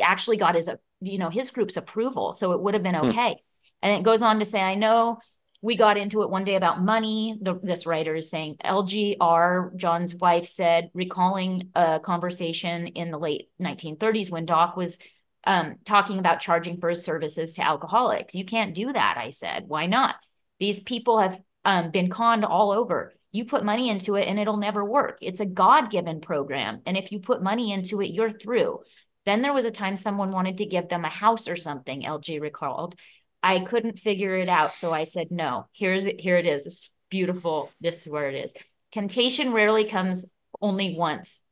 actually 0.00 0.38
got 0.38 0.54
his, 0.54 0.70
you 1.00 1.18
know, 1.18 1.28
his 1.30 1.50
group's 1.50 1.76
approval. 1.76 2.32
So 2.32 2.52
it 2.52 2.60
would 2.60 2.74
have 2.74 2.82
been 2.82 2.94
Hmm. 3.00 3.08
okay. 3.10 3.36
And 3.82 3.92
it 3.94 4.02
goes 4.04 4.22
on 4.22 4.38
to 4.38 4.44
say, 4.44 4.60
I 4.60 4.74
know 4.74 5.18
we 5.62 5.76
got 5.76 5.96
into 5.96 6.22
it 6.22 6.30
one 6.30 6.44
day 6.44 6.54
about 6.56 6.82
money. 6.82 7.38
The, 7.40 7.58
this 7.62 7.86
writer 7.86 8.14
is 8.14 8.30
saying 8.30 8.56
LGR, 8.64 9.76
John's 9.76 10.14
wife 10.14 10.46
said, 10.46 10.90
recalling 10.94 11.70
a 11.74 12.00
conversation 12.00 12.86
in 12.88 13.10
the 13.10 13.18
late 13.18 13.48
1930s 13.60 14.30
when 14.30 14.46
Doc 14.46 14.76
was 14.76 14.98
um, 15.46 15.76
talking 15.84 16.18
about 16.18 16.40
charging 16.40 16.78
for 16.80 16.90
his 16.90 17.04
services 17.04 17.54
to 17.54 17.62
alcoholics. 17.64 18.34
You 18.34 18.44
can't 18.44 18.74
do 18.74 18.92
that, 18.92 19.16
I 19.16 19.30
said. 19.30 19.64
Why 19.68 19.86
not? 19.86 20.16
These 20.58 20.80
people 20.80 21.20
have 21.20 21.38
um, 21.64 21.90
been 21.90 22.10
conned 22.10 22.44
all 22.44 22.72
over. 22.72 23.14
You 23.32 23.44
put 23.44 23.64
money 23.64 23.88
into 23.90 24.16
it 24.16 24.26
and 24.28 24.38
it'll 24.38 24.56
never 24.56 24.84
work. 24.84 25.18
It's 25.20 25.40
a 25.40 25.46
God 25.46 25.90
given 25.90 26.20
program. 26.20 26.80
And 26.86 26.96
if 26.96 27.12
you 27.12 27.20
put 27.20 27.42
money 27.42 27.72
into 27.72 28.00
it, 28.00 28.08
you're 28.10 28.32
through. 28.32 28.80
Then 29.24 29.42
there 29.42 29.52
was 29.52 29.64
a 29.64 29.70
time 29.70 29.96
someone 29.96 30.30
wanted 30.32 30.58
to 30.58 30.66
give 30.66 30.88
them 30.88 31.04
a 31.04 31.08
house 31.10 31.48
or 31.48 31.56
something, 31.56 32.02
LG 32.02 32.40
recalled. 32.40 32.94
I 33.42 33.60
couldn't 33.60 33.98
figure 33.98 34.36
it 34.36 34.48
out. 34.48 34.74
So 34.74 34.92
I 34.92 35.04
said, 35.04 35.28
no, 35.30 35.66
here's 35.72 36.06
it. 36.06 36.20
Here 36.20 36.36
it 36.36 36.46
is. 36.46 36.66
It's 36.66 36.90
beautiful. 37.10 37.70
This 37.80 38.02
is 38.02 38.08
where 38.08 38.28
it 38.28 38.34
is. 38.36 38.52
Temptation 38.92 39.52
rarely 39.52 39.84
comes 39.88 40.24
only 40.60 40.94
once. 40.96 41.42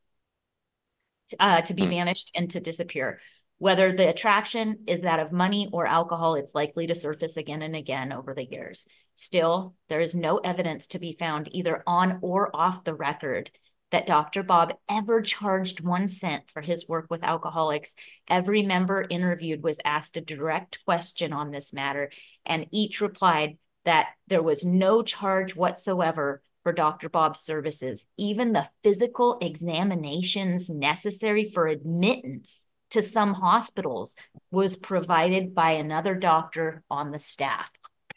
uh, 1.39 1.61
to 1.63 1.73
be 1.73 1.85
Hmm. 1.85 1.89
vanished 1.89 2.29
and 2.35 2.51
to 2.51 2.59
disappear. 2.59 3.19
Whether 3.57 3.95
the 3.95 4.09
attraction 4.09 4.83
is 4.85 5.01
that 5.01 5.19
of 5.19 5.31
money 5.31 5.69
or 5.71 5.87
alcohol, 5.87 6.35
it's 6.35 6.53
likely 6.53 6.87
to 6.87 6.95
surface 6.95 7.37
again 7.37 7.61
and 7.61 7.75
again 7.75 8.11
over 8.11 8.33
the 8.33 8.43
years. 8.43 8.85
Still, 9.15 9.75
there 9.87 10.01
is 10.01 10.13
no 10.13 10.37
evidence 10.37 10.87
to 10.87 10.99
be 10.99 11.15
found 11.17 11.47
either 11.53 11.81
on 11.87 12.19
or 12.21 12.53
off 12.53 12.83
the 12.83 12.93
record 12.93 13.49
that 13.91 14.07
Dr. 14.07 14.43
Bob 14.43 14.73
ever 14.89 15.21
charged 15.21 15.79
one 15.79 16.09
cent 16.09 16.43
for 16.51 16.61
his 16.61 16.87
work 16.89 17.05
with 17.09 17.23
alcoholics. 17.23 17.95
Every 18.27 18.61
member 18.61 19.05
interviewed 19.09 19.63
was 19.63 19.79
asked 19.85 20.17
a 20.17 20.21
direct 20.21 20.79
question 20.83 21.31
on 21.31 21.51
this 21.51 21.71
matter, 21.71 22.11
and 22.45 22.65
each 22.71 22.99
replied 22.99 23.57
that 23.85 24.07
there 24.27 24.43
was 24.43 24.65
no 24.65 25.01
charge 25.01 25.55
whatsoever 25.55 26.41
for 26.63 26.73
Dr. 26.73 27.07
Bob's 27.07 27.39
services. 27.39 28.05
Even 28.17 28.51
the 28.51 28.67
physical 28.83 29.37
examinations 29.39 30.69
necessary 30.69 31.49
for 31.49 31.67
admittance 31.67 32.65
to 32.95 33.01
some 33.01 33.33
hospitals 33.33 34.15
was 34.51 34.75
provided 34.75 35.53
by 35.55 35.71
another 35.71 36.15
doctor 36.15 36.83
on 36.89 37.11
the 37.11 37.19
staff. 37.19 37.69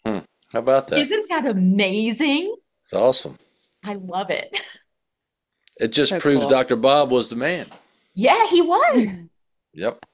How 0.05 0.23
about 0.61 0.89
that? 0.89 0.99
Isn't 1.01 1.29
that 1.29 1.47
amazing? 1.47 2.57
It's 2.81 2.95
awesome. 2.95 3.37
I 3.85 3.93
love 3.93 4.31
it. 4.31 4.61
It 5.79 5.89
just 5.89 6.11
So 6.11 6.19
proves 6.21 6.45
cool. 6.45 6.51
Dr. 6.51 6.77
Bob 6.77 7.11
was 7.11 7.29
the 7.29 7.37
man. 7.37 7.67
Yeah, 8.15 8.47
he 8.49 8.63
was. 8.63 9.07
Yep. 9.75 10.05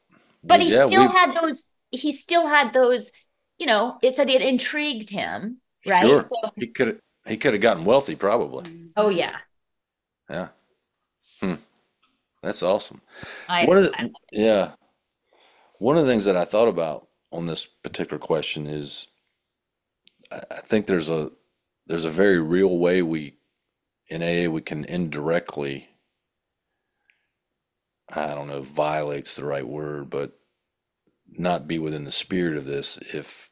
But 0.43 0.59
We- 0.59 0.67
he 0.67 0.75
yeah, 0.75 0.87
still 0.87 1.07
we- 1.07 1.12
had 1.12 1.35
those, 1.41 1.69
he 1.93 2.11
still 2.12 2.47
had 2.49 2.73
those, 2.75 3.12
you 3.57 3.67
know, 3.67 3.97
it 4.03 4.17
said 4.17 4.29
it 4.29 4.43
intrigued 4.43 5.09
him, 5.11 5.59
right? 5.89 6.03
Sure. 6.03 6.25
So, 6.25 6.51
He 6.57 6.67
could 6.67 6.99
he 7.27 7.37
could 7.39 7.55
have 7.55 7.62
gotten 7.62 7.85
wealthy 7.87 8.17
probably. 8.17 8.65
oh 8.97 9.09
yeah. 9.09 9.37
Yeah. 10.29 10.49
Hmm. 11.41 11.55
That's 12.45 12.62
awesome. 12.62 13.01
I, 13.49 13.64
One 13.64 13.78
of 13.78 13.84
the, 13.84 14.11
yeah. 14.32 14.72
One 15.78 15.97
of 15.97 16.05
the 16.05 16.11
things 16.11 16.24
that 16.26 16.36
I 16.36 16.45
thought 16.45 16.68
about 16.68 17.09
on 17.32 17.47
this 17.47 17.66
particular 17.66 18.18
question 18.18 18.66
is 18.66 19.09
I 20.30 20.61
think 20.61 20.86
there's 20.86 21.09
a 21.09 21.32
there's 21.86 22.05
a 22.05 22.11
very 22.11 22.40
real 22.40 22.78
way 22.78 23.03
we 23.03 23.36
in 24.09 24.22
AA 24.22 24.51
we 24.51 24.61
can 24.61 24.84
indirectly 24.84 25.88
I 28.09 28.28
don't 28.34 28.49
know 28.49 28.59
if 28.59 28.66
violates 28.66 29.34
the 29.34 29.45
right 29.45 29.66
word, 29.66 30.11
but 30.11 30.38
not 31.26 31.66
be 31.66 31.78
within 31.78 32.05
the 32.05 32.12
spirit 32.12 32.57
of 32.57 32.64
this 32.64 32.99
if 33.12 33.51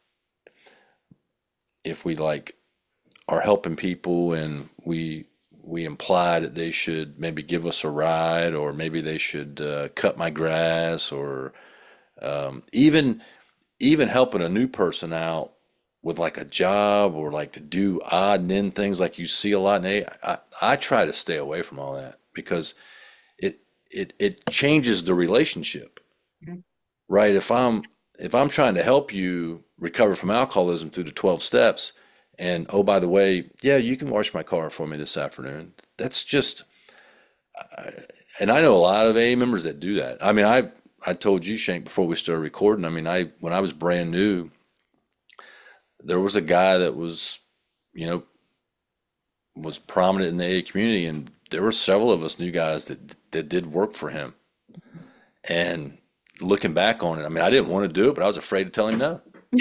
if 1.84 2.05
we 2.05 2.14
like 2.14 2.57
are 3.28 3.40
helping 3.40 3.76
people 3.76 4.32
and 4.32 4.68
we 4.84 5.26
we 5.63 5.85
imply 5.85 6.41
that 6.41 6.55
they 6.55 6.71
should 6.71 7.19
maybe 7.19 7.43
give 7.43 7.67
us 7.67 7.85
a 7.85 7.91
ride 7.91 8.55
or 8.55 8.73
maybe 8.73 9.01
they 9.01 9.19
should 9.19 9.61
uh, 9.61 9.89
cut 9.95 10.19
my 10.19 10.31
grass 10.31 11.13
or 11.13 11.53
um, 12.23 12.63
even 12.73 13.23
even 13.81 14.09
helping 14.09 14.43
a 14.43 14.49
new 14.49 14.69
person 14.69 15.13
out 15.13 15.53
with 16.03 16.19
like 16.19 16.39
a 16.39 16.45
job 16.45 17.15
or 17.15 17.33
like 17.33 17.53
to 17.53 17.61
do 17.61 18.01
odd 18.07 18.41
and 18.41 18.53
end 18.53 18.75
things 18.75 19.01
like 19.01 19.19
you 19.19 19.27
see 19.27 19.53
a 19.53 19.61
lot 19.61 19.85
and 19.85 20.07
AA, 20.07 20.11
I, 20.63 20.73
I 20.73 20.77
try 20.77 21.05
to 21.05 21.13
stay 21.13 21.37
away 21.37 21.63
from 21.63 21.79
all 21.79 21.95
that 21.95 22.19
because 22.35 22.75
it 23.39 23.61
it 23.91 24.15
it 24.19 24.49
changes 24.51 25.05
the 25.05 25.15
relationship 25.15 26.01
Mhm. 26.43 26.63
right 27.09 27.35
if 27.35 27.51
i'm 27.51 27.85
if 28.21 28.35
i'm 28.35 28.49
trying 28.51 28.75
to 28.77 28.83
help 28.83 29.13
you 29.13 29.65
recover 29.79 30.15
from 30.15 30.31
alcoholism 30.31 30.91
through 30.91 31.05
the 31.05 31.13
12 31.13 31.43
steps 31.43 31.93
and 32.39 32.66
oh 32.70 32.83
by 32.83 32.99
the 32.99 33.09
way 33.09 33.51
yeah 33.62 33.76
you 33.76 33.97
can 33.97 34.11
wash 34.11 34.35
my 34.35 34.43
car 34.43 34.70
for 34.70 34.87
me 34.87 34.97
this 34.97 35.16
afternoon. 35.16 35.72
That's 35.97 36.24
just 36.24 36.64
I- 37.76 37.93
and 38.41 38.51
i 38.51 38.62
know 38.62 38.74
a 38.74 38.78
lot 38.78 39.07
of 39.07 39.16
aa 39.16 39.37
members 39.37 39.64
that 39.64 39.80
do 39.80 39.95
that. 39.97 40.18
I 40.24 40.33
mean 40.33 40.47
i 40.47 40.70
i 41.07 41.12
told 41.12 41.45
you 41.45 41.57
shank 41.57 41.85
before 41.85 42.07
we 42.07 42.16
started 42.16 42.41
recording 42.41 42.85
i 42.85 42.89
mean 42.89 43.07
i 43.07 43.24
when 43.41 43.53
i 43.53 43.61
was 43.61 43.72
brand 43.72 44.11
new 44.11 44.51
there 46.03 46.20
was 46.20 46.37
a 46.37 46.41
guy 46.41 46.78
that 46.78 46.97
was 46.97 47.39
you 47.93 48.07
know 48.07 48.24
was 49.55 49.78
prominent 49.78 50.30
in 50.30 50.37
the 50.39 50.59
aa 50.59 50.62
community 50.70 51.05
and 51.07 51.30
there 51.51 51.62
were 51.62 51.72
several 51.72 52.11
of 52.11 52.22
us 52.22 52.39
new 52.39 52.51
guys 52.51 52.87
that 52.87 53.16
that 53.33 53.49
did 53.49 53.66
work 53.66 53.93
for 53.93 54.09
him. 54.09 54.35
And 55.45 55.99
looking 56.41 56.72
back 56.72 57.03
on 57.05 57.20
it 57.20 57.24
i 57.24 57.28
mean 57.28 57.45
i 57.45 57.51
didn't 57.51 57.68
want 57.68 57.85
to 57.85 57.93
do 58.03 58.09
it 58.11 58.14
but 58.14 58.24
i 58.24 58.26
was 58.26 58.37
afraid 58.39 58.64
to 58.64 58.70
tell 58.70 58.89
him 58.89 58.99
no. 58.99 59.20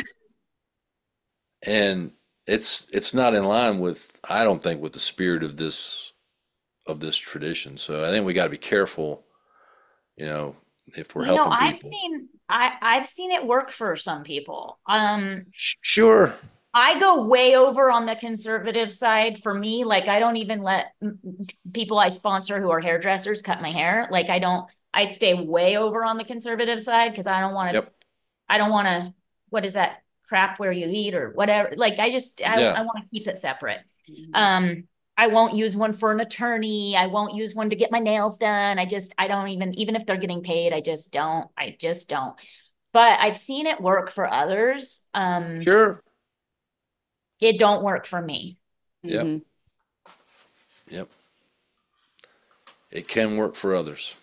And 1.64 2.12
it's 2.48 2.88
it's 2.92 3.14
not 3.14 3.34
in 3.34 3.46
line 3.46 3.80
with 3.80 4.20
i 4.30 4.44
don't 4.44 4.64
think 4.64 4.82
with 4.82 4.94
the 4.94 5.00
spirit 5.00 5.44
of 5.44 5.58
this 5.58 6.14
of 6.88 7.00
this 7.00 7.18
tradition 7.18 7.78
so 7.78 8.06
i 8.06 8.10
think 8.10 8.26
we 8.26 8.34
got 8.34 8.46
to 8.46 8.50
be 8.50 8.58
careful 8.58 9.24
you 10.16 10.26
know 10.26 10.56
if 10.96 11.16
we're 11.16 11.26
you 11.26 11.36
know, 11.36 11.46
I've 11.46 11.76
people 11.76 11.90
seen, 11.90 12.30
I, 12.50 12.74
I've 12.82 13.08
seen 13.08 13.32
it 13.32 13.46
work 13.46 13.72
for 13.72 13.96
some 13.96 14.24
people. 14.24 14.80
Um, 14.86 15.46
sure 15.54 16.34
I 16.74 17.00
go 17.00 17.28
way 17.28 17.56
over 17.56 17.92
on 17.92 18.06
the 18.06 18.16
conservative 18.16 18.94
side 18.94 19.42
for 19.44 19.54
me. 19.54 19.84
Like, 19.84 20.08
I 20.08 20.20
don't 20.20 20.38
even 20.38 20.62
let 20.62 20.94
people 21.74 22.00
I 22.00 22.10
sponsor 22.10 22.62
who 22.62 22.72
are 22.72 22.80
hairdressers 22.80 23.42
cut 23.42 23.62
my 23.62 23.70
hair. 23.70 24.08
Like, 24.10 24.30
I 24.30 24.40
don't, 24.40 24.70
I 24.94 25.06
stay 25.06 25.34
way 25.34 25.78
over 25.78 26.06
on 26.06 26.18
the 26.18 26.24
conservative 26.24 26.82
side 26.82 27.12
because 27.12 27.28
I 27.28 27.42
don't 27.42 27.54
want 27.54 27.72
to, 27.72 27.76
Yep. 27.76 27.94
I 28.48 28.58
don't 28.58 28.72
want 28.72 28.88
to, 28.88 29.14
what 29.50 29.66
is 29.66 29.74
that 29.74 30.02
crap 30.32 30.60
where 30.60 30.72
you 30.72 30.88
eat 30.90 31.14
or 31.14 31.32
whatever? 31.32 31.74
Like, 31.76 32.00
I 32.00 32.10
just, 32.10 32.42
I, 32.42 32.62
Yeah. 32.62 32.72
I 32.72 32.82
want 32.84 33.04
to 33.04 33.10
keep 33.12 33.28
it 33.28 33.38
separate. 33.38 33.82
Um, 34.34 34.88
I 35.18 35.28
won't 35.28 35.56
use 35.56 35.76
one 35.76 35.94
for 35.94 36.12
an 36.14 36.22
attorney. 36.22 36.96
I 36.96 37.08
won't 37.08 37.36
use 37.36 37.54
one 37.54 37.70
to 37.72 37.76
get 37.76 37.92
my 37.92 38.00
nails 38.00 38.38
done. 38.38 38.80
I 38.80 38.86
just, 38.86 39.14
I 39.18 39.28
don't 39.28 39.50
even, 39.50 39.74
even 39.76 39.98
if 39.98 40.06
they're 40.06 40.16
getting 40.16 40.42
paid, 40.42 40.72
I 40.72 40.80
just 40.80 41.12
don't, 41.12 41.50
I 41.58 41.76
just 41.78 42.08
don't. 42.08 42.36
But 42.94 43.20
I've 43.20 43.38
seen 43.38 43.68
it 43.68 43.82
work 43.82 44.12
for 44.12 44.26
others. 44.26 45.06
Um, 45.14 45.60
sure 45.60 46.02
it 47.42 47.60
don't 47.60 47.84
work 47.84 48.06
for 48.06 48.22
me. 48.22 48.58
Yep. 49.04 49.26
Mhm. 49.26 49.42
Yep. 50.90 51.10
It 52.92 53.08
can 53.08 53.38
work 53.38 53.56
for 53.56 53.76
others. 53.76 54.16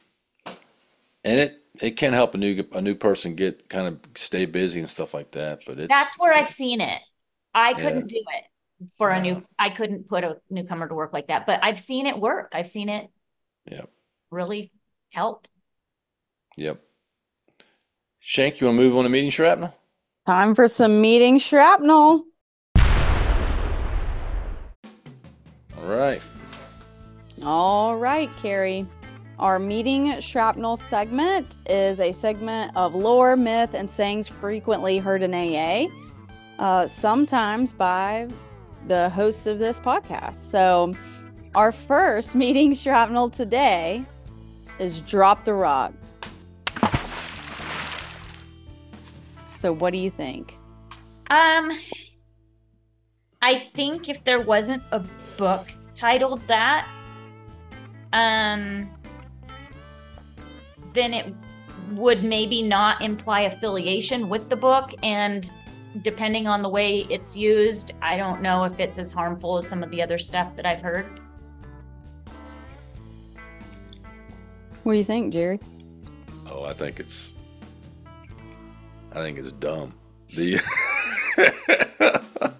And 1.25 1.39
it 1.41 1.63
it 1.81 1.91
can 1.97 2.13
help 2.13 2.35
a 2.35 2.39
new 2.39 2.65
a 2.73 2.81
new 2.81 2.95
person 2.95 3.35
get 3.35 3.69
kind 3.69 3.87
of 3.87 4.01
stay 4.17 4.47
busy 4.47 4.81
and 4.81 4.91
stuff 4.91 5.15
like 5.15 5.33
that, 5.33 5.61
but 5.67 5.79
it's 5.79 5.89
That's 5.89 6.19
where 6.19 6.33
I've 6.37 6.51
seen 6.51 6.81
it. 6.81 7.01
I 7.55 7.75
couldn't 7.75 8.09
do 8.09 8.17
it 8.17 8.45
for 8.99 9.11
a 9.11 9.17
No. 9.17 9.23
new, 9.23 9.47
I 9.59 9.71
couldn't 9.71 10.09
put 10.09 10.23
a 10.25 10.37
newcomer 10.51 10.89
to 10.89 10.95
work 10.95 11.13
like 11.13 11.29
that, 11.29 11.47
but 11.47 11.61
I've 11.63 11.79
seen 11.79 12.07
it 12.07 12.19
work. 12.19 12.53
I've 12.55 12.69
seen 12.69 12.89
it 12.89 13.09
Yep. 13.71 13.91
really 14.31 14.71
help. 15.13 15.47
Yep. 16.57 16.81
Shank, 18.21 18.61
you 18.61 18.67
want 18.67 18.79
to 18.79 18.83
move 18.83 18.97
on 18.97 19.05
to 19.05 19.09
meeting 19.11 19.31
shrapnel? 19.31 19.75
Time 20.27 20.55
for 20.55 20.69
some 20.69 21.01
meeting 21.01 21.39
shrapnel. 21.39 22.25
All 25.77 25.85
right. 25.87 26.21
All 27.43 27.97
right, 27.97 28.29
Carrie. 28.43 28.87
Our 29.39 29.61
meeting 29.61 30.19
shrapnel 30.19 30.77
segment 30.77 31.59
is 31.67 32.01
a 32.01 32.11
segment 32.11 32.73
of 32.75 32.97
lore, 32.97 33.37
myth, 33.37 33.73
and 33.73 33.89
sayings 33.89 34.27
frequently 34.27 34.99
heard 34.99 35.23
in 35.23 35.33
AA, 35.33 35.87
uh, 36.59 36.89
sometimes 36.89 37.73
by 37.73 38.27
the 38.89 39.09
hosts 39.11 39.47
of 39.47 39.61
this 39.61 39.79
podcast. 39.79 40.35
So, 40.35 40.93
our 41.55 41.71
first 41.71 42.35
meeting 42.45 42.75
shrapnel 42.75 43.31
today 43.31 44.03
is 44.81 44.99
drop 45.03 45.45
the 45.45 45.55
rock. 45.55 45.93
So, 49.57 49.73
what 49.73 49.93
do 49.93 49.99
you 49.99 50.11
think? 50.11 50.59
Um, 51.31 51.71
I 53.41 53.71
think 53.73 54.09
if 54.09 54.25
there 54.25 54.41
wasn't 54.41 54.83
a 54.91 55.05
book 55.37 55.69
titled 55.97 56.41
that, 56.49 56.89
um, 58.13 58.91
then 60.95 61.15
it 61.15 61.35
would 61.93 62.25
maybe 62.25 62.63
not 62.63 63.03
imply 63.03 63.43
affiliation 63.43 64.29
with 64.29 64.49
the 64.49 64.57
book. 64.57 64.93
And 65.03 65.51
depending 66.03 66.47
on 66.47 66.63
the 66.63 66.69
way 66.69 67.07
it's 67.11 67.37
used, 67.37 67.93
I 68.03 68.17
don't 68.17 68.43
know 68.43 68.65
if 68.65 68.79
it's 68.79 68.99
as 68.99 69.13
harmful 69.13 69.59
as 69.59 69.67
some 69.67 69.83
of 69.83 69.91
the 69.91 70.03
other 70.03 70.19
stuff 70.19 70.55
that 70.57 70.67
I've 70.67 70.81
heard. 70.81 71.07
What 74.83 74.93
do 74.93 74.99
you 74.99 75.05
think, 75.05 75.33
Jerry? 75.33 75.61
Oh, 76.51 76.65
I 76.65 76.73
think 76.73 77.01
it's 77.01 77.35
I 79.13 79.17
think 79.17 79.39
it's 79.39 79.53
dumb. 79.53 79.95
The 80.35 80.59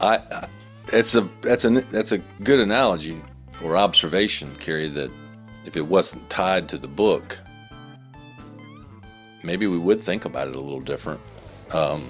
I, 0.00 0.16
I 0.16 0.48
it's 0.92 1.14
a 1.14 1.28
that's 1.40 1.64
a 1.64 1.70
that's 1.70 2.12
a 2.12 2.18
good 2.42 2.60
analogy 2.60 3.20
or 3.62 3.76
observation, 3.76 4.54
Carrie, 4.60 4.88
that 4.88 5.10
if 5.64 5.76
it 5.76 5.86
wasn't 5.86 6.28
tied 6.30 6.68
to 6.70 6.78
the 6.78 6.88
book, 6.88 7.40
maybe 9.42 9.66
we 9.66 9.78
would 9.78 10.00
think 10.00 10.24
about 10.24 10.48
it 10.48 10.56
a 10.56 10.60
little 10.60 10.80
different. 10.80 11.20
Um, 11.72 12.04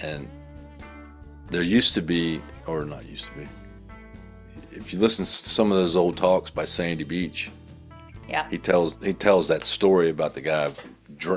and 0.00 0.28
there 1.50 1.62
used 1.62 1.94
to 1.94 2.02
be, 2.02 2.40
or 2.66 2.84
not 2.84 3.06
used 3.06 3.26
to 3.26 3.32
be, 3.32 3.46
if 4.72 4.92
you 4.92 4.98
listen 4.98 5.24
to 5.24 5.30
some 5.30 5.70
of 5.70 5.78
those 5.78 5.94
old 5.96 6.16
talks 6.16 6.50
by 6.50 6.64
Sandy 6.64 7.04
Beach, 7.04 7.50
Yeah. 8.28 8.48
he 8.50 8.58
tells 8.58 8.96
he 9.02 9.12
tells 9.14 9.48
that 9.48 9.62
story 9.64 10.08
about 10.10 10.34
the 10.34 10.40
guy, 10.40 10.72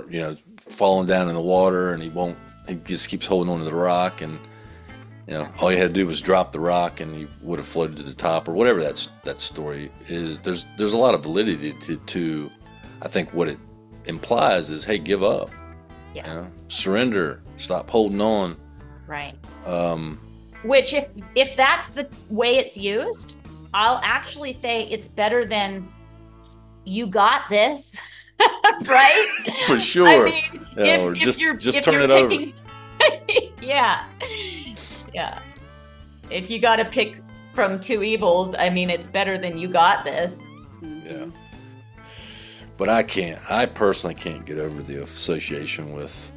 you 0.09 0.19
know, 0.19 0.37
falling 0.57 1.07
down 1.07 1.27
in 1.29 1.35
the 1.35 1.41
water 1.41 1.93
and 1.93 2.01
he 2.01 2.09
won't. 2.09 2.37
He 2.67 2.75
just 2.75 3.09
keeps 3.09 3.27
holding 3.27 3.51
on 3.51 3.59
to 3.59 3.65
the 3.65 3.73
rock 3.75 4.21
and. 4.21 4.39
You 5.27 5.33
know, 5.33 5.49
all 5.59 5.71
you 5.71 5.77
had 5.77 5.89
to 5.89 5.93
do 5.93 6.07
was 6.07 6.21
drop 6.21 6.53
the 6.53 6.59
rock, 6.59 7.01
and 7.01 7.19
you 7.19 7.27
would 7.41 7.59
have 7.59 7.67
floated 7.67 7.97
to 7.97 8.03
the 8.03 8.13
top, 8.13 8.47
or 8.47 8.53
whatever 8.53 8.81
that's 8.81 9.07
that 9.25 9.41
story 9.41 9.91
is. 10.07 10.39
There's 10.39 10.65
there's 10.77 10.93
a 10.93 10.97
lot 10.97 11.13
of 11.13 11.23
validity 11.23 11.73
to, 11.73 11.97
to 11.97 12.49
I 13.01 13.09
think 13.09 13.33
what 13.33 13.49
it 13.49 13.57
implies 14.05 14.71
is, 14.71 14.85
hey, 14.85 14.97
give 14.99 15.23
up, 15.23 15.49
Yeah. 16.15 16.27
you 16.27 16.33
know, 16.33 16.51
surrender, 16.69 17.41
stop 17.57 17.89
holding 17.89 18.21
on. 18.21 18.55
Right. 19.05 19.35
Um, 19.65 20.17
Which, 20.63 20.93
if 20.93 21.07
if 21.35 21.57
that's 21.57 21.87
the 21.89 22.07
way 22.29 22.55
it's 22.57 22.77
used, 22.77 23.33
I'll 23.73 23.99
actually 24.03 24.53
say 24.53 24.83
it's 24.89 25.09
better 25.09 25.43
than 25.45 25.89
you 26.85 27.05
got 27.05 27.49
this, 27.49 27.97
right? 28.87 29.27
for 29.65 29.77
sure. 29.77 30.29
I 30.29 30.31
mean, 30.31 30.67
Yeah, 30.77 30.83
if, 30.85 31.01
or 31.01 31.13
if 31.15 31.19
just- 31.19 31.41
you're, 31.41 31.55
just 31.55 31.83
turn 31.83 32.01
it 32.01 32.11
over. 32.11 32.33
yeah, 33.61 34.05
yeah. 35.17 35.39
If 36.29 36.49
you 36.51 36.59
got 36.59 36.75
to 36.75 36.85
pick 36.85 37.15
from 37.55 37.79
two 37.79 38.03
evils, 38.03 38.53
I 38.57 38.69
mean, 38.69 38.89
it's 38.91 39.07
better 39.07 39.37
than 39.39 39.57
you 39.57 39.67
got 39.67 40.03
this. 40.03 40.39
Mm-hmm. 40.81 41.07
Yeah. 41.07 41.25
But 42.77 42.89
I 42.89 43.01
can't. 43.01 43.39
I 43.49 43.65
personally 43.65 44.13
can't 44.13 44.45
get 44.45 44.59
over 44.59 44.83
the 44.83 45.01
association 45.01 45.93
with 45.93 46.31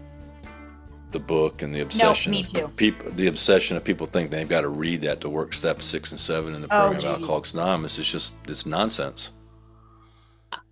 the 1.11 1.19
book 1.19 1.61
and 1.61 1.75
the 1.75 1.81
obsession 1.81 2.33
me 2.33 2.41
of 2.41 2.53
too. 2.53 2.69
people. 2.77 3.11
The 3.11 3.27
obsession 3.27 3.77
of 3.77 3.85
people 3.85 4.07
think 4.07 4.31
they've 4.31 4.49
got 4.49 4.63
to 4.63 4.69
read 4.69 5.03
that 5.03 5.21
to 5.21 5.29
work 5.29 5.53
step 5.53 5.83
six 5.83 6.13
and 6.13 6.21
seven 6.21 6.55
in 6.55 6.63
the 6.63 6.69
Oh, 6.69 6.89
program 6.89 6.95
of 6.97 7.03
geez. 7.03 7.11
Alcoholics 7.13 7.53
Anonymous. 7.53 7.99
It's 7.99 8.11
just 8.11 8.35
it's 8.49 8.65
nonsense. 8.65 9.33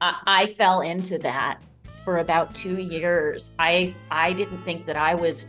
I, 0.01 0.15
I 0.27 0.55
fell 0.55 0.81
into 0.81 1.19
that 1.19 1.59
for 2.05 2.19
about 2.19 2.55
two 2.55 2.79
years. 2.79 3.53
I 3.59 3.95
I 4.11 4.33
didn't 4.33 4.63
think 4.63 4.87
that 4.87 4.97
I 4.97 5.15
was 5.15 5.47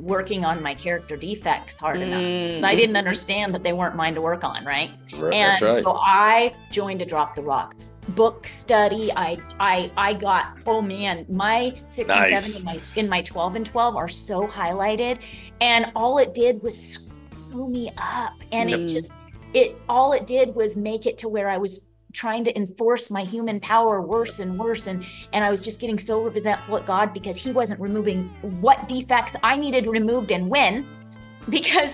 working 0.00 0.44
on 0.44 0.62
my 0.62 0.74
character 0.74 1.16
defects 1.16 1.76
hard 1.76 2.00
enough. 2.00 2.20
Mm. 2.20 2.64
I 2.64 2.74
didn't 2.74 2.96
understand 2.96 3.54
that 3.54 3.62
they 3.62 3.72
weren't 3.72 3.96
mine 3.96 4.14
to 4.14 4.20
work 4.20 4.44
on, 4.44 4.64
right? 4.64 4.90
Right, 5.14 5.34
and 5.34 5.52
that's 5.52 5.62
right. 5.62 5.82
so 5.84 5.92
I 5.96 6.54
joined 6.70 7.02
a 7.02 7.06
drop 7.06 7.34
the 7.34 7.42
rock 7.42 7.74
book 8.10 8.46
study. 8.46 9.10
I 9.16 9.36
I 9.58 9.90
I 9.96 10.14
got 10.14 10.58
oh 10.66 10.80
man, 10.80 11.26
my 11.28 11.76
six 11.90 12.08
and 12.10 12.20
Nice. 12.20 12.54
seven 12.54 12.68
in 12.68 12.74
my 12.74 13.00
in 13.00 13.08
my 13.08 13.22
twelve 13.22 13.56
and 13.56 13.66
twelve 13.66 13.96
are 13.96 14.08
so 14.08 14.46
highlighted, 14.46 15.18
and 15.60 15.90
all 15.96 16.18
it 16.18 16.34
did 16.34 16.62
was 16.62 16.78
screw 16.78 17.68
me 17.68 17.90
up, 17.98 18.32
and 18.52 18.70
it 18.70 18.88
just 18.88 19.10
it 19.54 19.76
all 19.88 20.12
it 20.12 20.26
did 20.26 20.54
was 20.54 20.76
make 20.76 21.06
it 21.06 21.18
to 21.18 21.28
where 21.28 21.48
I 21.48 21.56
was 21.56 21.86
trying 22.16 22.42
to 22.42 22.56
enforce 22.56 23.10
my 23.10 23.22
human 23.22 23.60
power 23.60 24.00
worse 24.00 24.38
and 24.38 24.58
worse 24.58 24.86
and 24.86 25.04
and 25.34 25.44
I 25.44 25.50
was 25.50 25.60
just 25.60 25.80
getting 25.80 25.98
so 25.98 26.22
resentful 26.22 26.78
at 26.78 26.86
God 26.86 27.12
because 27.12 27.36
he 27.36 27.52
wasn't 27.52 27.78
removing 27.78 28.28
what 28.62 28.88
defects 28.88 29.34
I 29.42 29.56
needed 29.56 29.86
removed 29.86 30.30
and 30.30 30.48
when 30.48 30.86
because 31.50 31.92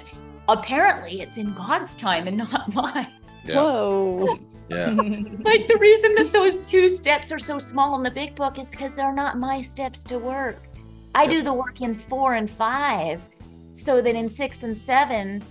apparently 0.48 1.20
it's 1.20 1.38
in 1.38 1.52
God's 1.54 1.96
time 1.96 2.28
and 2.28 2.36
not 2.36 2.72
mine. 2.74 3.08
yeah, 3.44 3.54
Whoa. 3.56 4.38
yeah. 4.68 4.90
Like 5.40 5.66
the 5.66 5.76
reason 5.80 6.14
that 6.14 6.30
those 6.32 6.66
two 6.70 6.88
steps 6.88 7.32
are 7.32 7.38
so 7.40 7.58
small 7.58 7.96
in 7.96 8.04
the 8.04 8.10
big 8.10 8.36
book 8.36 8.60
is 8.60 8.68
because 8.68 8.94
they're 8.94 9.12
not 9.12 9.38
my 9.38 9.60
steps 9.60 10.04
to 10.04 10.18
work. 10.18 10.62
I 11.16 11.26
do 11.26 11.42
the 11.42 11.52
work 11.52 11.80
in 11.80 11.94
four 11.94 12.34
and 12.34 12.50
five, 12.50 13.20
so 13.72 14.00
that 14.00 14.14
in 14.14 14.28
six 14.28 14.62
and 14.62 14.76
seven, 14.76 15.42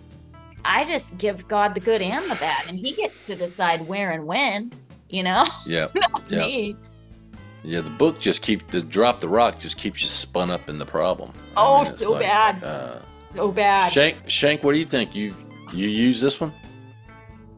I 0.65 0.85
just 0.85 1.17
give 1.17 1.47
God 1.47 1.73
the 1.73 1.79
good 1.79 2.01
and 2.01 2.23
the 2.29 2.35
bad, 2.35 2.67
and 2.67 2.77
He 2.77 2.91
gets 2.93 3.25
to 3.25 3.35
decide 3.35 3.87
where 3.87 4.11
and 4.11 4.25
when. 4.25 4.71
You 5.09 5.23
know, 5.23 5.45
Yeah, 5.65 5.87
not 5.95 6.31
Yeah. 6.31 6.45
me. 6.45 6.75
yeah. 7.63 7.81
The 7.81 7.89
book 7.89 8.17
just 8.19 8.41
keep 8.41 8.69
the 8.71 8.81
drop 8.81 9.19
the 9.19 9.27
rock 9.27 9.59
just 9.59 9.77
keeps 9.77 10.01
you 10.01 10.07
spun 10.07 10.49
up 10.49 10.69
in 10.69 10.77
the 10.79 10.85
problem. 10.85 11.33
I 11.57 11.61
Oh, 11.61 11.77
mean, 11.83 11.87
it's 11.91 11.99
so 11.99 12.17
bad. 12.17 12.63
Uh, 12.63 12.99
So 13.35 13.51
bad. 13.51 13.91
Shank, 13.91 14.17
Shank, 14.29 14.63
what 14.63 14.71
do 14.73 14.79
you 14.79 14.85
think? 14.85 15.13
You 15.15 15.33
you 15.73 15.87
use 15.87 16.21
this 16.21 16.39
one? 16.39 16.53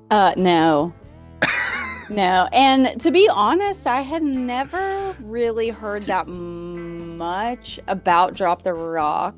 Uh, 0.09 0.33
no. 0.37 0.93
no. 2.09 2.47
And 2.53 2.99
to 3.01 3.11
be 3.11 3.27
honest, 3.29 3.85
I 3.87 4.01
had 4.01 4.23
never 4.23 5.15
really 5.19 5.69
heard 5.69 6.03
that 6.05 6.27
much 6.27 7.79
about 7.87 8.33
Drop 8.33 8.63
the 8.63 8.73
Rock 8.73 9.35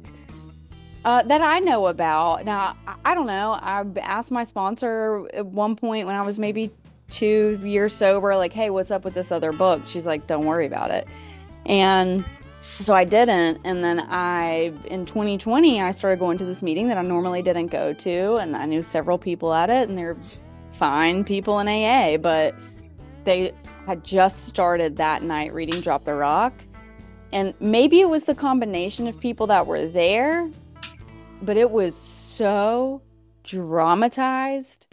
uh, 1.05 1.21
that 1.21 1.41
I 1.41 1.59
know 1.59 1.85
about. 1.85 2.45
Now, 2.45 2.75
I, 3.05 3.13
don't 3.13 3.27
know. 3.27 3.53
I 3.61 3.85
asked 4.01 4.31
my 4.31 4.43
sponsor 4.43 5.27
at 5.33 5.45
one 5.45 5.75
point 5.75 6.07
when 6.07 6.15
I 6.15 6.21
was 6.21 6.39
maybe 6.39 6.71
two 7.09 7.59
years 7.63 7.95
sober, 7.95 8.35
like, 8.35 8.51
hey, 8.51 8.71
what's 8.71 8.89
up 8.89 9.05
with 9.05 9.13
this 9.13 9.31
other 9.31 9.53
book? 9.53 9.83
She's 9.85 10.07
like, 10.07 10.25
don't 10.25 10.45
worry 10.45 10.65
about 10.65 10.89
it. 10.89 11.07
And 11.67 12.25
so 12.63 12.95
I 12.95 13.03
didn't. 13.03 13.61
And 13.63 13.83
then 13.83 13.99
I, 13.99 14.73
in 14.85 15.05
2020, 15.05 15.79
I 15.79 15.91
started 15.91 16.17
going 16.17 16.39
to 16.39 16.45
this 16.45 16.63
meeting 16.63 16.87
that 16.87 16.97
I 16.97 17.03
normally 17.03 17.43
didn't 17.43 17.67
go 17.67 17.93
to. 17.93 18.35
And 18.37 18.57
I 18.57 18.65
knew 18.65 18.81
several 18.81 19.19
people 19.19 19.53
at 19.53 19.69
it, 19.69 19.87
and 19.87 19.95
they're 19.95 20.17
fine 20.71 21.23
people 21.23 21.59
in 21.59 21.67
AA, 21.67 22.17
but 22.17 22.55
they 23.25 23.53
had 23.85 24.03
just 24.03 24.45
started 24.45 24.95
that 24.97 25.21
night 25.21 25.53
reading 25.53 25.81
Drop 25.81 26.03
the 26.03 26.15
Rock. 26.15 26.53
And 27.31 27.53
maybe 27.59 28.01
it 28.01 28.09
was 28.09 28.23
the 28.23 28.33
combination 28.33 29.07
of 29.07 29.19
people 29.19 29.45
that 29.47 29.67
were 29.67 29.85
there, 29.85 30.49
but 31.41 31.57
it 31.57 31.69
was 31.69 31.95
so 31.95 33.01
dramatized. 33.43 34.88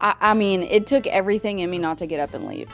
I, 0.00 0.14
I 0.20 0.34
mean, 0.34 0.62
it 0.62 0.86
took 0.86 1.06
everything 1.06 1.60
in 1.60 1.70
me 1.70 1.78
not 1.78 1.98
to 1.98 2.06
get 2.06 2.20
up 2.20 2.34
and 2.34 2.46
leave. 2.46 2.68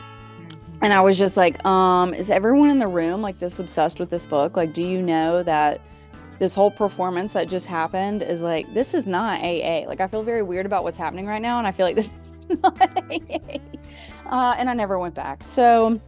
And 0.83 0.93
I 0.93 1.01
was 1.01 1.19
just 1.19 1.37
like, 1.37 1.63
um, 1.65 2.15
is 2.15 2.31
everyone 2.31 2.71
in 2.71 2.79
the 2.79 2.89
room 2.89 3.21
like 3.21 3.39
this 3.39 3.59
obsessed 3.59 4.01
with 4.01 4.09
this 4.09 4.27
book? 4.27 4.57
Like, 4.57 4.73
do 4.73 4.83
you 4.83 5.03
know 5.03 5.43
that 5.43 5.81
this 6.39 6.55
whole 6.55 6.71
performance 6.71 7.35
that 7.35 7.49
just 7.49 7.67
happened 7.67 8.23
is 8.23 8.41
like, 8.41 8.73
this 8.73 8.95
is 8.95 9.07
not 9.07 9.41
AA. 9.43 9.85
Like, 9.87 10.01
I 10.01 10.07
feel 10.07 10.23
very 10.23 10.43
weird 10.43 10.65
about 10.65 10.85
what's 10.85 10.97
happening 10.97 11.27
right 11.27 11.43
now. 11.43 11.59
And 11.59 11.67
I 11.67 11.73
feel 11.73 11.85
like 11.85 11.97
this 11.97 12.13
is 12.23 12.41
not 12.63 12.81
AA. 12.81 13.59
Uh, 14.27 14.55
and 14.57 14.71
I 14.71 14.75
never 14.75 14.99
went 14.99 15.15
back. 15.15 15.45
So 15.45 16.01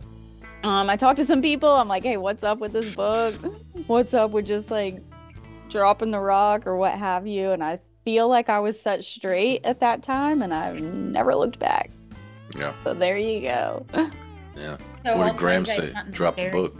um, 0.64 0.88
I 0.88 0.96
talked 0.96 1.18
to 1.18 1.24
some 1.24 1.42
people. 1.42 1.68
I'm 1.68 1.88
like, 1.88 2.02
hey, 2.02 2.16
what's 2.16 2.44
up 2.44 2.60
with 2.60 2.72
this 2.72 2.94
book? 2.94 3.34
What's 3.86 4.14
up 4.14 4.30
with 4.30 4.46
just 4.46 4.70
like 4.70 5.02
dropping 5.72 6.10
the 6.12 6.20
rock 6.20 6.66
or 6.66 6.76
what 6.76 6.92
have 6.96 7.26
you? 7.26 7.50
And 7.50 7.64
I 7.64 7.80
feel 8.04 8.28
like 8.28 8.48
I 8.48 8.60
was 8.60 8.80
set 8.80 9.02
straight 9.04 9.64
at 9.64 9.80
that 9.80 10.02
time 10.02 10.42
and 10.42 10.52
I've 10.54 10.80
never 10.80 11.34
looked 11.34 11.58
back. 11.58 11.90
Yeah, 12.56 12.72
So 12.84 12.92
there 12.94 13.16
you 13.16 13.40
go. 13.40 13.86
yeah. 14.56 14.76
So 15.04 15.16
what 15.16 15.28
did 15.28 15.36
Graham 15.36 15.64
say? 15.64 15.92
Drop 16.10 16.36
the 16.36 16.42
very- 16.42 16.52
book. 16.52 16.76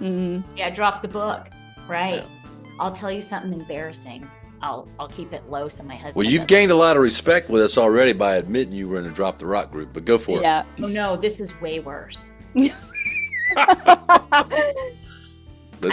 Mhm. 0.00 0.44
Yeah, 0.56 0.70
drop 0.70 1.02
the 1.02 1.08
book. 1.08 1.46
Right. 1.88 2.14
Yeah. 2.24 2.50
I'll 2.80 2.92
tell 2.92 3.10
you 3.10 3.20
something 3.22 3.52
embarrassing. 3.52 4.28
I'll 4.62 4.88
I'll 4.98 5.08
keep 5.08 5.32
it 5.32 5.48
low 5.50 5.68
so 5.68 5.82
my 5.84 5.94
husband. 5.94 6.16
Well, 6.16 6.24
you've 6.24 6.40
doesn't- 6.40 6.48
gained 6.48 6.70
a 6.72 6.76
lot 6.76 6.96
of 6.96 7.02
respect 7.02 7.48
with 7.50 7.62
us 7.62 7.76
already 7.78 8.12
by 8.12 8.36
admitting 8.36 8.72
you 8.72 8.88
were 8.88 8.98
in 8.98 9.06
a 9.06 9.10
drop 9.10 9.38
the 9.38 9.46
rock 9.46 9.70
group, 9.70 9.90
but 9.92 10.04
go 10.04 10.16
for 10.18 10.38
it. 10.38 10.42
Yeah. 10.42 10.64
Oh 10.82 10.86
no, 10.86 11.16
this 11.16 11.38
is 11.40 11.52
way 11.60 11.80
worse. 11.80 12.26
Let's 12.54 12.72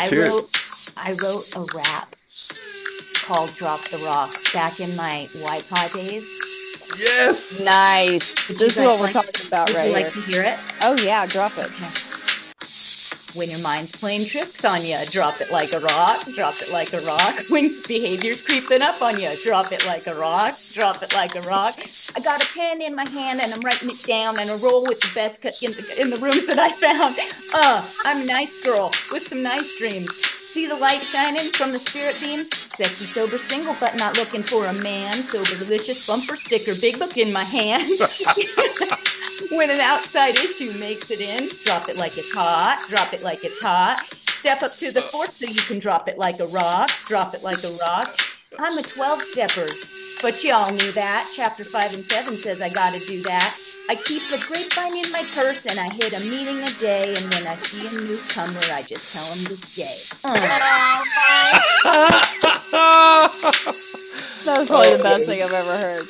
I 0.03 0.09
hear 0.09 0.23
wrote 0.25 0.43
it. 0.45 0.55
I 0.97 1.11
wrote 1.21 1.55
a 1.55 1.65
rap 1.77 2.15
called 3.25 3.53
Drop 3.55 3.81
the 3.89 3.97
Rock 4.05 4.31
back 4.53 4.79
in 4.79 4.95
my 4.95 5.27
YPA 5.33 5.93
days. 5.93 6.27
Yes. 6.97 7.61
nice. 7.65 8.47
Would 8.49 8.57
This 8.57 8.77
is 8.77 8.83
guys 8.83 8.85
what 8.87 8.99
we're 8.99 9.05
like- 9.05 9.13
talking 9.13 9.47
about 9.47 9.67
Would 9.69 9.75
right 9.77 9.87
you 9.87 9.93
like 9.93 10.13
here. 10.13 10.23
to 10.23 10.31
hear 10.31 10.43
it? 10.43 10.59
Oh 10.83 10.97
yeah, 11.03 11.25
drop 11.25 11.51
it. 11.57 11.69
When 13.35 13.49
your 13.49 13.59
mind's 13.59 13.91
playing 13.91 14.25
tricks 14.27 14.63
on 14.63 14.85
you, 14.85 14.97
drop 15.11 15.41
it 15.41 15.51
like 15.51 15.73
a 15.73 15.81
rock, 15.81 16.25
drop 16.35 16.55
it 16.61 16.71
like 16.71 16.93
a 16.93 17.01
rock. 17.01 17.35
When 17.49 17.69
behavior's 17.85 18.39
creeping 18.45 18.81
up 18.81 19.01
on 19.01 19.19
you, 19.19 19.29
drop 19.43 19.73
it 19.73 19.85
like 19.85 20.07
a 20.07 20.15
rock, 20.17 20.55
drop 20.73 21.03
it 21.03 21.13
like 21.13 21.35
a 21.35 21.41
rock. 21.41 21.73
I 22.15 22.21
got 22.21 22.41
a 22.41 22.45
pen 22.57 22.81
in 22.81 22.95
my 22.95 23.03
hand 23.09 23.41
and 23.41 23.51
I'm 23.53 23.59
writing 23.59 23.89
it 23.89 24.01
down 24.07 24.39
and 24.39 24.49
I 24.49 24.55
roll 24.59 24.83
with 24.83 25.01
the 25.01 25.09
best 25.13 25.41
cut 25.41 25.61
in 25.61 25.71
the, 25.71 25.97
in 25.99 26.09
the 26.11 26.17
rooms 26.21 26.45
that 26.47 26.57
I 26.59 26.71
found. 26.71 27.15
Uh, 27.53 27.85
I'm 28.05 28.23
a 28.23 28.25
nice 28.25 28.63
girl 28.63 28.91
with 29.11 29.27
some 29.27 29.43
nice 29.43 29.77
dreams. 29.79 30.21
See 30.55 30.67
the 30.67 30.75
light 30.77 31.01
shining 31.01 31.51
from 31.51 31.73
the 31.73 31.79
spirit 31.79 32.17
beams? 32.21 32.47
Sexy, 32.49 33.03
sober, 33.03 33.37
single, 33.37 33.75
but 33.77 33.97
not 33.97 34.15
looking 34.15 34.41
for 34.41 34.65
a 34.65 34.73
man. 34.81 35.11
Sober, 35.15 35.59
delicious, 35.61 36.07
bumper 36.07 36.37
sticker, 36.37 36.71
big 36.79 36.97
book 36.97 37.17
in 37.17 37.33
my 37.33 37.43
hand. 37.43 37.83
when 39.51 39.69
an 39.69 39.81
outside 39.81 40.33
issue 40.37 40.71
makes 40.79 41.11
it 41.11 41.19
in, 41.19 41.49
drop 41.65 41.89
it 41.89 41.97
like 41.97 42.17
it's 42.17 42.33
hot, 42.33 42.81
drop 42.87 43.11
it 43.11 43.21
like 43.21 43.43
it's 43.43 43.61
hot. 43.61 43.99
Step 43.99 44.63
up 44.63 44.71
to 44.75 44.93
the 44.93 45.01
fourth 45.01 45.33
so 45.33 45.45
you 45.45 45.61
can 45.61 45.79
drop 45.79 46.07
it 46.07 46.17
like 46.17 46.39
a 46.39 46.47
rock, 46.47 46.89
drop 47.09 47.33
it 47.33 47.43
like 47.43 47.61
a 47.61 47.75
rock. 47.81 48.17
I'm 48.57 48.77
a 48.77 48.81
12 48.81 49.21
stepper, 49.23 49.67
but 50.25 50.43
y'all 50.43 50.71
knew 50.71 50.91
that. 50.93 51.29
Chapter 51.35 51.63
5 51.63 51.93
and 51.93 52.03
7 52.03 52.33
says 52.33 52.59
I 52.59 52.69
gotta 52.69 52.97
do 53.05 53.21
that. 53.23 53.55
I 53.87 53.93
keep 53.93 54.23
the 54.23 54.43
grapevine 54.47 54.97
in 54.97 55.11
my 55.11 55.21
purse 55.35 55.67
and 55.67 55.77
I 55.79 55.87
hit 55.93 56.13
a 56.13 56.19
meeting 56.21 56.63
a 56.63 56.71
day. 56.81 57.13
And 57.15 57.31
when 57.31 57.45
I 57.45 57.53
see 57.53 57.85
a 57.85 57.91
newcomer, 58.01 58.73
I 58.73 58.81
just 58.81 59.13
tell 59.13 59.23
him 59.23 59.45
to 59.45 59.55
stay. 59.55 59.93
Uh, 60.25 61.03
That 64.45 64.59
was 64.59 64.67
probably 64.67 64.95
the 64.97 65.03
best 65.03 65.25
thing 65.25 65.41
I've 65.43 65.53
ever 65.53 65.77
heard. 65.77 66.05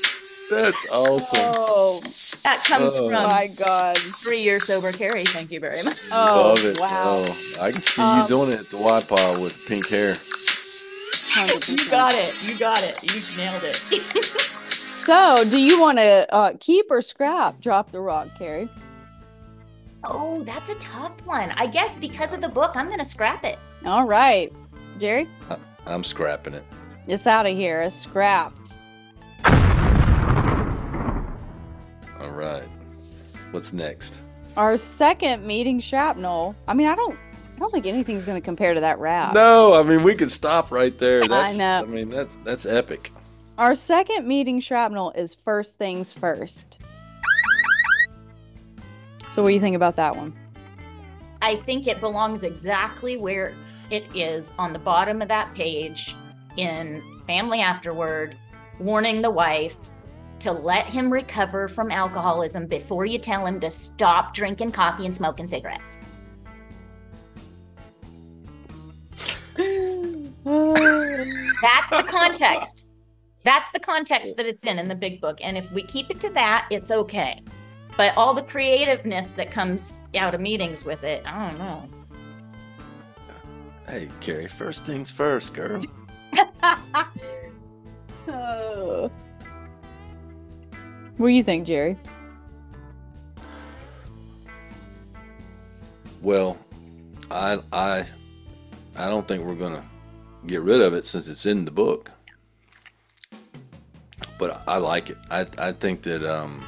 That's 0.49 0.89
awesome. 0.91 1.51
Oh 1.57 1.99
That 2.43 2.63
comes 2.63 2.95
Oh. 2.95 3.09
from 3.09 3.13
my 3.13 3.47
God. 3.57 3.97
three 3.97 4.41
year 4.43 4.59
sober 4.59 4.91
Carrie. 4.93 5.26
Thank 5.26 5.51
you 5.51 5.59
very 5.59 5.84
much. 5.84 5.97
Oh, 6.13 6.53
Love 6.55 6.63
it. 6.66 6.80
wow. 6.80 6.89
Oh, 6.93 7.38
I 7.61 7.72
can 7.74 7.82
see 7.82 8.01
Um, 8.01 8.22
you 8.22 8.28
doing 8.28 8.51
it 8.51 8.59
at 8.59 8.68
the 8.68 8.78
Y 8.78 9.01
pile 9.09 9.41
with 9.41 9.66
pink 9.68 9.88
hair. 9.89 10.16
100%. 11.36 11.83
You 11.83 11.89
got 11.91 12.13
it. 12.15 12.47
You 12.47 12.57
got 12.57 12.81
it. 12.83 13.03
You 13.03 13.38
nailed 13.38 13.63
it. 13.63 14.51
So, 15.05 15.43
do 15.51 15.59
you 15.61 15.79
want 15.79 15.99
to 15.99 16.25
uh, 16.33 16.53
keep 16.59 16.89
or 16.89 16.99
scrap 16.99 17.61
Drop 17.61 17.91
the 17.91 18.01
Rock, 18.01 18.27
Carrie? 18.39 18.67
oh, 20.03 20.43
that's 20.43 20.67
a 20.69 20.75
tough 20.75 21.11
one. 21.25 21.51
I 21.51 21.67
guess 21.67 21.93
because 21.93 22.33
of 22.33 22.41
the 22.41 22.49
book, 22.49 22.71
I'm 22.73 22.88
going 22.88 22.97
to 22.97 23.05
scrap 23.05 23.43
it. 23.43 23.59
All 23.86 24.05
right. 24.05 24.51
Jerry, 24.99 25.29
I'm 25.86 26.03
scrapping 26.03 26.55
it. 26.55 26.63
it's 27.07 27.27
out 27.27 27.45
of 27.45 27.55
here. 27.55 27.83
It's 27.83 27.93
scrapped. 27.93 28.79
All 32.19 32.31
right. 32.31 32.67
What's 33.51 33.73
next? 33.73 34.19
Our 34.57 34.75
second 34.75 35.45
meeting 35.45 35.79
shrapnel. 35.79 36.55
I 36.67 36.73
mean, 36.73 36.88
I 36.88 36.95
don't 36.95 37.17
I 37.55 37.59
don't 37.59 37.71
think 37.71 37.85
anything's 37.85 38.25
going 38.25 38.39
to 38.39 38.43
compare 38.43 38.73
to 38.73 38.81
that 38.81 38.99
rap. 38.99 39.33
No, 39.33 39.73
I 39.73 39.83
mean 39.83 40.03
we 40.03 40.13
could 40.13 40.29
stop 40.29 40.71
right 40.71 40.97
there. 40.97 41.23
I 41.23 41.53
know. 41.53 41.83
I 41.83 41.85
mean 41.85 42.09
that's 42.09 42.37
that's 42.37 42.65
epic. 42.65 43.11
Our 43.57 43.73
second 43.73 44.27
meeting 44.27 44.59
shrapnel 44.59 45.11
is 45.11 45.33
first 45.33 45.77
things 45.77 46.11
first. 46.11 46.77
So, 49.29 49.41
what 49.41 49.49
do 49.49 49.53
you 49.53 49.61
think 49.61 49.77
about 49.77 49.95
that 49.95 50.15
one? 50.15 50.33
I 51.41 51.57
think 51.61 51.87
it 51.87 52.01
belongs 52.01 52.43
exactly 52.43 53.17
where 53.17 53.53
it 53.91 54.13
is 54.15 54.53
on 54.57 54.73
the 54.73 54.79
bottom 54.79 55.21
of 55.21 55.29
that 55.29 55.53
page 55.53 56.15
in 56.57 57.01
Family 57.27 57.61
Afterward, 57.61 58.37
warning 58.79 59.21
the 59.21 59.31
wife 59.31 59.77
to 60.39 60.51
let 60.51 60.85
him 60.87 61.11
recover 61.11 61.67
from 61.67 61.91
alcoholism 61.91 62.67
before 62.67 63.05
you 63.05 63.19
tell 63.19 63.45
him 63.45 63.59
to 63.61 63.71
stop 63.71 64.33
drinking 64.33 64.71
coffee 64.71 65.05
and 65.05 65.15
smoking 65.15 65.47
cigarettes. 65.47 65.97
That's 71.61 71.89
the 71.89 72.03
context. 72.03 72.87
That's 73.43 73.71
the 73.73 73.79
context 73.79 74.37
that 74.37 74.47
it's 74.47 74.63
in 74.63 74.79
in 74.79 74.87
the 74.87 74.95
big 74.95 75.21
book. 75.21 75.37
And 75.41 75.55
if 75.55 75.71
we 75.71 75.83
keep 75.83 76.09
it 76.09 76.19
to 76.21 76.29
that, 76.31 76.67
it's 76.71 76.89
okay. 76.89 77.41
But 77.95 78.17
all 78.17 78.33
the 78.33 78.41
creativeness 78.41 79.33
that 79.33 79.51
comes 79.51 80.01
out 80.15 80.33
of 80.33 80.41
meetings 80.41 80.83
with 80.83 81.03
it, 81.03 81.23
I 81.25 81.49
don't 81.49 81.59
know. 81.59 81.89
Hey, 83.87 84.09
Carrie, 84.19 84.47
first 84.47 84.85
things 84.85 85.11
first, 85.11 85.53
girl. 85.53 85.83
Oh. 88.27 89.11
What 91.17 91.27
do 91.27 91.33
you 91.33 91.43
think, 91.43 91.67
Jerry? 91.67 91.97
Well, 96.21 96.57
I 97.29 97.59
I 97.71 98.05
I 98.95 99.07
don't 99.07 99.27
think 99.27 99.45
we're 99.45 99.55
gonna 99.55 99.83
get 100.47 100.61
rid 100.61 100.81
of 100.81 100.93
it 100.93 101.05
since 101.05 101.27
it's 101.27 101.45
in 101.45 101.65
the 101.65 101.71
book. 101.71 102.11
But 104.37 104.63
I 104.67 104.77
like 104.77 105.09
it. 105.09 105.17
I 105.29 105.47
I 105.57 105.71
think 105.71 106.01
that 106.03 106.23
um, 106.23 106.65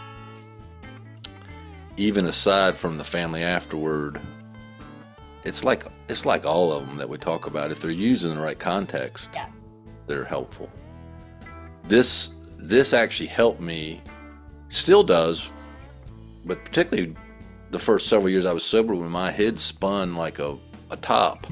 even 1.98 2.26
aside 2.26 2.78
from 2.78 2.98
the 2.98 3.04
family 3.04 3.44
afterward, 3.44 4.22
it's 5.44 5.64
like 5.64 5.86
it's 6.08 6.26
like 6.26 6.46
all 6.46 6.72
of 6.72 6.88
them 6.88 6.98
that 6.98 7.10
we 7.10 7.18
talk 7.18 7.48
about. 7.48 7.72
If 7.72 7.82
they're 7.82 7.92
used 7.92 8.26
in 8.26 8.36
the 8.36 8.42
right 8.42 8.58
context, 8.58 9.32
Yeah. 9.34 9.48
they're 10.08 10.24
helpful. 10.26 10.70
This 11.84 12.32
this 12.58 12.94
actually 12.94 13.28
helped 13.28 13.62
me, 13.62 14.02
still 14.70 15.04
does, 15.04 15.50
but 16.46 16.64
particularly 16.66 17.16
the 17.72 17.80
first 17.80 18.08
several 18.08 18.30
years 18.30 18.46
I 18.46 18.54
was 18.54 18.64
sober 18.64 18.96
when 18.96 19.10
my 19.10 19.30
head 19.30 19.60
spun 19.60 20.16
like 20.16 20.40
a, 20.40 20.56
a 20.90 20.96
top 20.98 21.46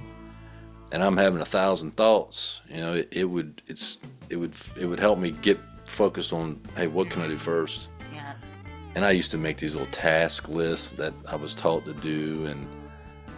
and 0.91 1.03
I'm 1.03 1.17
having 1.17 1.41
a 1.41 1.45
thousand 1.45 1.91
thoughts, 1.91 2.61
you 2.69 2.77
know, 2.77 2.93
it, 2.93 3.07
it 3.11 3.25
would 3.25 3.61
it's 3.67 3.97
it 4.29 4.38
would 4.38 4.55
it 4.79 4.86
would 4.86 4.99
help 4.99 5.19
me 5.19 5.31
get 5.31 5.59
focused 5.86 6.33
on 6.33 6.59
hey, 6.75 6.88
what 6.88 7.09
can 7.09 7.21
I 7.21 7.27
do 7.27 7.38
first? 7.38 7.89
Yeah. 8.13 8.33
And 8.95 9.05
I 9.05 9.11
used 9.11 9.31
to 9.31 9.38
make 9.38 9.57
these 9.57 9.75
little 9.75 9.91
task 9.91 10.47
lists 10.47 10.89
that 10.89 11.13
I 11.27 11.36
was 11.36 11.53
taught 11.53 11.86
to 11.86 11.93
do 11.93 12.45
and 12.45 12.67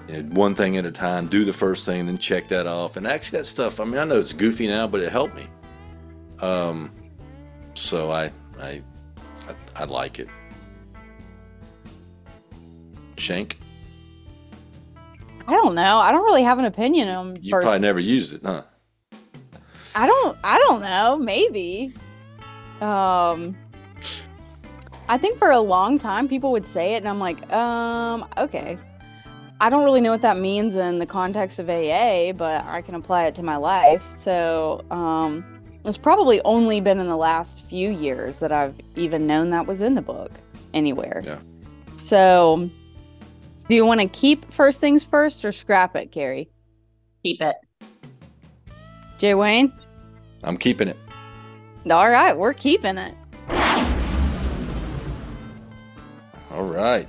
you 0.07 0.23
know, 0.23 0.35
one 0.35 0.55
thing 0.55 0.77
at 0.77 0.85
a 0.85 0.91
time, 0.91 1.27
do 1.27 1.43
the 1.43 1.53
first 1.53 1.85
thing, 1.85 2.05
then 2.05 2.17
check 2.17 2.47
that 2.49 2.67
off. 2.67 2.95
And 2.95 3.05
actually 3.05 3.39
that 3.39 3.45
stuff, 3.45 3.79
I 3.79 3.85
mean, 3.85 3.97
I 3.97 4.03
know 4.03 4.17
it's 4.17 4.33
goofy 4.33 4.67
now, 4.67 4.87
but 4.87 5.01
it 5.01 5.11
helped 5.11 5.35
me. 5.35 5.47
Um 6.39 6.91
so 7.73 8.11
I 8.11 8.31
I 8.59 8.81
I, 9.47 9.55
I 9.75 9.83
like 9.85 10.19
it. 10.19 10.27
Shank, 13.17 13.57
I 15.47 15.53
don't 15.53 15.75
know. 15.75 15.97
I 15.97 16.11
don't 16.11 16.23
really 16.23 16.43
have 16.43 16.59
an 16.59 16.65
opinion 16.65 17.07
on 17.07 17.37
you 17.41 17.51
first. 17.51 17.63
probably 17.65 17.79
never 17.79 17.99
used 17.99 18.33
it, 18.33 18.41
huh? 18.43 18.63
I 19.95 20.05
don't. 20.05 20.37
I 20.43 20.57
don't 20.67 20.81
know. 20.81 21.17
Maybe. 21.17 21.93
Um. 22.81 23.57
I 25.09 25.17
think 25.17 25.39
for 25.39 25.51
a 25.51 25.59
long 25.59 25.97
time 25.97 26.27
people 26.27 26.51
would 26.51 26.65
say 26.65 26.95
it, 26.95 26.97
and 26.97 27.07
I'm 27.07 27.19
like, 27.19 27.51
um, 27.51 28.27
okay. 28.37 28.77
I 29.59 29.69
don't 29.69 29.83
really 29.83 30.01
know 30.01 30.11
what 30.11 30.21
that 30.21 30.37
means 30.37 30.75
in 30.75 30.99
the 30.99 31.05
context 31.05 31.59
of 31.59 31.69
AA, 31.69 32.31
but 32.33 32.63
I 32.65 32.81
can 32.81 32.93
apply 32.93 33.25
it 33.25 33.35
to 33.35 33.43
my 33.43 33.55
life. 33.55 34.05
So, 34.15 34.83
um, 34.91 35.43
it's 35.83 35.97
probably 35.97 36.41
only 36.41 36.79
been 36.79 36.99
in 36.99 37.07
the 37.07 37.17
last 37.17 37.63
few 37.63 37.89
years 37.89 38.39
that 38.39 38.51
I've 38.51 38.75
even 38.95 39.25
known 39.25 39.49
that 39.51 39.65
was 39.65 39.81
in 39.81 39.95
the 39.95 40.01
book 40.01 40.31
anywhere. 40.73 41.23
Yeah. 41.25 41.39
So, 42.01 42.69
do 43.69 43.75
you 43.75 43.85
want 43.85 43.99
to 43.99 44.07
keep 44.07 44.51
first 44.51 44.79
things 44.79 45.03
first 45.03 45.43
or 45.43 45.51
scrap 45.51 45.95
it, 45.95 46.11
Carrie? 46.11 46.49
Keep 47.23 47.41
it. 47.41 47.55
Jay 49.17 49.33
Wayne? 49.33 49.73
I'm 50.43 50.57
keeping 50.57 50.87
it. 50.87 50.97
All 51.89 52.09
right, 52.09 52.37
we're 52.37 52.53
keeping 52.53 52.97
it. 52.97 53.15
All 56.51 56.63
right. 56.63 57.07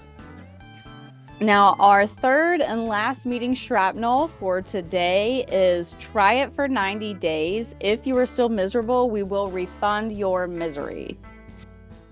Now, 1.41 1.77
our 1.79 2.07
third 2.07 2.61
and 2.61 2.87
last 2.89 3.25
meeting 3.25 3.55
shrapnel 3.55 4.29
for 4.41 4.61
today 4.61 5.45
is 5.51 5.95
try 6.01 6.35
it 6.35 6.53
for 6.53 6.67
90 6.67 7.15
days. 7.15 7.77
If 7.79 8.07
you 8.07 8.17
are 8.19 8.27
still 8.27 8.49
miserable, 8.49 9.09
we 9.09 9.23
will 9.23 9.49
refund 9.49 10.19
your 10.19 10.49
misery. 10.49 11.17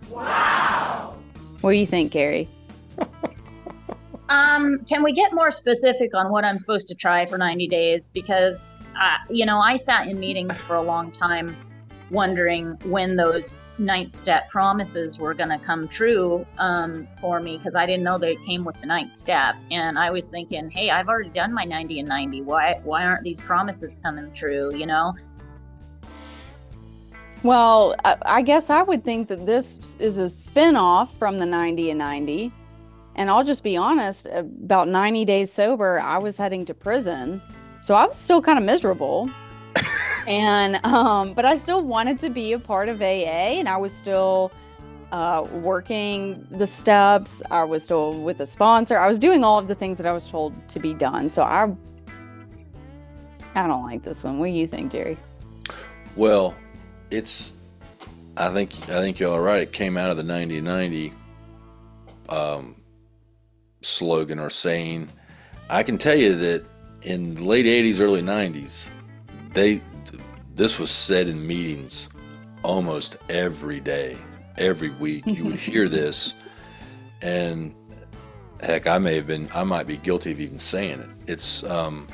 Wow. 0.09 1.16
What 1.61 1.72
do 1.72 1.76
you 1.76 1.86
think, 1.86 2.12
Gary? 2.12 2.49
Um, 4.28 4.80
can 4.84 5.02
we 5.02 5.12
get 5.12 5.32
more 5.32 5.50
specific 5.50 6.14
on 6.14 6.30
what 6.30 6.44
I'm 6.44 6.58
supposed 6.58 6.88
to 6.88 6.94
try 6.94 7.26
for 7.26 7.38
90 7.38 7.68
days? 7.68 8.08
Because, 8.08 8.68
uh, 9.00 9.18
you 9.30 9.46
know, 9.46 9.60
I 9.60 9.76
sat 9.76 10.08
in 10.08 10.18
meetings 10.18 10.60
for 10.60 10.76
a 10.76 10.82
long 10.82 11.12
time 11.12 11.56
wondering 12.10 12.78
when 12.84 13.16
those 13.16 13.60
ninth 13.78 14.12
step 14.12 14.48
promises 14.48 15.18
were 15.18 15.34
going 15.34 15.48
to 15.48 15.58
come 15.58 15.88
true 15.88 16.46
um, 16.58 17.06
for 17.20 17.40
me 17.40 17.56
because 17.58 17.74
I 17.74 17.84
didn't 17.86 18.04
know 18.04 18.16
they 18.16 18.36
came 18.36 18.64
with 18.64 18.80
the 18.80 18.86
ninth 18.86 19.12
step. 19.12 19.56
And 19.70 19.98
I 19.98 20.10
was 20.10 20.28
thinking, 20.28 20.70
hey, 20.70 20.90
I've 20.90 21.08
already 21.08 21.30
done 21.30 21.52
my 21.52 21.64
90 21.64 22.00
and 22.00 22.08
90. 22.08 22.42
Why, 22.42 22.80
why 22.84 23.04
aren't 23.04 23.22
these 23.22 23.40
promises 23.40 23.96
coming 24.02 24.32
true? 24.32 24.74
You 24.74 24.86
know? 24.86 25.14
Well, 27.42 27.94
I, 28.24 28.42
guess 28.42 28.70
I 28.70 28.82
would 28.82 29.04
think 29.04 29.28
that 29.28 29.46
this 29.46 29.96
is 30.00 30.18
a 30.18 30.28
spin 30.28 30.74
off 30.74 31.16
from 31.16 31.38
the 31.38 31.46
90 31.46 31.90
and 31.90 31.98
90. 31.98 32.52
And 33.16 33.30
I'll 33.30 33.44
just 33.44 33.64
be 33.64 33.76
honest, 33.76 34.26
about 34.26 34.88
90 34.88 35.24
days 35.24 35.52
sober, 35.52 35.98
I 35.98 36.18
was 36.18 36.36
heading 36.36 36.64
to 36.66 36.74
prison. 36.74 37.42
So 37.80 37.94
I 37.94 38.06
was 38.06 38.16
still 38.16 38.40
kind 38.40 38.58
of 38.58 38.64
miserable. 38.64 39.30
and 40.28 40.84
um 40.84 41.34
but 41.34 41.44
I 41.44 41.54
still 41.54 41.82
wanted 41.82 42.18
to 42.20 42.30
be 42.30 42.52
a 42.52 42.58
part 42.58 42.88
of 42.88 43.00
AA 43.00 43.58
and 43.60 43.68
I 43.68 43.76
was 43.76 43.92
still 43.92 44.50
uh 45.12 45.46
working 45.52 46.46
the 46.50 46.66
steps. 46.66 47.42
I 47.50 47.64
was 47.64 47.84
still 47.84 48.12
with 48.12 48.40
a 48.40 48.46
sponsor. 48.46 48.98
I 48.98 49.06
was 49.06 49.18
doing 49.18 49.44
all 49.44 49.58
of 49.58 49.68
the 49.68 49.74
things 49.74 49.98
that 49.98 50.06
I 50.06 50.12
was 50.12 50.30
told 50.30 50.52
to 50.68 50.78
be 50.78 50.94
done. 50.94 51.28
So 51.30 51.42
I 51.42 51.74
I 53.56 53.66
don't 53.66 53.84
like 53.84 54.02
this 54.02 54.22
one. 54.22 54.38
What 54.38 54.46
do 54.46 54.52
you 54.52 54.66
think, 54.66 54.92
Jerry? 54.92 55.16
Well, 56.14 56.54
it's. 57.10 57.54
I 58.36 58.50
think 58.50 58.74
I 58.90 59.00
think 59.00 59.18
y'all 59.18 59.34
are 59.34 59.42
right. 59.42 59.62
It 59.62 59.72
came 59.72 59.96
out 59.96 60.10
of 60.10 60.18
the 60.18 60.22
90-90 60.22 61.14
um, 62.28 62.76
slogan 63.87 64.39
or 64.39 64.51
saying. 64.51 65.09
I 65.70 65.82
can 65.82 65.99
tell 65.99 66.16
you 66.16 66.34
that 66.37 66.64
in 67.03 67.34
the 67.34 67.45
late 67.45 67.66
'80s, 67.66 68.01
early 68.01 68.22
'90s, 68.22 68.91
they 69.55 69.80
this 70.55 70.78
was 70.78 70.91
said 70.91 71.28
in 71.28 71.47
meetings 71.47 72.09
almost 72.62 73.16
every 73.28 73.80
day, 73.80 74.16
every 74.59 74.91
week. 74.91 75.24
You 75.26 75.45
would 75.47 75.57
hear 75.57 75.89
this, 76.01 76.34
and 77.22 77.74
heck, 78.61 78.87
I 78.87 78.99
may 78.99 79.16
have 79.16 79.26
been, 79.26 79.49
I 79.55 79.64
might 79.64 79.87
be 79.87 79.97
guilty 79.99 80.32
of 80.32 80.41
even 80.41 80.59
saying 80.59 81.01
it. 81.01 81.09
It's, 81.26 81.62
um, 81.64 82.09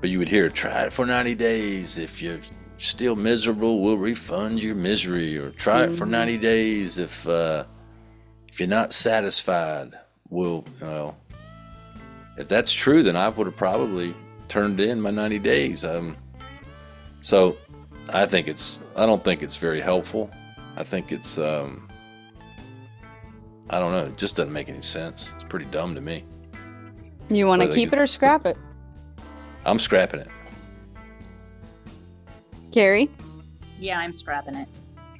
but 0.00 0.10
you 0.10 0.18
would 0.18 0.28
hear, 0.28 0.50
try 0.50 0.82
it 0.82 0.92
for 0.92 1.06
90 1.06 1.34
days. 1.36 1.96
If 1.96 2.20
you're 2.20 2.40
still 2.76 3.16
miserable, 3.16 3.80
we'll 3.82 3.96
refund 3.96 4.62
your 4.62 4.74
misery, 4.74 5.38
or 5.38 5.50
try 5.50 5.84
it 5.84 5.94
for 5.94 6.04
Mhm. 6.04 6.10
90 6.10 6.38
days. 6.38 6.98
If 6.98 7.26
uh, 7.26 7.64
if 8.52 8.60
you're 8.60 8.68
not 8.68 8.92
satisfied, 8.92 9.94
we'll, 10.34 10.64
you 10.80 10.86
know, 10.86 11.16
if 12.36 12.48
that's 12.48 12.72
true, 12.72 13.02
then 13.02 13.16
I 13.16 13.28
would 13.28 13.46
have 13.46 13.56
probably 13.56 14.14
turned 14.48 14.80
in 14.80 15.00
my 15.00 15.10
90 15.10 15.38
days. 15.38 15.84
Um, 15.84 16.16
so 17.20 17.56
I 18.12 18.26
think 18.26 18.48
it's, 18.48 18.80
I 18.96 19.06
don't 19.06 19.22
think 19.22 19.42
it's 19.42 19.56
very 19.56 19.80
helpful. 19.80 20.30
I 20.76 20.82
think 20.82 21.12
it's, 21.12 21.38
um, 21.38 21.88
I 23.70 23.78
don't 23.78 23.92
know, 23.92 24.06
it 24.06 24.18
just 24.18 24.36
doesn't 24.36 24.52
make 24.52 24.68
any 24.68 24.82
sense. 24.82 25.32
It's 25.36 25.44
pretty 25.44 25.66
dumb 25.66 25.94
to 25.94 26.00
me. 26.00 26.24
You 27.30 27.46
want 27.46 27.62
to 27.62 27.72
keep 27.72 27.92
it 27.92 27.98
or 27.98 28.06
scrap 28.06 28.44
it? 28.44 28.58
I'm 29.64 29.78
scrapping 29.78 30.20
it. 30.20 30.28
Carrie? 32.72 33.08
Yeah, 33.78 34.00
I'm 34.00 34.12
scrapping 34.12 34.56
it 34.56 34.68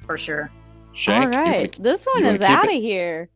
for 0.05 0.17
sure. 0.17 0.51
Shank, 0.93 1.33
All 1.33 1.45
you 1.45 1.51
wanna 1.51 1.69
This 1.79 2.05
one 2.05 2.25
is 2.25 2.41
out 2.41 2.65
of 2.65 2.71
here. 2.73 3.29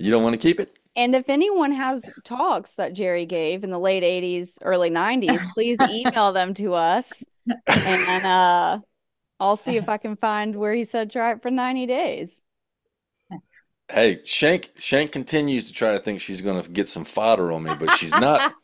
You 0.00 0.10
don't 0.10 0.22
want 0.22 0.34
to 0.34 0.40
keep 0.40 0.60
it? 0.60 0.76
And 0.96 1.14
if 1.14 1.28
anyone 1.28 1.72
has 1.72 2.10
talks 2.24 2.74
that 2.74 2.92
Jerry 2.92 3.24
gave 3.24 3.62
in 3.62 3.70
the 3.70 3.78
late 3.78 4.02
80s, 4.02 4.58
early 4.62 4.90
90s, 4.90 5.40
please 5.54 5.78
email 5.80 6.32
them 6.34 6.52
to 6.54 6.74
us. 6.74 7.24
And 7.66 8.26
uh, 8.26 8.80
I'll 9.38 9.56
see 9.56 9.76
if 9.76 9.88
I 9.88 9.96
can 9.96 10.16
find 10.16 10.56
where 10.56 10.74
he 10.74 10.84
said 10.84 11.10
try 11.10 11.32
it 11.32 11.42
for 11.42 11.50
90 11.50 11.86
days. 11.86 12.42
Hey, 13.90 14.20
Shank 14.24 14.70
Shank 14.78 15.10
continues 15.10 15.66
to 15.66 15.72
try 15.72 15.92
to 15.92 15.98
think 15.98 16.20
she's 16.20 16.42
going 16.42 16.62
to 16.62 16.70
get 16.70 16.86
some 16.86 17.04
fodder 17.04 17.50
on 17.50 17.64
me, 17.64 17.72
but 17.74 17.90
she's 17.96 18.12
not. 18.12 18.54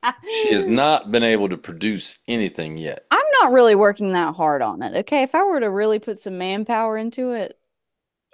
she 0.42 0.52
has 0.52 0.68
not 0.68 1.10
been 1.10 1.24
able 1.24 1.48
to 1.48 1.56
produce 1.56 2.18
anything 2.28 2.76
yet. 2.76 3.06
I'm 3.10 3.24
not 3.42 3.52
really 3.52 3.74
working 3.74 4.12
that 4.12 4.36
hard 4.36 4.62
on 4.62 4.82
it. 4.82 4.96
Okay. 4.98 5.22
If 5.22 5.34
I 5.34 5.42
were 5.42 5.58
to 5.58 5.70
really 5.70 5.98
put 5.98 6.18
some 6.18 6.38
manpower 6.38 6.96
into 6.96 7.32
it, 7.32 7.58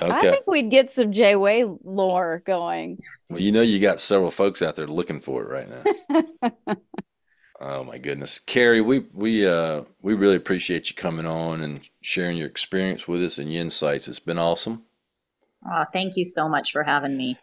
I 0.01 0.21
think 0.21 0.47
we'd 0.47 0.71
get 0.71 0.91
some 0.91 1.13
Jay 1.13 1.37
Way 1.37 1.65
lore 1.85 2.43
going. 2.45 2.99
Well, 3.31 3.41
you 3.41 3.53
know 3.53 3.63
you 3.63 3.79
got 3.79 4.01
several 4.01 4.31
folks 4.31 4.61
out 4.63 4.75
there 4.77 4.87
looking 4.87 5.21
for 5.21 5.43
it 5.43 5.49
right 5.49 5.69
now. 5.69 6.75
oh 7.61 7.85
my 7.85 7.99
goodness, 7.99 8.39
Carrie, 8.39 8.81
we 8.81 9.01
we 9.13 9.47
uh 9.47 9.83
we 10.01 10.15
really 10.15 10.37
appreciate 10.37 10.89
you 10.91 10.97
coming 10.97 11.27
on 11.27 11.61
and 11.61 11.89
sharing 12.01 12.37
your 12.37 12.49
experience 12.49 13.07
with 13.07 13.23
us 13.23 13.39
and 13.39 13.53
your 13.53 13.63
insights. 13.63 14.09
It's 14.09 14.19
been 14.19 14.39
awesome, 14.39 14.85
Oh, 15.71 15.85
thank 15.93 16.17
you 16.17 16.25
so 16.25 16.49
much 16.49 16.73
for 16.73 16.83
having 16.83 17.17
me. 17.17 17.39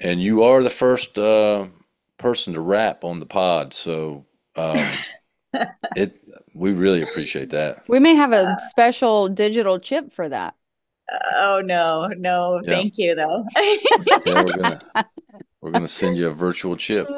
and 0.00 0.20
you 0.20 0.42
are 0.42 0.62
the 0.62 0.70
first 0.70 1.18
uh, 1.18 1.66
person 2.18 2.54
to 2.54 2.60
rap 2.60 3.04
on 3.04 3.20
the 3.20 3.26
pod, 3.26 3.74
so 3.74 4.24
um, 4.56 4.78
it 5.96 6.16
we 6.54 6.72
really 6.72 7.02
appreciate 7.02 7.50
that. 7.50 7.84
We 7.88 8.00
may 8.00 8.14
have 8.14 8.32
a 8.32 8.56
special 8.70 9.28
digital 9.28 9.78
chip 9.78 10.12
for 10.12 10.28
that. 10.28 10.54
Oh 11.36 11.60
no, 11.64 12.08
no, 12.16 12.60
Yeah. 12.64 12.70
thank 12.70 12.98
you 12.98 13.14
though. 13.14 13.44
Yeah, 14.26 14.42
we're 14.42 14.56
gonna 14.56 14.80
we're 15.60 15.70
gonna 15.70 15.88
send 15.88 16.16
you 16.16 16.28
a 16.28 16.32
virtual 16.32 16.76
chip. 16.76 17.08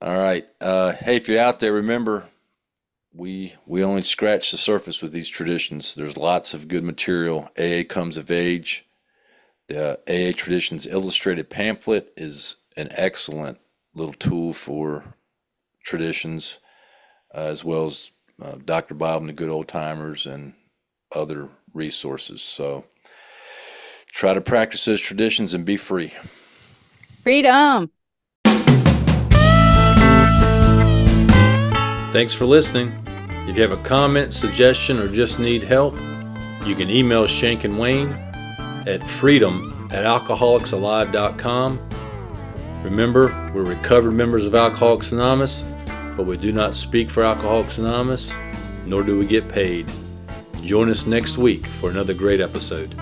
All 0.00 0.16
right. 0.16 0.46
Uh, 0.60 0.92
hey, 0.92 1.16
if 1.16 1.28
you're 1.28 1.40
out 1.40 1.60
there, 1.60 1.72
remember 1.72 2.26
we 3.14 3.54
we 3.66 3.82
only 3.82 4.02
scratch 4.02 4.50
the 4.50 4.56
surface 4.58 5.02
with 5.02 5.12
these 5.12 5.28
traditions. 5.28 5.94
There's 5.94 6.16
lots 6.16 6.54
of 6.54 6.68
good 6.68 6.84
material. 6.84 7.50
AA 7.58 7.82
comes 7.88 8.16
of 8.16 8.30
age. 8.30 8.84
The 9.68 9.98
AA 10.08 10.32
Traditions 10.36 10.86
Illustrated 10.86 11.50
pamphlet 11.50 12.12
is 12.16 12.56
an 12.76 12.88
excellent 12.92 13.58
little 13.94 14.14
tool 14.14 14.52
for 14.54 15.14
traditions, 15.84 16.58
uh, 17.34 17.38
as 17.48 17.64
well 17.64 17.84
as 17.86 18.10
uh, 18.40 18.56
Dr. 18.64 18.94
Bob 18.94 19.20
and 19.20 19.28
the 19.28 19.34
Good 19.34 19.50
Old 19.50 19.68
Timers 19.68 20.24
and 20.26 20.54
other 21.14 21.48
resources. 21.74 22.42
So 22.42 22.84
try 24.12 24.34
to 24.34 24.40
practice 24.40 24.84
those 24.84 25.00
traditions 25.00 25.54
and 25.54 25.64
be 25.64 25.76
free. 25.76 26.12
Freedom. 27.22 27.90
Thanks 32.10 32.34
for 32.34 32.46
listening. 32.46 33.04
If 33.48 33.56
you 33.56 33.62
have 33.62 33.72
a 33.72 33.82
comment, 33.82 34.34
suggestion, 34.34 34.98
or 34.98 35.08
just 35.08 35.38
need 35.38 35.62
help, 35.62 35.94
you 36.64 36.74
can 36.74 36.90
email 36.90 37.26
Shank 37.26 37.64
and 37.64 37.78
Wayne 37.78 38.10
at 38.86 39.06
freedom 39.06 39.88
at 39.92 40.04
alcoholicsalive.com. 40.04 41.88
Remember, 42.82 43.50
we're 43.54 43.64
recovered 43.64 44.12
members 44.12 44.46
of 44.46 44.54
Alcoholics 44.54 45.12
Anonymous, 45.12 45.64
but 46.16 46.24
we 46.24 46.36
do 46.36 46.52
not 46.52 46.74
speak 46.74 47.10
for 47.10 47.22
Alcoholics 47.22 47.78
Anonymous, 47.78 48.34
nor 48.86 49.02
do 49.02 49.18
we 49.18 49.26
get 49.26 49.48
paid. 49.48 49.86
Join 50.64 50.90
us 50.90 51.06
next 51.06 51.38
week 51.38 51.66
for 51.66 51.90
another 51.90 52.14
great 52.14 52.40
episode. 52.40 52.94